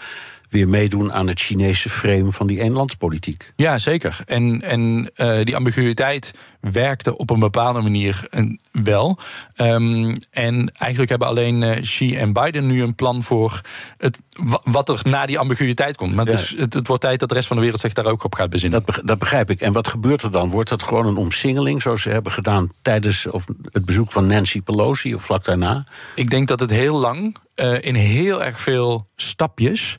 weer 0.49 0.67
meedoen 0.67 1.13
aan 1.13 1.27
het 1.27 1.39
Chinese 1.39 1.89
frame 1.89 2.31
van 2.31 2.47
die 2.47 2.61
eenlandspolitiek. 2.61 3.51
Ja, 3.55 3.77
zeker. 3.77 4.19
En, 4.25 4.61
en 4.61 5.09
uh, 5.15 5.43
die 5.43 5.55
ambiguïteit 5.55 6.33
werkte 6.59 7.17
op 7.17 7.29
een 7.29 7.39
bepaalde 7.39 7.81
manier 7.81 8.27
wel. 8.71 9.17
Um, 9.61 10.13
en 10.31 10.71
eigenlijk 10.77 11.09
hebben 11.09 11.27
alleen 11.27 11.61
uh, 11.61 11.81
Xi 11.81 12.15
en 12.15 12.33
Biden 12.33 12.65
nu 12.67 12.81
een 12.81 12.95
plan 12.95 13.23
voor 13.23 13.61
het, 13.97 14.19
wat 14.63 14.89
er 14.89 14.99
na 15.03 15.25
die 15.25 15.39
ambiguïteit 15.39 15.97
komt. 15.97 16.15
Maar 16.15 16.25
het, 16.25 16.39
is, 16.39 16.55
het, 16.57 16.73
het, 16.73 16.87
wordt 16.87 17.01
tijd 17.01 17.19
dat 17.19 17.29
de 17.29 17.35
rest 17.35 17.47
van 17.47 17.55
de 17.55 17.61
wereld 17.61 17.81
zich 17.81 17.93
daar 17.93 18.05
ook 18.05 18.23
op 18.23 18.35
gaat 18.35 18.49
bezinnen. 18.49 18.83
Dat, 18.85 19.01
dat 19.05 19.17
begrijp 19.17 19.49
ik. 19.49 19.61
En 19.61 19.73
wat 19.73 19.87
gebeurt 19.87 20.21
er 20.21 20.31
dan? 20.31 20.49
Wordt 20.49 20.69
dat 20.69 20.83
gewoon 20.83 21.05
een 21.05 21.17
omsingeling, 21.17 21.81
zoals 21.81 22.01
ze 22.01 22.09
hebben 22.09 22.31
gedaan 22.31 22.69
tijdens 22.81 23.27
of 23.27 23.45
het 23.71 23.85
bezoek 23.85 24.11
van 24.11 24.27
Nancy 24.27 24.61
Pelosi 24.61 25.15
of 25.15 25.23
vlak 25.23 25.43
daarna? 25.43 25.85
Ik 26.15 26.29
denk 26.29 26.47
dat 26.47 26.59
het 26.59 26.69
heel 26.69 26.97
lang 26.97 27.35
uh, 27.55 27.81
in 27.81 27.95
heel 27.95 28.43
erg 28.43 28.61
veel 28.61 29.07
stapjes 29.15 29.97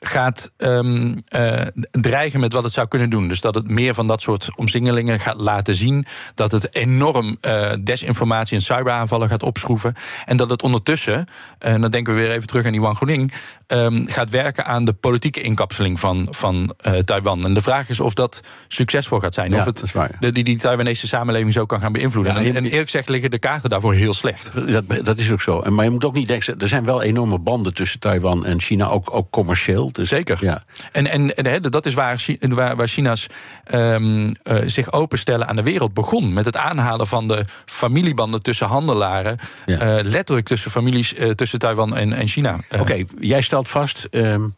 gaat 0.00 0.50
um, 0.56 1.16
uh, 1.36 1.60
dreigen 1.90 2.40
met 2.40 2.52
wat 2.52 2.64
het 2.64 2.72
zou 2.72 2.88
kunnen 2.88 3.10
doen. 3.10 3.28
Dus 3.28 3.40
dat 3.40 3.54
het 3.54 3.68
meer 3.68 3.94
van 3.94 4.06
dat 4.06 4.22
soort 4.22 4.48
omzingelingen 4.56 5.20
gaat 5.20 5.36
laten 5.36 5.74
zien. 5.74 6.06
Dat 6.34 6.52
het 6.52 6.74
enorm 6.74 7.36
uh, 7.42 7.72
desinformatie 7.82 8.56
en 8.56 8.62
cyberaanvallen 8.62 9.28
gaat 9.28 9.42
opschroeven. 9.42 9.94
En 10.24 10.36
dat 10.36 10.50
het 10.50 10.62
ondertussen, 10.62 11.26
en 11.58 11.74
uh, 11.74 11.80
dan 11.80 11.90
denken 11.90 12.14
we 12.14 12.20
weer 12.20 12.30
even 12.30 12.46
terug 12.46 12.64
aan 12.64 12.72
die 12.72 12.80
Wang 12.80 12.98
Guning, 12.98 13.32
um, 13.66 14.06
gaat 14.08 14.30
werken 14.30 14.66
aan 14.66 14.84
de 14.84 14.92
politieke 14.92 15.40
inkapseling 15.40 16.00
van, 16.00 16.28
van 16.30 16.74
Taiwan. 17.04 17.44
En 17.44 17.54
de 17.54 17.60
vraag 17.60 17.88
is 17.88 18.00
of 18.00 18.14
dat 18.14 18.40
succesvol 18.68 19.20
gaat 19.20 19.34
zijn. 19.34 19.50
Ja, 19.50 19.58
of 19.58 19.64
het 19.64 19.92
de, 20.20 20.32
die, 20.32 20.44
die 20.44 20.58
Taiwanese 20.58 21.06
samenleving 21.06 21.52
zo 21.52 21.66
kan 21.66 21.80
gaan 21.80 21.92
beïnvloeden. 21.92 22.34
Ja, 22.34 22.38
en, 22.38 22.56
en, 22.56 22.64
eerlijk 22.64 22.90
gezegd 22.90 23.08
liggen 23.08 23.30
de 23.30 23.38
kaarten 23.38 23.70
daarvoor 23.70 23.94
heel 23.94 24.14
slecht. 24.14 24.50
Dat, 24.66 25.04
dat 25.04 25.18
is 25.18 25.32
ook 25.32 25.40
zo. 25.40 25.60
En, 25.60 25.74
maar 25.74 25.84
je 25.84 25.90
moet 25.90 26.04
ook 26.04 26.14
niet 26.14 26.28
denken, 26.28 26.58
er 26.58 26.68
zijn 26.68 26.84
wel 26.84 27.02
enorme 27.02 27.38
banden 27.38 27.74
tussen 27.74 28.00
Taiwan 28.00 28.44
en 28.44 28.60
China, 28.60 28.88
ook, 28.88 29.14
ook 29.14 29.30
commercieel. 29.30 29.89
Dus 29.94 30.08
Zeker. 30.08 30.38
Ja. 30.40 30.62
En, 30.92 31.06
en, 31.06 31.34
en 31.34 31.62
dat 31.62 31.86
is 31.86 31.94
waar, 31.94 32.24
waar, 32.40 32.76
waar 32.76 32.88
China's 32.88 33.26
um, 33.74 34.26
uh, 34.26 34.32
zich 34.66 34.92
openstellen 34.92 35.48
aan 35.48 35.56
de 35.56 35.62
wereld 35.62 35.94
begon. 35.94 36.32
Met 36.32 36.44
het 36.44 36.56
aanhalen 36.56 37.06
van 37.06 37.28
de 37.28 37.44
familiebanden 37.66 38.40
tussen 38.40 38.66
handelaren. 38.66 39.38
Ja. 39.66 39.98
Uh, 39.98 40.04
letterlijk 40.04 40.46
tussen 40.46 40.70
families 40.70 41.14
uh, 41.14 41.30
tussen 41.30 41.58
Taiwan 41.58 41.96
en, 41.96 42.12
en 42.12 42.28
China. 42.28 42.58
Oké, 42.70 42.80
okay, 42.80 43.06
jij 43.18 43.42
stelt 43.42 43.68
vast. 43.68 44.08
Um, 44.10 44.54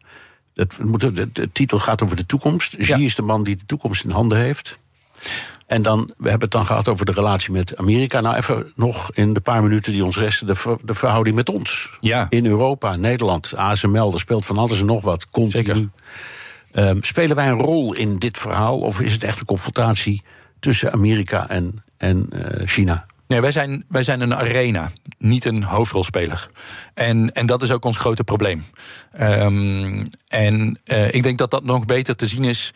het, 0.54 0.74
de, 0.96 1.32
de, 1.32 1.52
titel 1.52 1.78
gaat 1.78 2.02
over 2.02 2.16
de 2.16 2.26
toekomst. 2.26 2.76
Xi 2.76 2.86
ja. 2.86 2.96
is 2.96 3.14
de 3.14 3.22
man 3.22 3.42
die 3.42 3.56
de 3.56 3.66
toekomst 3.66 4.04
in 4.04 4.10
handen 4.10 4.38
heeft. 4.38 4.78
En 5.66 5.82
dan, 5.82 6.10
we 6.16 6.28
hebben 6.28 6.40
het 6.40 6.50
dan 6.50 6.66
gehad 6.66 6.88
over 6.88 7.06
de 7.06 7.12
relatie 7.12 7.52
met 7.52 7.76
Amerika. 7.76 8.20
Nou, 8.20 8.36
even 8.36 8.72
nog 8.74 9.10
in 9.12 9.32
de 9.32 9.40
paar 9.40 9.62
minuten 9.62 9.92
die 9.92 10.04
ons 10.04 10.16
resten, 10.16 10.46
de, 10.46 10.54
ver, 10.54 10.76
de 10.82 10.94
verhouding 10.94 11.36
met 11.36 11.48
ons. 11.48 11.90
Ja. 12.00 12.26
In 12.28 12.46
Europa, 12.46 12.96
Nederland, 12.96 13.56
ASML, 13.56 14.12
er 14.12 14.20
speelt 14.20 14.44
van 14.44 14.58
alles 14.58 14.80
en 14.80 14.86
nog 14.86 15.02
wat. 15.02 15.30
Continu. 15.30 15.90
Um, 16.74 17.02
spelen 17.02 17.36
wij 17.36 17.48
een 17.48 17.58
rol 17.58 17.94
in 17.94 18.18
dit 18.18 18.38
verhaal? 18.38 18.78
Of 18.78 19.00
is 19.00 19.12
het 19.12 19.24
echt 19.24 19.40
een 19.40 19.46
confrontatie 19.46 20.22
tussen 20.60 20.92
Amerika 20.92 21.48
en, 21.48 21.84
en 21.96 22.28
uh, 22.32 22.66
China? 22.66 23.06
Nee, 23.26 23.40
wij 23.40 23.52
zijn, 23.52 23.84
wij 23.88 24.02
zijn 24.02 24.20
een 24.20 24.34
arena, 24.34 24.90
niet 25.18 25.44
een 25.44 25.62
hoofdrolspeler. 25.62 26.46
En, 26.94 27.32
en 27.32 27.46
dat 27.46 27.62
is 27.62 27.70
ook 27.70 27.84
ons 27.84 27.98
grote 27.98 28.24
probleem. 28.24 28.64
Um, 29.20 30.02
en 30.28 30.80
uh, 30.84 31.14
ik 31.14 31.22
denk 31.22 31.38
dat 31.38 31.50
dat 31.50 31.64
nog 31.64 31.84
beter 31.84 32.16
te 32.16 32.26
zien 32.26 32.44
is 32.44 32.72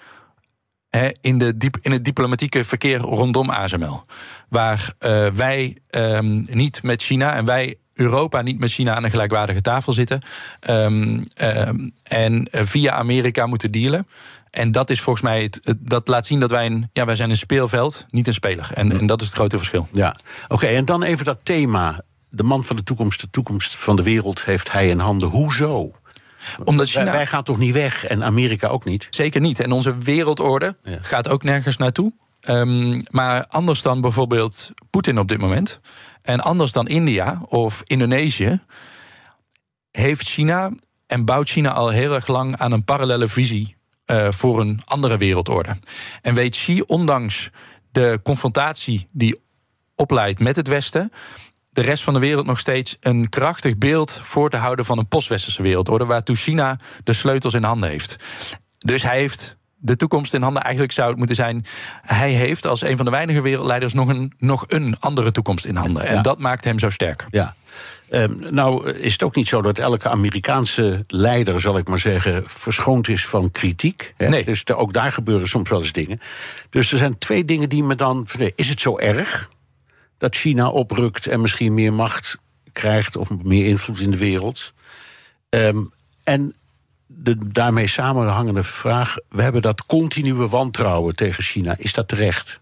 in, 1.20 1.38
de 1.38 1.56
diep, 1.56 1.76
in 1.80 1.92
het 1.92 2.04
diplomatieke 2.04 2.64
verkeer 2.64 2.98
rondom 2.98 3.50
ASML. 3.50 4.02
Waar 4.48 4.94
uh, 5.00 5.26
wij 5.26 5.76
um, 5.90 6.46
niet 6.50 6.82
met 6.82 7.02
China 7.02 7.34
en 7.34 7.44
wij 7.44 7.76
Europa 7.94 8.42
niet 8.42 8.58
met 8.58 8.72
China 8.72 8.94
aan 8.94 9.04
een 9.04 9.10
gelijkwaardige 9.10 9.60
tafel 9.60 9.92
zitten. 9.92 10.20
Um, 10.70 11.24
um, 11.42 11.92
en 12.02 12.48
via 12.50 12.92
Amerika 12.92 13.46
moeten 13.46 13.70
dealen. 13.70 14.06
En 14.50 14.72
dat 14.72 14.90
is 14.90 15.00
volgens 15.00 15.24
mij 15.24 15.42
het, 15.42 15.60
het, 15.62 15.76
dat 15.80 16.08
laat 16.08 16.26
zien 16.26 16.40
dat 16.40 16.50
wij 16.50 16.66
een, 16.66 16.88
ja, 16.92 17.04
wij 17.04 17.16
zijn 17.16 17.30
een 17.30 17.36
speelveld, 17.36 18.06
niet 18.10 18.26
een 18.26 18.34
speler. 18.34 18.70
En, 18.74 18.98
en 18.98 19.06
dat 19.06 19.20
is 19.20 19.26
het 19.26 19.36
grote 19.36 19.56
verschil. 19.56 19.88
Ja, 19.92 20.16
oké. 20.48 20.66
en 20.66 20.84
dan 20.84 21.02
even 21.02 21.24
dat 21.24 21.44
thema. 21.44 22.00
De 22.30 22.42
man 22.42 22.64
van 22.64 22.76
de 22.76 22.82
toekomst, 22.82 23.20
de 23.20 23.30
toekomst 23.30 23.76
van 23.76 23.96
de 23.96 24.02
wereld 24.02 24.44
heeft 24.44 24.72
hij 24.72 24.88
in 24.88 24.98
handen. 24.98 25.28
Hoezo? 25.28 25.90
Omdat 26.64 26.88
China... 26.88 27.04
wij, 27.04 27.12
wij, 27.12 27.26
gaan 27.26 27.42
toch 27.42 27.58
niet 27.58 27.72
weg 27.72 28.04
en 28.04 28.24
Amerika 28.24 28.68
ook 28.68 28.84
niet? 28.84 29.06
Zeker 29.10 29.40
niet. 29.40 29.60
En 29.60 29.72
onze 29.72 29.96
wereldorde 29.96 30.76
ja. 30.82 30.98
gaat 31.00 31.28
ook 31.28 31.42
nergens 31.42 31.76
naartoe. 31.76 32.12
Um, 32.48 33.02
maar 33.10 33.46
anders 33.46 33.82
dan 33.82 34.00
bijvoorbeeld 34.00 34.70
Poetin 34.90 35.18
op 35.18 35.28
dit 35.28 35.38
moment. 35.38 35.80
En 36.22 36.40
anders 36.40 36.72
dan 36.72 36.86
India 36.86 37.40
of 37.44 37.82
Indonesië. 37.84 38.60
Heeft 39.90 40.28
China 40.28 40.70
en 41.06 41.24
bouwt 41.24 41.48
China 41.48 41.72
al 41.72 41.88
heel 41.88 42.14
erg 42.14 42.26
lang 42.26 42.56
aan 42.56 42.72
een 42.72 42.84
parallele 42.84 43.28
visie 43.28 43.76
uh, 44.06 44.28
voor 44.30 44.60
een 44.60 44.80
andere 44.84 45.16
wereldorde. 45.16 45.76
En 46.22 46.34
weet 46.34 46.50
Xi, 46.50 46.80
ondanks 46.80 47.50
de 47.92 48.20
confrontatie 48.22 49.08
die 49.12 49.40
opleidt 49.94 50.40
met 50.40 50.56
het 50.56 50.68
Westen 50.68 51.12
de 51.76 51.82
rest 51.82 52.02
van 52.02 52.14
de 52.14 52.20
wereld 52.20 52.46
nog 52.46 52.58
steeds 52.58 52.96
een 53.00 53.28
krachtig 53.28 53.78
beeld 53.78 54.20
voor 54.22 54.50
te 54.50 54.56
houden 54.56 54.84
van 54.84 54.98
een 54.98 55.08
postwesterse 55.08 55.62
wereldorde, 55.62 56.04
waartoe 56.04 56.36
China 56.36 56.78
de 57.04 57.12
sleutels 57.12 57.54
in 57.54 57.62
handen 57.62 57.88
heeft. 57.90 58.16
Dus 58.78 59.02
hij 59.02 59.18
heeft 59.18 59.56
de 59.74 59.96
toekomst 59.96 60.34
in 60.34 60.42
handen. 60.42 60.62
Eigenlijk 60.62 60.92
zou 60.92 61.08
het 61.08 61.18
moeten 61.18 61.36
zijn. 61.36 61.64
Hij 62.02 62.30
heeft 62.30 62.66
als 62.66 62.82
een 62.82 62.96
van 62.96 63.04
de 63.04 63.10
weinige 63.10 63.40
wereldleiders 63.40 63.92
nog 63.92 64.08
een, 64.08 64.32
nog 64.38 64.64
een 64.68 64.96
andere 64.98 65.32
toekomst 65.32 65.64
in 65.64 65.76
handen. 65.76 66.06
En 66.06 66.14
ja. 66.14 66.22
dat 66.22 66.38
maakt 66.38 66.64
hem 66.64 66.78
zo 66.78 66.90
sterk. 66.90 67.26
Ja. 67.30 67.54
Um, 68.10 68.38
nou 68.50 68.90
is 68.90 69.12
het 69.12 69.22
ook 69.22 69.34
niet 69.34 69.48
zo 69.48 69.62
dat 69.62 69.78
elke 69.78 70.08
Amerikaanse 70.08 71.04
leider, 71.06 71.60
zal 71.60 71.78
ik 71.78 71.88
maar 71.88 71.98
zeggen, 71.98 72.44
verschoond 72.46 73.08
is 73.08 73.26
van 73.26 73.50
kritiek. 73.50 74.14
Hè? 74.16 74.28
Nee. 74.28 74.44
Dus 74.44 74.66
ook 74.66 74.92
daar 74.92 75.12
gebeuren 75.12 75.48
soms 75.48 75.70
wel 75.70 75.78
eens 75.78 75.92
dingen. 75.92 76.20
Dus 76.70 76.92
er 76.92 76.98
zijn 76.98 77.18
twee 77.18 77.44
dingen 77.44 77.68
die 77.68 77.82
me 77.82 77.94
dan. 77.94 78.26
Is 78.54 78.68
het 78.68 78.80
zo 78.80 78.98
erg? 78.98 79.50
Dat 80.18 80.36
China 80.36 80.68
oprukt 80.68 81.26
en 81.26 81.40
misschien 81.40 81.74
meer 81.74 81.92
macht 81.92 82.38
krijgt 82.72 83.16
of 83.16 83.30
meer 83.30 83.66
invloed 83.66 84.00
in 84.00 84.10
de 84.10 84.16
wereld. 84.16 84.72
Um, 85.48 85.88
en 86.24 86.54
de 87.06 87.48
daarmee 87.48 87.86
samenhangende 87.86 88.62
vraag: 88.62 89.16
we 89.28 89.42
hebben 89.42 89.62
dat 89.62 89.86
continue 89.86 90.48
wantrouwen 90.48 91.16
tegen 91.16 91.42
China. 91.42 91.74
Is 91.78 91.92
dat 91.92 92.08
terecht? 92.08 92.60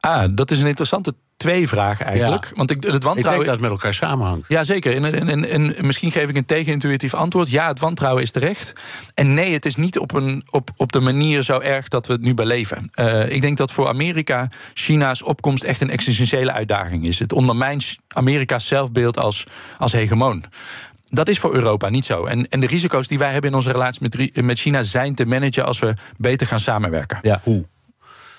Ah, 0.00 0.28
dat 0.34 0.50
is 0.50 0.60
een 0.60 0.66
interessante 0.66 1.14
twee 1.36 1.68
vragen 1.68 2.06
eigenlijk. 2.06 2.44
Ja. 2.44 2.50
Want 2.54 2.70
ik, 2.70 2.76
het 2.82 2.94
Ik 2.94 3.02
wantrouwen. 3.02 3.22
denk 3.22 3.44
dat 3.44 3.52
het 3.52 3.60
met 3.60 3.70
elkaar 3.70 3.94
samenhangt. 3.94 4.48
Ja, 4.48 4.64
zeker. 4.64 4.94
En, 4.94 5.14
en, 5.14 5.28
en, 5.28 5.74
en 5.76 5.86
misschien 5.86 6.10
geef 6.10 6.28
ik 6.28 6.36
een 6.36 6.44
tegenintuïtief 6.44 7.14
antwoord. 7.14 7.50
Ja, 7.50 7.68
het 7.68 7.78
wantrouwen 7.78 8.22
is 8.22 8.30
terecht. 8.30 8.72
En 9.14 9.34
nee, 9.34 9.52
het 9.52 9.66
is 9.66 9.76
niet 9.76 9.98
op, 9.98 10.14
een, 10.14 10.44
op, 10.50 10.70
op 10.76 10.92
de 10.92 11.00
manier 11.00 11.42
zo 11.42 11.60
erg 11.60 11.88
dat 11.88 12.06
we 12.06 12.12
het 12.12 12.22
nu 12.22 12.34
beleven. 12.34 12.88
Eh, 12.92 13.30
ik 13.30 13.40
denk 13.40 13.56
dat 13.56 13.72
voor 13.72 13.88
Amerika 13.88 14.48
China's 14.74 15.22
opkomst 15.22 15.62
echt 15.62 15.80
een 15.80 15.90
existentiële 15.90 16.52
uitdaging 16.52 17.04
is. 17.06 17.18
Het 17.18 17.32
ondermijnt 17.32 17.96
Amerika's 18.08 18.66
zelfbeeld 18.66 19.18
als, 19.18 19.46
als 19.78 19.92
hegemoon. 19.92 20.44
Dat 21.04 21.28
is 21.28 21.38
voor 21.38 21.54
Europa 21.54 21.88
niet 21.88 22.04
zo. 22.04 22.24
En, 22.24 22.48
en 22.48 22.60
de 22.60 22.66
risico's 22.66 23.08
die 23.08 23.18
wij 23.18 23.32
hebben 23.32 23.50
in 23.50 23.56
onze 23.56 23.72
relatie 23.72 24.02
met, 24.02 24.44
met 24.44 24.58
China 24.58 24.82
zijn 24.82 25.14
te 25.14 25.24
managen 25.26 25.64
als 25.66 25.78
we 25.78 25.94
beter 26.16 26.46
gaan 26.46 26.60
samenwerken. 26.60 27.18
Ja, 27.22 27.40
hoe? 27.42 27.64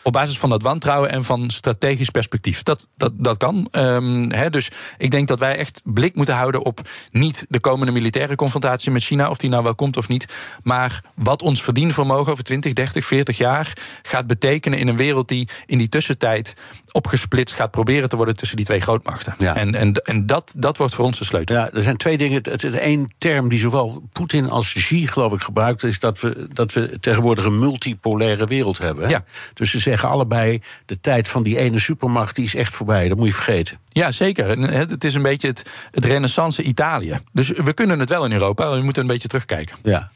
Op 0.08 0.14
basis 0.14 0.39
van 0.39 0.49
dat 0.49 0.62
wantrouwen 0.62 1.10
en 1.10 1.24
van 1.24 1.49
strategisch 1.49 2.10
perspectief. 2.10 2.64
Dat, 2.64 2.88
dat, 2.97 3.14
dat 3.16 3.38
kan. 3.38 3.68
Ehm, 3.72 4.30
hè, 4.30 4.49
dus 4.49 4.72
ik 4.97 5.12
denk 5.12 5.28
dat 5.28 5.39
wij 5.39 5.58
echt 5.58 5.82
blik 5.84 6.16
moeten 6.16 6.36
houden 6.36 6.64
op 6.64 6.80
niet 7.12 7.45
de 7.49 7.60
komende 7.60 7.91
militaire 7.91 8.36
confrontatie 8.36 8.91
met 8.91 9.03
China, 9.03 9.30
of 9.30 9.38
die 9.38 9.49
nou 9.49 9.64
wel 9.64 9.76
komt 9.76 9.97
of 9.97 10.08
niet. 10.08 10.26
Maar 10.64 11.01
wat 11.16 11.41
ons 11.41 11.64
verdienvermogen 11.64 12.32
over 12.32 12.43
20, 12.43 12.74
30, 12.74 13.05
40 13.05 13.38
jaar 13.38 13.74
gaat 14.01 14.28
betekenen 14.28 14.80
in 14.80 14.88
een 14.88 14.97
wereld 14.97 15.28
die 15.28 15.49
in 15.66 15.78
die 15.78 15.89
tussentijd 15.89 16.53
opgesplitst 16.91 17.55
gaat 17.55 17.72
proberen 17.72 18.10
te 18.10 18.16
worden 18.16 18.36
tussen 18.36 18.58
die 18.58 18.66
twee 18.66 18.82
grootmachten. 18.82 19.36
Ja. 19.38 19.55
En, 19.55 19.76
en, 19.76 19.93
en 19.93 20.26
dat, 20.26 20.55
dat 20.58 20.78
wordt 20.78 20.93
voor 20.93 21.05
ons 21.05 21.18
de 21.18 21.26
sleutel. 21.26 21.55
Ja, 21.55 21.72
er 21.72 21.82
zijn 21.82 21.97
twee 21.97 22.18
dingen. 22.18 22.41
Het 22.49 22.64
één 22.64 23.14
term 23.18 23.49
die 23.49 23.60
zowel 23.60 24.03
Poetin 24.12 24.49
als 24.49 24.74
Xi, 24.74 25.08
geloof 25.08 25.34
ik, 25.34 25.41
gebruikt... 25.41 25.84
is 25.84 25.99
dat 25.99 26.20
we, 26.20 26.47
dat 26.53 26.74
we 26.74 26.97
tegenwoordig 26.99 27.45
een 27.45 27.60
multipolaire 27.60 28.45
wereld 28.45 28.78
hebben. 28.78 29.03
hè? 29.03 29.10
Ja. 29.10 29.24
Dus 29.53 29.72
ze 29.72 29.80
zeggen 29.80 29.95
allebei, 30.06 30.62
de 30.86 31.00
tijd 31.00 31.28
van 31.28 31.43
die 31.43 31.58
ene 31.58 31.80
supermacht... 31.80 32.36
die 32.36 32.45
is 32.45 32.56
echt 32.56 32.74
voorbij, 32.74 33.08
dat 33.08 33.18
moet 33.18 33.28
je 33.28 33.34
vergeten. 33.34 33.80
Ja, 33.86 34.12
zeker. 34.12 34.60
Het 34.72 35.04
is 35.04 35.14
een 35.14 35.22
beetje 35.22 35.48
het, 35.48 35.66
het 35.91 36.06
renaissance 36.06 36.64
Italië. 36.64 37.20
Dus 37.32 37.50
we 37.50 37.74
kunnen 37.74 38.00
het 38.00 38.10
wel 38.10 38.26
in 38.26 38.32
Europa, 38.32 38.72
we 38.72 38.82
moeten 38.82 39.02
een 39.02 39.08
beetje 39.08 39.28
terugkijken. 39.28 39.76
Ja. 39.84 40.12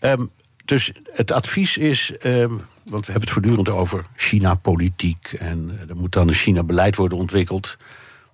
Ehm, 0.00 0.24
dus 0.64 0.92
het 1.12 1.30
advies 1.30 1.76
is, 1.76 2.12
ehm, 2.18 2.50
want 2.84 3.06
we 3.06 3.12
hebben 3.12 3.20
het 3.20 3.30
voortdurend 3.30 3.68
over 3.68 4.04
China-politiek... 4.16 5.32
en 5.38 5.70
eh, 5.70 5.90
er 5.90 5.96
moet 5.96 6.12
dan 6.12 6.28
een 6.28 6.34
China-beleid 6.34 6.96
worden 6.96 7.18
ontwikkeld. 7.18 7.76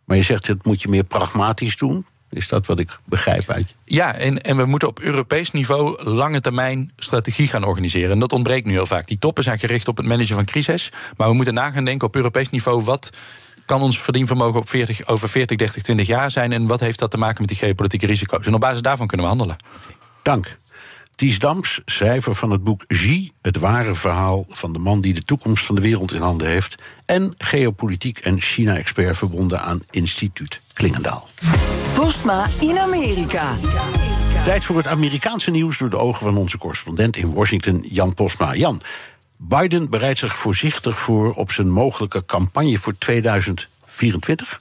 Maar 0.05 0.17
je 0.17 0.23
zegt, 0.23 0.47
het 0.47 0.65
moet 0.65 0.83
je 0.83 0.89
meer 0.89 1.05
pragmatisch 1.05 1.77
doen. 1.77 2.07
Is 2.31 2.49
dat 2.49 2.67
wat 2.67 2.79
ik 2.79 2.99
begrijp 3.05 3.51
uit 3.51 3.69
je? 3.69 3.95
Ja, 3.95 4.15
en, 4.15 4.43
en 4.43 4.57
we 4.57 4.65
moeten 4.65 4.89
op 4.89 5.01
Europees 5.01 5.51
niveau 5.51 6.03
lange 6.03 6.41
termijn 6.41 6.91
strategie 6.97 7.47
gaan 7.47 7.65
organiseren. 7.65 8.11
En 8.11 8.19
dat 8.19 8.33
ontbreekt 8.33 8.67
nu 8.67 8.73
heel 8.73 8.87
vaak. 8.87 9.07
Die 9.07 9.19
toppen 9.19 9.45
zijn 9.45 9.59
gericht 9.59 9.89
op 9.89 9.97
het 9.97 10.07
managen 10.07 10.35
van 10.35 10.45
crisis. 10.45 10.93
Maar 11.17 11.29
we 11.29 11.35
moeten 11.35 11.55
na 11.55 11.71
gaan 11.71 11.85
denken 11.85 12.07
op 12.07 12.17
Europees 12.17 12.51
niveau... 12.51 12.83
wat 12.83 13.11
kan 13.67 13.83
ons 13.83 14.01
verdienvermogen 14.01 14.61
op 14.61 14.69
40, 14.69 15.07
over 15.07 15.29
40, 15.29 15.57
30, 15.57 15.83
20 15.83 16.07
jaar 16.07 16.31
zijn... 16.31 16.53
en 16.53 16.67
wat 16.67 16.81
heeft 16.81 16.99
dat 16.99 17.11
te 17.11 17.19
maken 17.19 17.41
met 17.41 17.49
die 17.49 17.59
geopolitieke 17.59 18.07
risico's? 18.07 18.47
En 18.47 18.55
op 18.55 18.61
basis 18.61 18.83
daarvan 18.83 19.07
kunnen 19.07 19.27
we 19.27 19.33
handelen. 19.33 19.57
Dank. 20.23 20.59
Ties 21.21 21.39
Dams, 21.39 21.81
schrijver 21.85 22.35
van 22.35 22.51
het 22.51 22.65
boek 22.65 22.85
Xi, 22.87 23.33
het 23.43 23.57
ware 23.57 23.95
verhaal 23.95 24.45
van 24.49 24.73
de 24.73 24.79
man 24.79 25.01
die 25.01 25.15
de 25.15 25.23
toekomst 25.23 25.65
van 25.65 25.75
de 25.75 25.81
wereld 25.81 26.13
in 26.13 26.21
handen 26.21 26.49
heeft. 26.49 26.83
En 27.07 27.35
geopolitiek 27.39 28.19
en 28.19 28.41
China-expert 28.41 29.17
verbonden 29.17 29.61
aan 29.61 29.83
Instituut 29.91 30.61
Klingendaal. 30.73 31.29
Postma 31.95 32.49
in 32.61 32.79
Amerika. 32.79 33.57
Tijd 34.45 34.65
voor 34.65 34.77
het 34.77 34.87
Amerikaanse 34.87 35.51
nieuws 35.51 35.79
door 35.79 35.91
de 35.91 35.99
ogen 35.99 36.27
van 36.27 36.37
onze 36.37 36.59
correspondent 36.59 37.17
in 37.17 37.35
Washington, 37.35 37.85
Jan 37.89 38.15
Posma. 38.15 38.55
Jan, 38.55 38.83
Biden 39.37 39.91
bereidt 39.91 40.19
zich 40.19 40.39
voorzichtig 40.39 40.99
voor 40.99 41.33
op 41.33 41.53
zijn 41.53 41.71
mogelijke 41.71 42.25
campagne 42.25 42.79
voor 42.79 42.99
2024. 42.99 44.61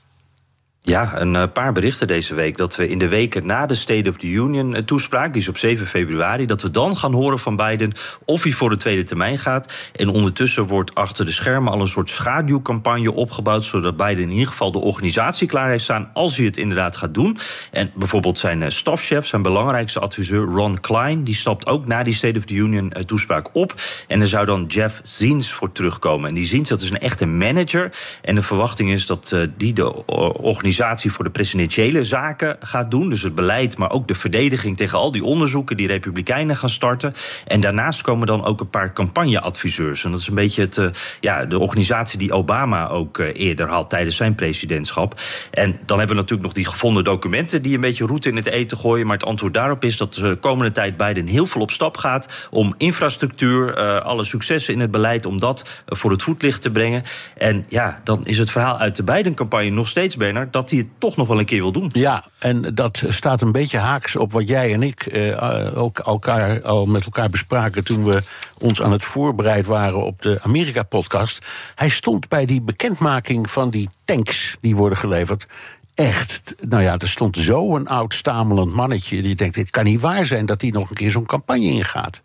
Ja, 0.81 1.19
een 1.19 1.35
eh, 1.35 1.43
paar 1.53 1.71
berichten 1.71 2.07
deze 2.07 2.35
week. 2.35 2.57
Dat 2.57 2.75
we 2.75 2.87
in 2.87 2.99
de 2.99 3.07
weken 3.07 3.45
na 3.45 3.65
de 3.65 3.75
State 3.75 4.09
of 4.09 4.17
the 4.17 4.27
Union 4.27 4.75
eh, 4.75 4.81
toespraak, 4.81 5.33
die 5.33 5.41
is 5.41 5.47
op 5.47 5.57
7 5.57 5.87
februari, 5.87 6.45
dat 6.45 6.61
we 6.61 6.71
dan 6.71 6.95
gaan 6.95 7.13
horen 7.13 7.39
van 7.39 7.55
Biden 7.55 7.91
of 8.25 8.43
hij 8.43 8.51
voor 8.51 8.69
de 8.69 8.77
tweede 8.77 9.03
termijn 9.03 9.39
gaat. 9.39 9.73
En 9.95 10.09
ondertussen 10.09 10.63
wordt 10.65 10.95
achter 10.95 11.25
de 11.25 11.31
schermen 11.31 11.73
al 11.73 11.81
een 11.81 11.87
soort 11.87 12.09
schaduwcampagne 12.09 13.13
opgebouwd, 13.13 13.65
zodat 13.65 13.97
Biden 13.97 14.23
in 14.23 14.31
ieder 14.31 14.47
geval 14.47 14.71
de 14.71 14.79
organisatie 14.79 15.47
klaar 15.47 15.69
heeft 15.69 15.83
staan 15.83 16.09
als 16.13 16.37
hij 16.37 16.45
het 16.45 16.57
inderdaad 16.57 16.97
gaat 16.97 17.13
doen. 17.13 17.37
En 17.71 17.91
bijvoorbeeld 17.95 18.37
zijn 18.37 18.63
eh, 18.63 18.69
stafchef, 18.69 19.27
zijn 19.27 19.41
belangrijkste 19.41 19.99
adviseur 19.99 20.45
Ron 20.45 20.79
Klein, 20.79 21.23
die 21.23 21.35
stapt 21.35 21.67
ook 21.67 21.87
na 21.87 22.03
die 22.03 22.13
State 22.13 22.37
of 22.37 22.45
the 22.45 22.53
Union 22.53 22.93
toespraak 23.05 23.49
op. 23.51 23.73
En 24.07 24.21
er 24.21 24.27
zou 24.27 24.45
dan 24.45 24.65
Jeff 24.65 24.99
Ziens 25.03 25.51
voor 25.51 25.71
terugkomen. 25.71 26.29
En 26.29 26.35
die 26.35 26.45
Ziens, 26.45 26.69
dat 26.69 26.81
is 26.81 26.89
een 26.89 26.99
echte 26.99 27.25
manager. 27.25 27.91
En 28.21 28.35
de 28.35 28.41
verwachting 28.41 28.91
is 28.91 29.05
dat 29.05 29.35
die 29.57 29.73
de 29.73 30.03
eh, 30.07 30.29
organisatie 30.69 31.11
voor 31.11 31.23
de 31.23 31.31
presidentiële 31.31 32.03
zaken 32.03 32.57
gaat 32.59 32.91
doen. 32.91 33.09
Dus 33.09 33.23
het 33.23 33.35
beleid, 33.35 33.77
maar 33.77 33.91
ook 33.91 34.07
de 34.07 34.15
verdediging 34.15 34.77
tegen 34.77 34.99
al 34.99 35.11
die 35.11 35.23
onderzoeken 35.23 35.77
die 35.77 35.87
Republikeinen 35.87 36.55
gaan 36.55 36.69
starten. 36.69 37.13
En 37.47 37.61
daarnaast 37.61 38.01
komen 38.01 38.27
dan 38.27 38.45
ook 38.45 38.59
een 38.59 38.69
paar 38.69 38.93
campagneadviseurs. 38.93 40.03
En 40.03 40.11
dat 40.11 40.19
is 40.19 40.27
een 40.27 40.35
beetje 40.35 40.61
het, 40.61 40.77
eh, 40.77 40.85
ja, 41.19 41.45
de 41.45 41.59
organisatie 41.59 42.19
die 42.19 42.31
Obama 42.31 42.87
ook 42.87 43.17
eh, 43.17 43.27
eerder 43.33 43.69
had 43.69 43.89
tijdens 43.89 44.15
zijn 44.15 44.35
presidentschap. 44.35 45.19
En 45.51 45.79
dan 45.85 45.97
hebben 45.97 46.15
we 46.15 46.21
natuurlijk 46.21 46.47
nog 46.47 46.53
die 46.53 46.65
gevonden 46.65 47.03
documenten 47.03 47.61
die 47.61 47.75
een 47.75 47.81
beetje 47.81 48.05
route 48.05 48.29
in 48.29 48.35
het 48.35 48.47
eten 48.47 48.77
gooien. 48.77 49.07
Maar 49.07 49.17
het 49.17 49.27
antwoord 49.27 49.53
daarop 49.53 49.83
is 49.83 49.97
dat 49.97 50.13
de 50.13 50.37
komende 50.39 50.71
tijd 50.71 50.97
Biden 50.97 51.25
heel 51.25 51.45
veel 51.45 51.61
op 51.61 51.71
stap 51.71 51.97
gaat 51.97 52.47
om 52.51 52.73
infrastructuur, 52.77 53.73
eh, 53.73 54.01
alle 54.01 54.23
successen 54.23 54.73
in 54.73 54.79
het 54.79 54.91
beleid, 54.91 55.25
om 55.25 55.39
dat 55.39 55.83
eh, 55.85 55.97
voor 55.97 56.11
het 56.11 56.23
voetlicht 56.23 56.61
te 56.61 56.71
brengen. 56.71 57.03
En 57.37 57.65
ja, 57.69 58.01
dan 58.03 58.25
is 58.25 58.37
het 58.37 58.51
verhaal 58.51 58.77
uit 58.77 58.95
de 58.95 59.03
Biden-campagne 59.03 59.69
nog 59.69 59.87
steeds, 59.87 60.17
Bernard, 60.17 60.53
dat 60.59 60.69
hij 60.69 60.79
het 60.79 60.87
toch 60.97 61.15
nog 61.15 61.27
wel 61.27 61.39
een 61.39 61.45
keer 61.45 61.61
wil 61.61 61.71
doen. 61.71 61.89
Ja, 61.93 62.23
en 62.39 62.75
dat 62.75 63.03
staat 63.07 63.41
een 63.41 63.51
beetje 63.51 63.77
haaks 63.77 64.15
op 64.15 64.31
wat 64.31 64.47
jij 64.47 64.73
en 64.73 64.83
ik 64.83 65.05
eh, 65.05 65.77
ook 65.77 65.99
elkaar, 65.99 66.61
al 66.61 66.85
met 66.85 67.05
elkaar 67.05 67.29
bespraken 67.29 67.83
toen 67.83 68.03
we 68.03 68.21
ons 68.57 68.81
aan 68.81 68.91
het 68.91 69.03
voorbereid 69.03 69.65
waren 69.65 70.05
op 70.05 70.21
de 70.21 70.41
Amerika-podcast. 70.41 71.45
Hij 71.75 71.89
stond 71.89 72.27
bij 72.27 72.45
die 72.45 72.61
bekendmaking 72.61 73.51
van 73.51 73.69
die 73.69 73.89
tanks 74.05 74.57
die 74.61 74.75
worden 74.75 74.97
geleverd. 74.97 75.47
Echt, 75.93 76.55
nou 76.67 76.83
ja, 76.83 76.97
er 76.97 77.09
stond 77.09 77.37
zo 77.37 77.75
een 77.75 77.87
oud 77.87 78.13
stamelend 78.13 78.73
mannetje. 78.73 79.21
Die 79.21 79.35
denkt: 79.35 79.55
dit 79.55 79.69
kan 79.69 79.83
niet 79.83 80.01
waar 80.01 80.25
zijn 80.25 80.45
dat 80.45 80.61
hij 80.61 80.69
nog 80.69 80.89
een 80.89 80.95
keer 80.95 81.11
zo'n 81.11 81.25
campagne 81.25 81.65
ingaat. 81.65 82.21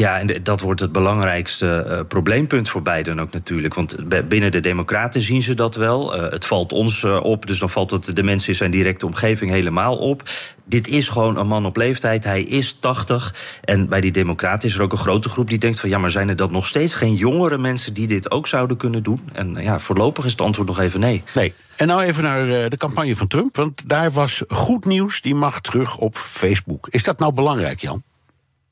Ja, 0.00 0.18
en 0.18 0.42
dat 0.42 0.60
wordt 0.60 0.80
het 0.80 0.92
belangrijkste 0.92 1.82
eh, 1.82 2.00
probleempunt 2.08 2.70
voor 2.70 2.82
Biden 2.82 3.18
ook 3.18 3.32
natuurlijk. 3.32 3.74
Want 3.74 3.96
binnen 4.28 4.52
de 4.52 4.60
Democraten 4.60 5.20
zien 5.20 5.42
ze 5.42 5.54
dat 5.54 5.74
wel. 5.74 6.16
Eh, 6.16 6.30
het 6.30 6.46
valt 6.46 6.72
ons 6.72 7.04
eh, 7.04 7.20
op, 7.22 7.46
dus 7.46 7.58
dan 7.58 7.70
valt 7.70 7.90
het 7.90 8.16
de 8.16 8.22
mensen 8.22 8.48
in 8.48 8.54
zijn 8.54 8.70
directe 8.70 9.06
omgeving 9.06 9.50
helemaal 9.50 9.96
op. 9.96 10.22
Dit 10.64 10.88
is 10.88 11.08
gewoon 11.08 11.36
een 11.36 11.46
man 11.46 11.66
op 11.66 11.76
leeftijd. 11.76 12.24
Hij 12.24 12.42
is 12.42 12.72
80. 12.72 13.34
En 13.64 13.88
bij 13.88 14.00
die 14.00 14.12
Democraten 14.12 14.68
is 14.68 14.74
er 14.74 14.82
ook 14.82 14.92
een 14.92 14.98
grote 14.98 15.28
groep 15.28 15.48
die 15.48 15.58
denkt 15.58 15.80
van 15.80 15.88
ja, 15.88 15.98
maar 15.98 16.10
zijn 16.10 16.28
er 16.28 16.36
dan 16.36 16.52
nog 16.52 16.66
steeds 16.66 16.94
geen 16.94 17.14
jongere 17.14 17.58
mensen 17.58 17.94
die 17.94 18.06
dit 18.06 18.30
ook 18.30 18.46
zouden 18.46 18.76
kunnen 18.76 19.02
doen? 19.02 19.20
En 19.32 19.54
ja, 19.54 19.78
voorlopig 19.78 20.24
is 20.24 20.30
het 20.30 20.40
antwoord 20.40 20.68
nog 20.68 20.80
even 20.80 21.00
nee. 21.00 21.22
Nee. 21.34 21.54
En 21.76 21.86
nou 21.86 22.02
even 22.02 22.22
naar 22.22 22.70
de 22.70 22.76
campagne 22.76 23.16
van 23.16 23.26
Trump. 23.26 23.56
Want 23.56 23.88
daar 23.88 24.10
was 24.10 24.42
goed 24.48 24.84
nieuws, 24.84 25.20
die 25.20 25.34
mag 25.34 25.60
terug 25.60 25.96
op 25.96 26.16
Facebook. 26.16 26.88
Is 26.88 27.02
dat 27.02 27.18
nou 27.18 27.32
belangrijk, 27.32 27.80
Jan? 27.80 28.02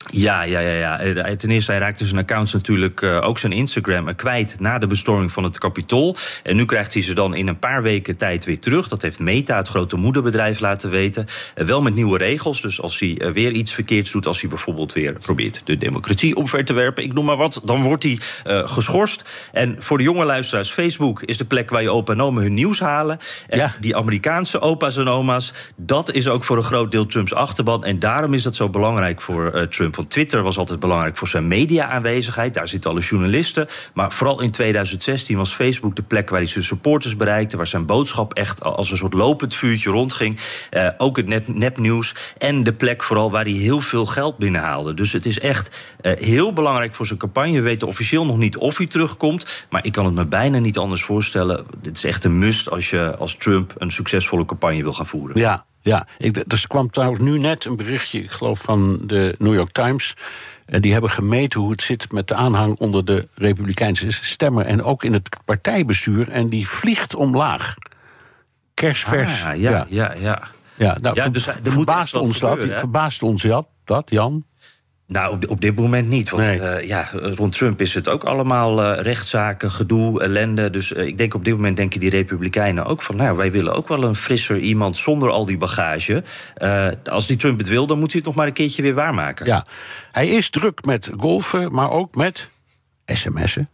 Ja, 0.07 0.41
ja, 0.43 0.59
ja, 0.59 0.71
ja. 0.71 0.99
Eh, 0.99 1.35
Ten 1.35 1.49
eerste, 1.49 1.71
hij 1.71 1.79
raakte 1.79 2.05
zijn 2.05 2.19
accounts 2.19 2.53
natuurlijk 2.53 3.01
eh, 3.01 3.21
ook 3.21 3.39
zijn 3.39 3.51
Instagram 3.51 4.07
eh, 4.07 4.15
kwijt 4.15 4.59
na 4.59 4.77
de 4.77 4.87
bestorming 4.87 5.31
van 5.31 5.43
het 5.43 5.57
Capitool. 5.57 6.15
En 6.43 6.55
nu 6.55 6.65
krijgt 6.65 6.93
hij 6.93 7.01
ze 7.01 7.13
dan 7.13 7.35
in 7.35 7.47
een 7.47 7.59
paar 7.59 7.81
weken 7.81 8.17
tijd 8.17 8.45
weer 8.45 8.59
terug. 8.59 8.87
Dat 8.87 9.01
heeft 9.01 9.19
Meta, 9.19 9.57
het 9.57 9.67
grote 9.67 9.95
moederbedrijf, 9.95 10.59
laten 10.59 10.89
weten. 10.89 11.25
Wel 11.55 11.81
met 11.81 11.95
nieuwe 11.95 12.17
regels. 12.17 12.61
Dus 12.61 12.81
als 12.81 12.99
hij 12.99 13.31
weer 13.33 13.51
iets 13.51 13.73
verkeerds 13.73 14.11
doet, 14.11 14.27
als 14.27 14.41
hij 14.41 14.49
bijvoorbeeld 14.49 14.93
weer 14.93 15.13
probeert 15.13 15.61
de 15.65 15.77
democratie 15.77 16.35
omver 16.35 16.65
te 16.65 16.73
werpen, 16.73 17.03
ik 17.03 17.13
noem 17.13 17.25
maar 17.25 17.37
wat, 17.37 17.61
dan 17.63 17.81
wordt 17.81 18.03
hij 18.03 18.19
geschorst. 18.65 19.49
En 19.51 19.75
voor 19.79 19.97
de 19.97 20.03
jonge 20.03 20.25
luisteraars, 20.25 20.71
Facebook 20.71 21.21
is 21.23 21.37
de 21.37 21.45
plek 21.45 21.69
waar 21.69 21.81
je 21.81 21.89
opa 21.89 22.13
en 22.13 22.21
oma 22.21 22.41
hun 22.41 22.53
nieuws 22.53 22.79
halen. 22.79 23.19
En 23.47 23.71
die 23.79 23.95
Amerikaanse 23.95 24.59
opa's 24.59 24.97
en 24.97 25.07
oma's, 25.07 25.53
dat 25.75 26.11
is 26.11 26.27
ook 26.27 26.43
voor 26.43 26.57
een 26.57 26.63
groot 26.63 26.91
deel 26.91 27.05
Trumps 27.05 27.33
achterban. 27.33 27.83
En 27.83 27.99
daarom 27.99 28.33
is 28.33 28.43
dat 28.43 28.55
zo 28.55 28.69
belangrijk 28.69 29.21
voor 29.21 29.51
eh, 29.51 29.63
Want 29.95 30.09
Twitter 30.09 30.43
was 30.43 30.57
altijd 30.57 30.79
belangrijk 30.79 31.17
voor 31.17 31.27
zijn 31.27 31.47
media-aanwezigheid. 31.47 32.53
Daar 32.53 32.67
zitten 32.67 32.91
alle 32.91 32.99
journalisten. 32.99 33.67
Maar 33.93 34.11
vooral 34.11 34.41
in 34.41 34.51
2016 34.51 35.37
was 35.37 35.53
Facebook 35.53 35.95
de 35.95 36.01
plek 36.01 36.29
waar 36.29 36.39
hij 36.39 36.47
zijn 36.47 36.63
supporters 36.63 37.15
bereikte. 37.15 37.57
Waar 37.57 37.67
zijn 37.67 37.85
boodschap 37.85 38.33
echt 38.33 38.63
als 38.63 38.91
een 38.91 38.97
soort 38.97 39.13
lopend 39.13 39.55
vuurtje 39.55 39.89
rondging. 39.89 40.39
Eh, 40.69 40.87
ook 40.97 41.17
het 41.17 41.27
net, 41.27 41.47
nepnieuws. 41.47 42.15
En 42.37 42.63
de 42.63 42.73
plek 42.73 43.03
vooral 43.03 43.31
waar 43.31 43.43
hij 43.43 43.51
heel 43.51 43.81
veel 43.81 44.05
geld 44.05 44.37
binnenhaalde. 44.37 44.93
Dus 44.93 45.13
het 45.13 45.25
is 45.25 45.39
echt 45.39 45.85
eh, 46.01 46.11
heel 46.19 46.53
belangrijk 46.53 46.95
voor 46.95 47.07
zijn 47.07 47.19
campagne. 47.19 47.53
We 47.53 47.61
weten 47.61 47.87
officieel 47.87 48.25
nog 48.25 48.37
niet 48.37 48.57
of 48.57 48.77
hij 48.77 48.87
terugkomt. 48.87 49.65
Maar 49.69 49.85
ik 49.85 49.91
kan 49.91 50.05
het 50.05 50.13
me 50.13 50.25
bijna 50.25 50.59
niet 50.59 50.77
anders 50.77 51.03
voorstellen. 51.03 51.65
Dit 51.81 51.97
is 51.97 52.03
echt 52.03 52.23
een 52.23 52.37
must 52.37 52.69
als 52.69 52.89
je 52.89 53.15
als 53.17 53.35
Trump 53.35 53.73
een 53.77 53.91
succesvolle 53.91 54.45
campagne 54.45 54.83
wil 54.83 54.93
gaan 54.93 55.07
voeren. 55.07 55.39
Ja, 55.39 55.65
Ja, 55.81 56.07
ik, 56.17 56.37
er 56.37 56.63
kwam 56.67 56.89
trouwens 56.89 57.21
nu 57.21 57.39
net 57.39 57.65
een 57.65 57.75
berichtje, 57.75 58.19
ik 58.19 58.31
geloof 58.31 58.59
van 58.61 58.99
de 59.03 59.35
New 59.37 59.53
York 59.53 59.71
Times. 59.71 60.15
En 60.65 60.81
die 60.81 60.91
hebben 60.91 61.09
gemeten 61.09 61.59
hoe 61.59 61.71
het 61.71 61.81
zit 61.81 62.11
met 62.11 62.27
de 62.27 62.35
aanhang 62.35 62.77
onder 62.79 63.05
de 63.05 63.27
Republikeinse 63.33 64.11
stemmer. 64.11 64.65
En 64.65 64.83
ook 64.83 65.03
in 65.03 65.13
het 65.13 65.37
partijbestuur. 65.45 66.29
En 66.29 66.49
die 66.49 66.67
vliegt 66.67 67.15
omlaag. 67.15 67.75
Kersvers. 68.73 69.43
Ah, 69.45 69.55
ja, 69.55 69.85
ja, 69.89 70.13
ja. 70.19 70.47
ja. 70.75 70.97
nou, 71.01 71.15
Ja, 71.15 71.29
dus 71.29 71.47
er 71.47 71.71
verbaast, 71.71 72.15
ons 72.15 72.39
dat, 72.39 72.59
verbaast 72.59 73.23
ons 73.23 73.47
dat, 73.83 74.09
Jan? 74.09 74.45
Nou, 75.09 75.33
op, 75.33 75.49
op 75.49 75.61
dit 75.61 75.75
moment 75.75 76.07
niet. 76.07 76.29
Want 76.29 76.43
eh, 76.43 76.87
ja, 76.87 77.09
rond 77.13 77.57
Trump 77.57 77.81
is 77.81 77.93
het 77.93 78.07
ook 78.07 78.23
allemaal 78.23 78.83
eh, 78.83 79.03
rechtszaken, 79.03 79.71
gedoe, 79.71 80.21
ellende. 80.21 80.69
Dus 80.69 80.93
eh, 80.93 81.05
ik 81.05 81.17
denk 81.17 81.33
op 81.33 81.45
dit 81.45 81.53
moment 81.53 81.77
denken 81.77 81.99
die 81.99 82.09
Republikeinen 82.09 82.85
ook 82.85 83.01
van... 83.01 83.15
nou, 83.15 83.37
wij 83.37 83.51
willen 83.51 83.73
ook 83.73 83.87
wel 83.87 84.03
een 84.03 84.15
frisser 84.15 84.57
iemand 84.57 84.97
zonder 84.97 85.29
al 85.29 85.45
die 85.45 85.57
bagage. 85.57 86.23
Als 87.03 87.27
die 87.27 87.37
Trump 87.37 87.57
het 87.57 87.67
wil, 87.67 87.87
dan 87.87 87.99
moet 87.99 88.11
hij 88.11 88.17
het 88.17 88.25
nog 88.25 88.35
maar 88.35 88.47
een 88.47 88.53
keertje 88.53 88.81
weer 88.81 88.93
waarmaken. 88.93 89.45
Ja, 89.45 89.65
hij 90.11 90.27
is 90.27 90.49
druk 90.49 90.85
met 90.85 91.09
golfen, 91.17 91.71
maar 91.71 91.91
ook 91.91 92.15
met 92.15 92.49
sms'en. 93.05 93.69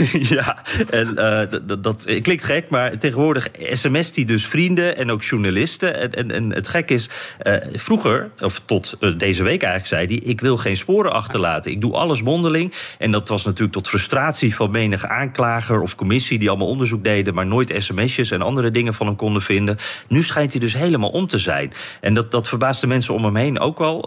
ja, 0.36 0.62
en 0.90 1.16
eh, 1.16 1.60
dat 1.78 2.04
eh, 2.04 2.22
klinkt 2.22 2.44
gek, 2.44 2.68
maar 2.68 2.98
tegenwoordig 2.98 3.48
sms 3.72 4.12
die 4.12 4.24
dus 4.24 4.46
vrienden 4.46 4.96
en 4.96 5.10
ook 5.10 5.22
journalisten. 5.22 6.12
En, 6.12 6.30
en, 6.30 6.52
het 6.52 6.68
gek 6.68 6.90
is, 6.90 7.08
eh, 7.38 7.54
vroeger, 7.72 8.30
of 8.40 8.62
tot 8.64 8.96
deze 9.16 9.42
week 9.42 9.62
eigenlijk, 9.62 9.86
zei 9.86 10.06
hij... 10.06 10.30
ik 10.30 10.40
wil 10.40 10.56
geen 10.56 10.76
sporen 10.76 11.12
achterlaten, 11.12 11.72
ik 11.72 11.80
doe 11.80 11.92
alles 11.94 12.22
mondeling. 12.22 12.72
En 12.98 13.10
dat 13.10 13.28
was 13.28 13.44
natuurlijk 13.44 13.72
tot 13.72 13.88
frustratie 13.88 14.54
van 14.54 14.70
menig 14.70 15.06
aanklager 15.06 15.82
of 15.82 15.94
commissie... 15.94 16.38
die 16.38 16.48
allemaal 16.48 16.68
onderzoek 16.68 17.04
deden, 17.04 17.34
maar 17.34 17.46
nooit 17.46 17.74
sms'jes 17.76 18.30
en 18.30 18.42
andere 18.42 18.70
dingen 18.70 18.94
van 18.94 19.06
hem 19.06 19.16
konden 19.16 19.42
vinden. 19.42 19.76
Nu 20.08 20.22
schijnt 20.22 20.52
hij 20.52 20.60
dus 20.60 20.74
helemaal 20.74 21.10
om 21.10 21.26
te 21.26 21.38
zijn. 21.38 21.72
En 22.00 22.14
dat, 22.14 22.30
dat 22.30 22.48
verbaast 22.48 22.80
de 22.80 22.86
mensen 22.86 23.14
om 23.14 23.24
hem 23.24 23.36
heen 23.36 23.58
ook 23.58 23.78
wel. 23.78 24.00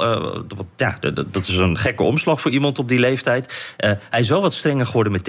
want 0.47 0.67
ja, 0.77 0.97
dat 1.31 1.47
is 1.47 1.57
een 1.57 1.77
gekke 1.77 2.03
omslag 2.03 2.41
voor 2.41 2.51
iemand 2.51 2.79
op 2.79 2.89
die 2.89 2.99
leeftijd. 2.99 3.73
Hij 4.09 4.19
is 4.19 4.29
wel 4.29 4.41
wat 4.41 4.53
strenger 4.53 4.85
geworden 4.85 5.11
met 5.11 5.25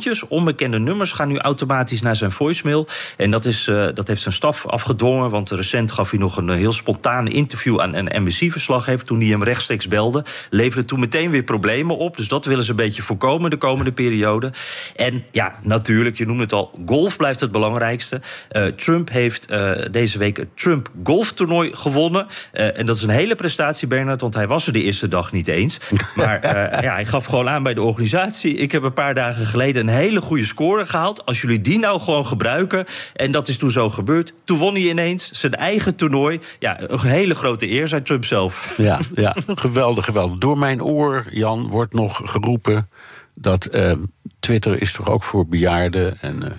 telefoontjes. 0.00 0.38
Onbekende 0.38 0.78
nummers 0.78 1.12
gaan 1.12 1.28
nu 1.28 1.38
automatisch 1.38 2.02
naar 2.02 2.16
zijn 2.16 2.30
voicemail. 2.30 2.86
En 3.16 3.30
dat, 3.30 3.44
is, 3.44 3.68
eh, 3.68 3.88
dat 3.94 4.08
heeft 4.08 4.22
zijn 4.22 4.34
staf 4.34 4.66
afgedwongen. 4.66 5.30
Want 5.30 5.50
recent 5.50 5.92
gaf 5.92 6.10
hij 6.10 6.18
nog 6.18 6.36
een 6.36 6.50
eh, 6.50 6.56
heel 6.56 6.72
spontaan 6.72 7.28
interview 7.28 7.80
aan 7.80 7.94
een 7.94 8.22
NBC-verslaggever. 8.22 9.06
Toen 9.06 9.20
hij 9.20 9.28
hem 9.28 9.42
rechtstreeks 9.42 9.88
belde. 9.88 10.24
Leverde 10.50 10.84
toen 10.84 11.00
meteen 11.00 11.30
weer 11.30 11.42
problemen 11.42 11.96
op. 11.96 12.16
Dus 12.16 12.28
dat 12.28 12.44
willen 12.44 12.64
ze 12.64 12.70
een 12.70 12.76
beetje 12.76 13.02
voorkomen 13.02 13.50
de 13.50 13.56
komende 13.56 13.92
periode. 13.92 14.52
En 14.96 15.24
ja, 15.30 15.54
natuurlijk, 15.62 16.16
je 16.16 16.26
noemt 16.26 16.40
het 16.40 16.52
al. 16.52 16.78
Golf 16.86 17.16
blijft 17.16 17.40
het 17.40 17.52
belangrijkste. 17.52 18.20
Eh, 18.48 18.66
Trump 18.66 19.10
heeft 19.10 19.48
deze 19.90 20.18
week 20.18 20.36
het 20.36 20.48
Trump 20.54 20.90
Golftoernooi 21.04 21.70
gewonnen. 21.74 22.26
Eh, 22.52 22.78
en 22.78 22.86
dat 22.86 22.96
is 22.96 23.02
een 23.02 23.08
hele 23.08 23.34
prestatie, 23.34 23.88
Bernard. 23.88 24.20
Want 24.20 24.34
hij 24.34 24.46
was 24.46 24.66
er 24.66 24.72
de 24.72 24.82
eerste 24.82 25.08
dag 25.08 25.32
niet 25.32 25.48
eens. 25.48 25.78
Maar 26.14 26.40
ja, 26.84 26.92
hij 26.92 27.04
gaf 27.04 27.24
gewoon 27.24 27.48
aan 27.48 27.62
bij 27.62 27.74
de 27.74 27.82
organisatie. 27.82 28.54
Ik 28.54 28.72
heb 28.72 28.82
een 28.82 28.92
paar 28.92 29.14
dagen 29.14 29.46
geleden 29.46 29.79
een 29.80 29.88
hele 29.88 30.20
goede 30.20 30.44
score 30.44 30.86
gehaald. 30.86 31.26
Als 31.26 31.40
jullie 31.40 31.60
die 31.60 31.78
nou 31.78 32.00
gewoon 32.00 32.26
gebruiken. 32.26 32.84
En 33.14 33.32
dat 33.32 33.48
is 33.48 33.56
toen 33.56 33.70
zo 33.70 33.90
gebeurd. 33.90 34.32
Toen 34.44 34.58
won 34.58 34.74
hij 34.74 34.82
ineens 34.82 35.30
zijn 35.30 35.54
eigen 35.54 35.94
toernooi. 35.94 36.40
Ja, 36.58 36.80
een 36.80 37.00
hele 37.00 37.34
grote 37.34 37.70
eer, 37.70 37.88
zei 37.88 38.02
Trump 38.02 38.24
zelf. 38.24 38.74
Ja, 38.76 39.00
ja, 39.14 39.36
geweldig, 39.46 40.04
geweldig. 40.04 40.38
Door 40.38 40.58
mijn 40.58 40.82
oor, 40.82 41.26
Jan, 41.30 41.68
wordt 41.68 41.92
nog 41.94 42.20
geroepen 42.24 42.88
dat 43.34 43.64
eh, 43.64 43.92
Twitter 44.40 44.82
is 44.82 44.92
toch 44.92 45.08
ook 45.08 45.22
voor 45.24 45.46
bejaarden 45.46 46.20
en. 46.20 46.42
eh, 46.42 46.50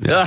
Ja. 0.00 0.26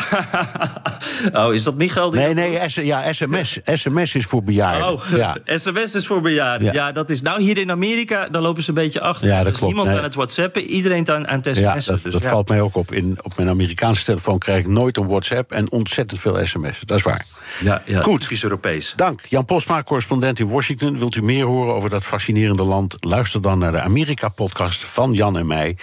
oh, 1.48 1.54
is 1.54 1.64
dat 1.64 1.76
Michael? 1.76 2.10
Die 2.10 2.20
nee, 2.22 2.34
nee, 2.34 2.70
S- 2.70 2.76
ja, 2.76 3.14
sms. 3.14 3.60
sms 3.66 4.16
is 4.16 4.26
voor 4.26 4.44
bejaarden. 4.44 4.88
Oh, 4.88 5.02
Ja. 5.16 5.38
sms 5.58 5.96
is 5.96 6.08
voor 6.08 6.22
bejaarden. 6.22 6.68
Ja. 6.68 6.74
Ja. 6.74 6.92
dat 6.92 7.10
is. 7.10 7.22
Nou, 7.22 7.42
hier 7.42 7.58
in 7.58 7.72
Amerika, 7.72 8.30
daar 8.30 8.42
lopen 8.42 8.64
ze 8.64 8.70
een 8.70 8.76
beetje 8.76 9.02
achter. 9.02 9.28
Ja, 9.28 9.38
dat 9.44 9.48
klopt. 9.54 9.66
niemand 9.66 9.88
Nee. 9.88 9.98
aan 9.98 10.04
het 10.04 10.16
WhatsAppen, 10.16 10.62
iedereen 10.64 11.10
aan, 11.10 11.28
aan 11.28 11.40
het 11.44 11.58
Ja, 11.58 11.74
sms'en. 11.80 11.94
dat, 11.94 12.04
Dus 12.04 12.14
dat 12.14 12.22
ja. 12.24 12.30
valt 12.30 12.50
mij 12.50 12.62
ook 12.62 12.76
op. 12.76 12.92
In, 12.92 13.18
op 13.22 13.38
mijn 13.38 13.50
Amerikaanse 13.50 14.04
telefoon 14.04 14.38
krijg 14.38 14.60
ik 14.60 14.68
nooit 14.68 14.98
een 14.98 15.08
WhatsApp 15.08 15.52
en 15.52 15.72
ontzettend 15.72 16.20
veel 16.20 16.46
sms'en. 16.46 16.88
Dat 16.88 16.98
is 16.98 17.04
waar. 17.04 17.26
Ja, 17.64 17.82
ja, 17.86 18.02
Goed. 18.02 18.22
typisch 18.22 18.44
Europees. 18.44 18.94
Dank. 18.96 19.22
Jan 19.30 19.46
Postma, 19.46 19.84
correspondent 19.84 20.40
in 20.40 20.48
Washington. 20.50 21.00
Wilt 21.00 21.16
u 21.16 21.22
meer 21.24 21.46
horen 21.46 21.74
over 21.74 21.90
dat 21.90 22.04
fascinerende 22.06 22.64
land? 22.64 22.96
Luister 23.00 23.42
dan 23.42 23.60
naar 23.60 23.72
de 23.72 23.82
Amerika-podcast 23.82 24.84
van 24.84 25.14
Jan 25.14 25.38
en 25.38 25.48
mij. 25.48 25.78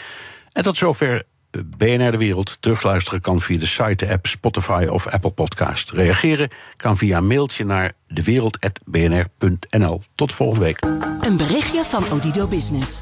En 0.53 0.63
tot 0.63 0.77
zover 0.77 1.23
BNR 1.67 2.11
De 2.11 2.17
Wereld. 2.17 2.57
Terugluisteren 2.61 3.21
kan 3.21 3.41
via 3.41 3.59
de 3.59 3.67
site, 3.67 4.07
de 4.07 4.13
app, 4.13 4.27
Spotify 4.27 4.87
of 4.91 5.07
Apple 5.07 5.31
Podcast. 5.31 5.91
Reageren 5.91 6.49
kan 6.77 6.97
via 6.97 7.21
mailtje 7.21 7.65
naar 7.65 7.93
dewereld.bnr.nl. 8.09 10.03
Tot 10.15 10.33
volgende 10.33 10.65
week. 10.65 10.83
Een 11.21 11.37
berichtje 11.37 11.85
van 11.85 12.05
Odido 12.13 12.47
Business. 12.47 13.01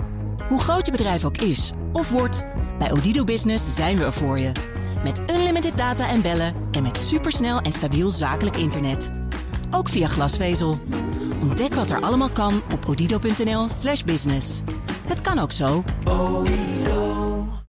Hoe 0.48 0.60
groot 0.60 0.86
je 0.86 0.92
bedrijf 0.92 1.24
ook 1.24 1.36
is 1.36 1.72
of 1.92 2.10
wordt, 2.10 2.44
bij 2.78 2.92
Odido 2.92 3.24
Business 3.24 3.74
zijn 3.74 3.96
we 3.98 4.04
er 4.04 4.12
voor 4.12 4.38
je. 4.38 4.52
Met 5.02 5.20
unlimited 5.30 5.76
data 5.76 6.08
en 6.08 6.22
bellen 6.22 6.54
en 6.72 6.82
met 6.82 6.98
supersnel 6.98 7.60
en 7.60 7.72
stabiel 7.72 8.10
zakelijk 8.10 8.56
internet. 8.56 9.10
Ook 9.70 9.88
via 9.88 10.08
glasvezel. 10.08 10.80
Ontdek 11.40 11.74
wat 11.74 11.90
er 11.90 12.00
allemaal 12.00 12.30
kan 12.30 12.62
op 12.72 12.88
odido.nl/slash 12.88 14.02
business. 14.02 14.62
Het 15.06 15.20
kan 15.20 15.38
ook 15.38 15.52
zo. 15.52 15.84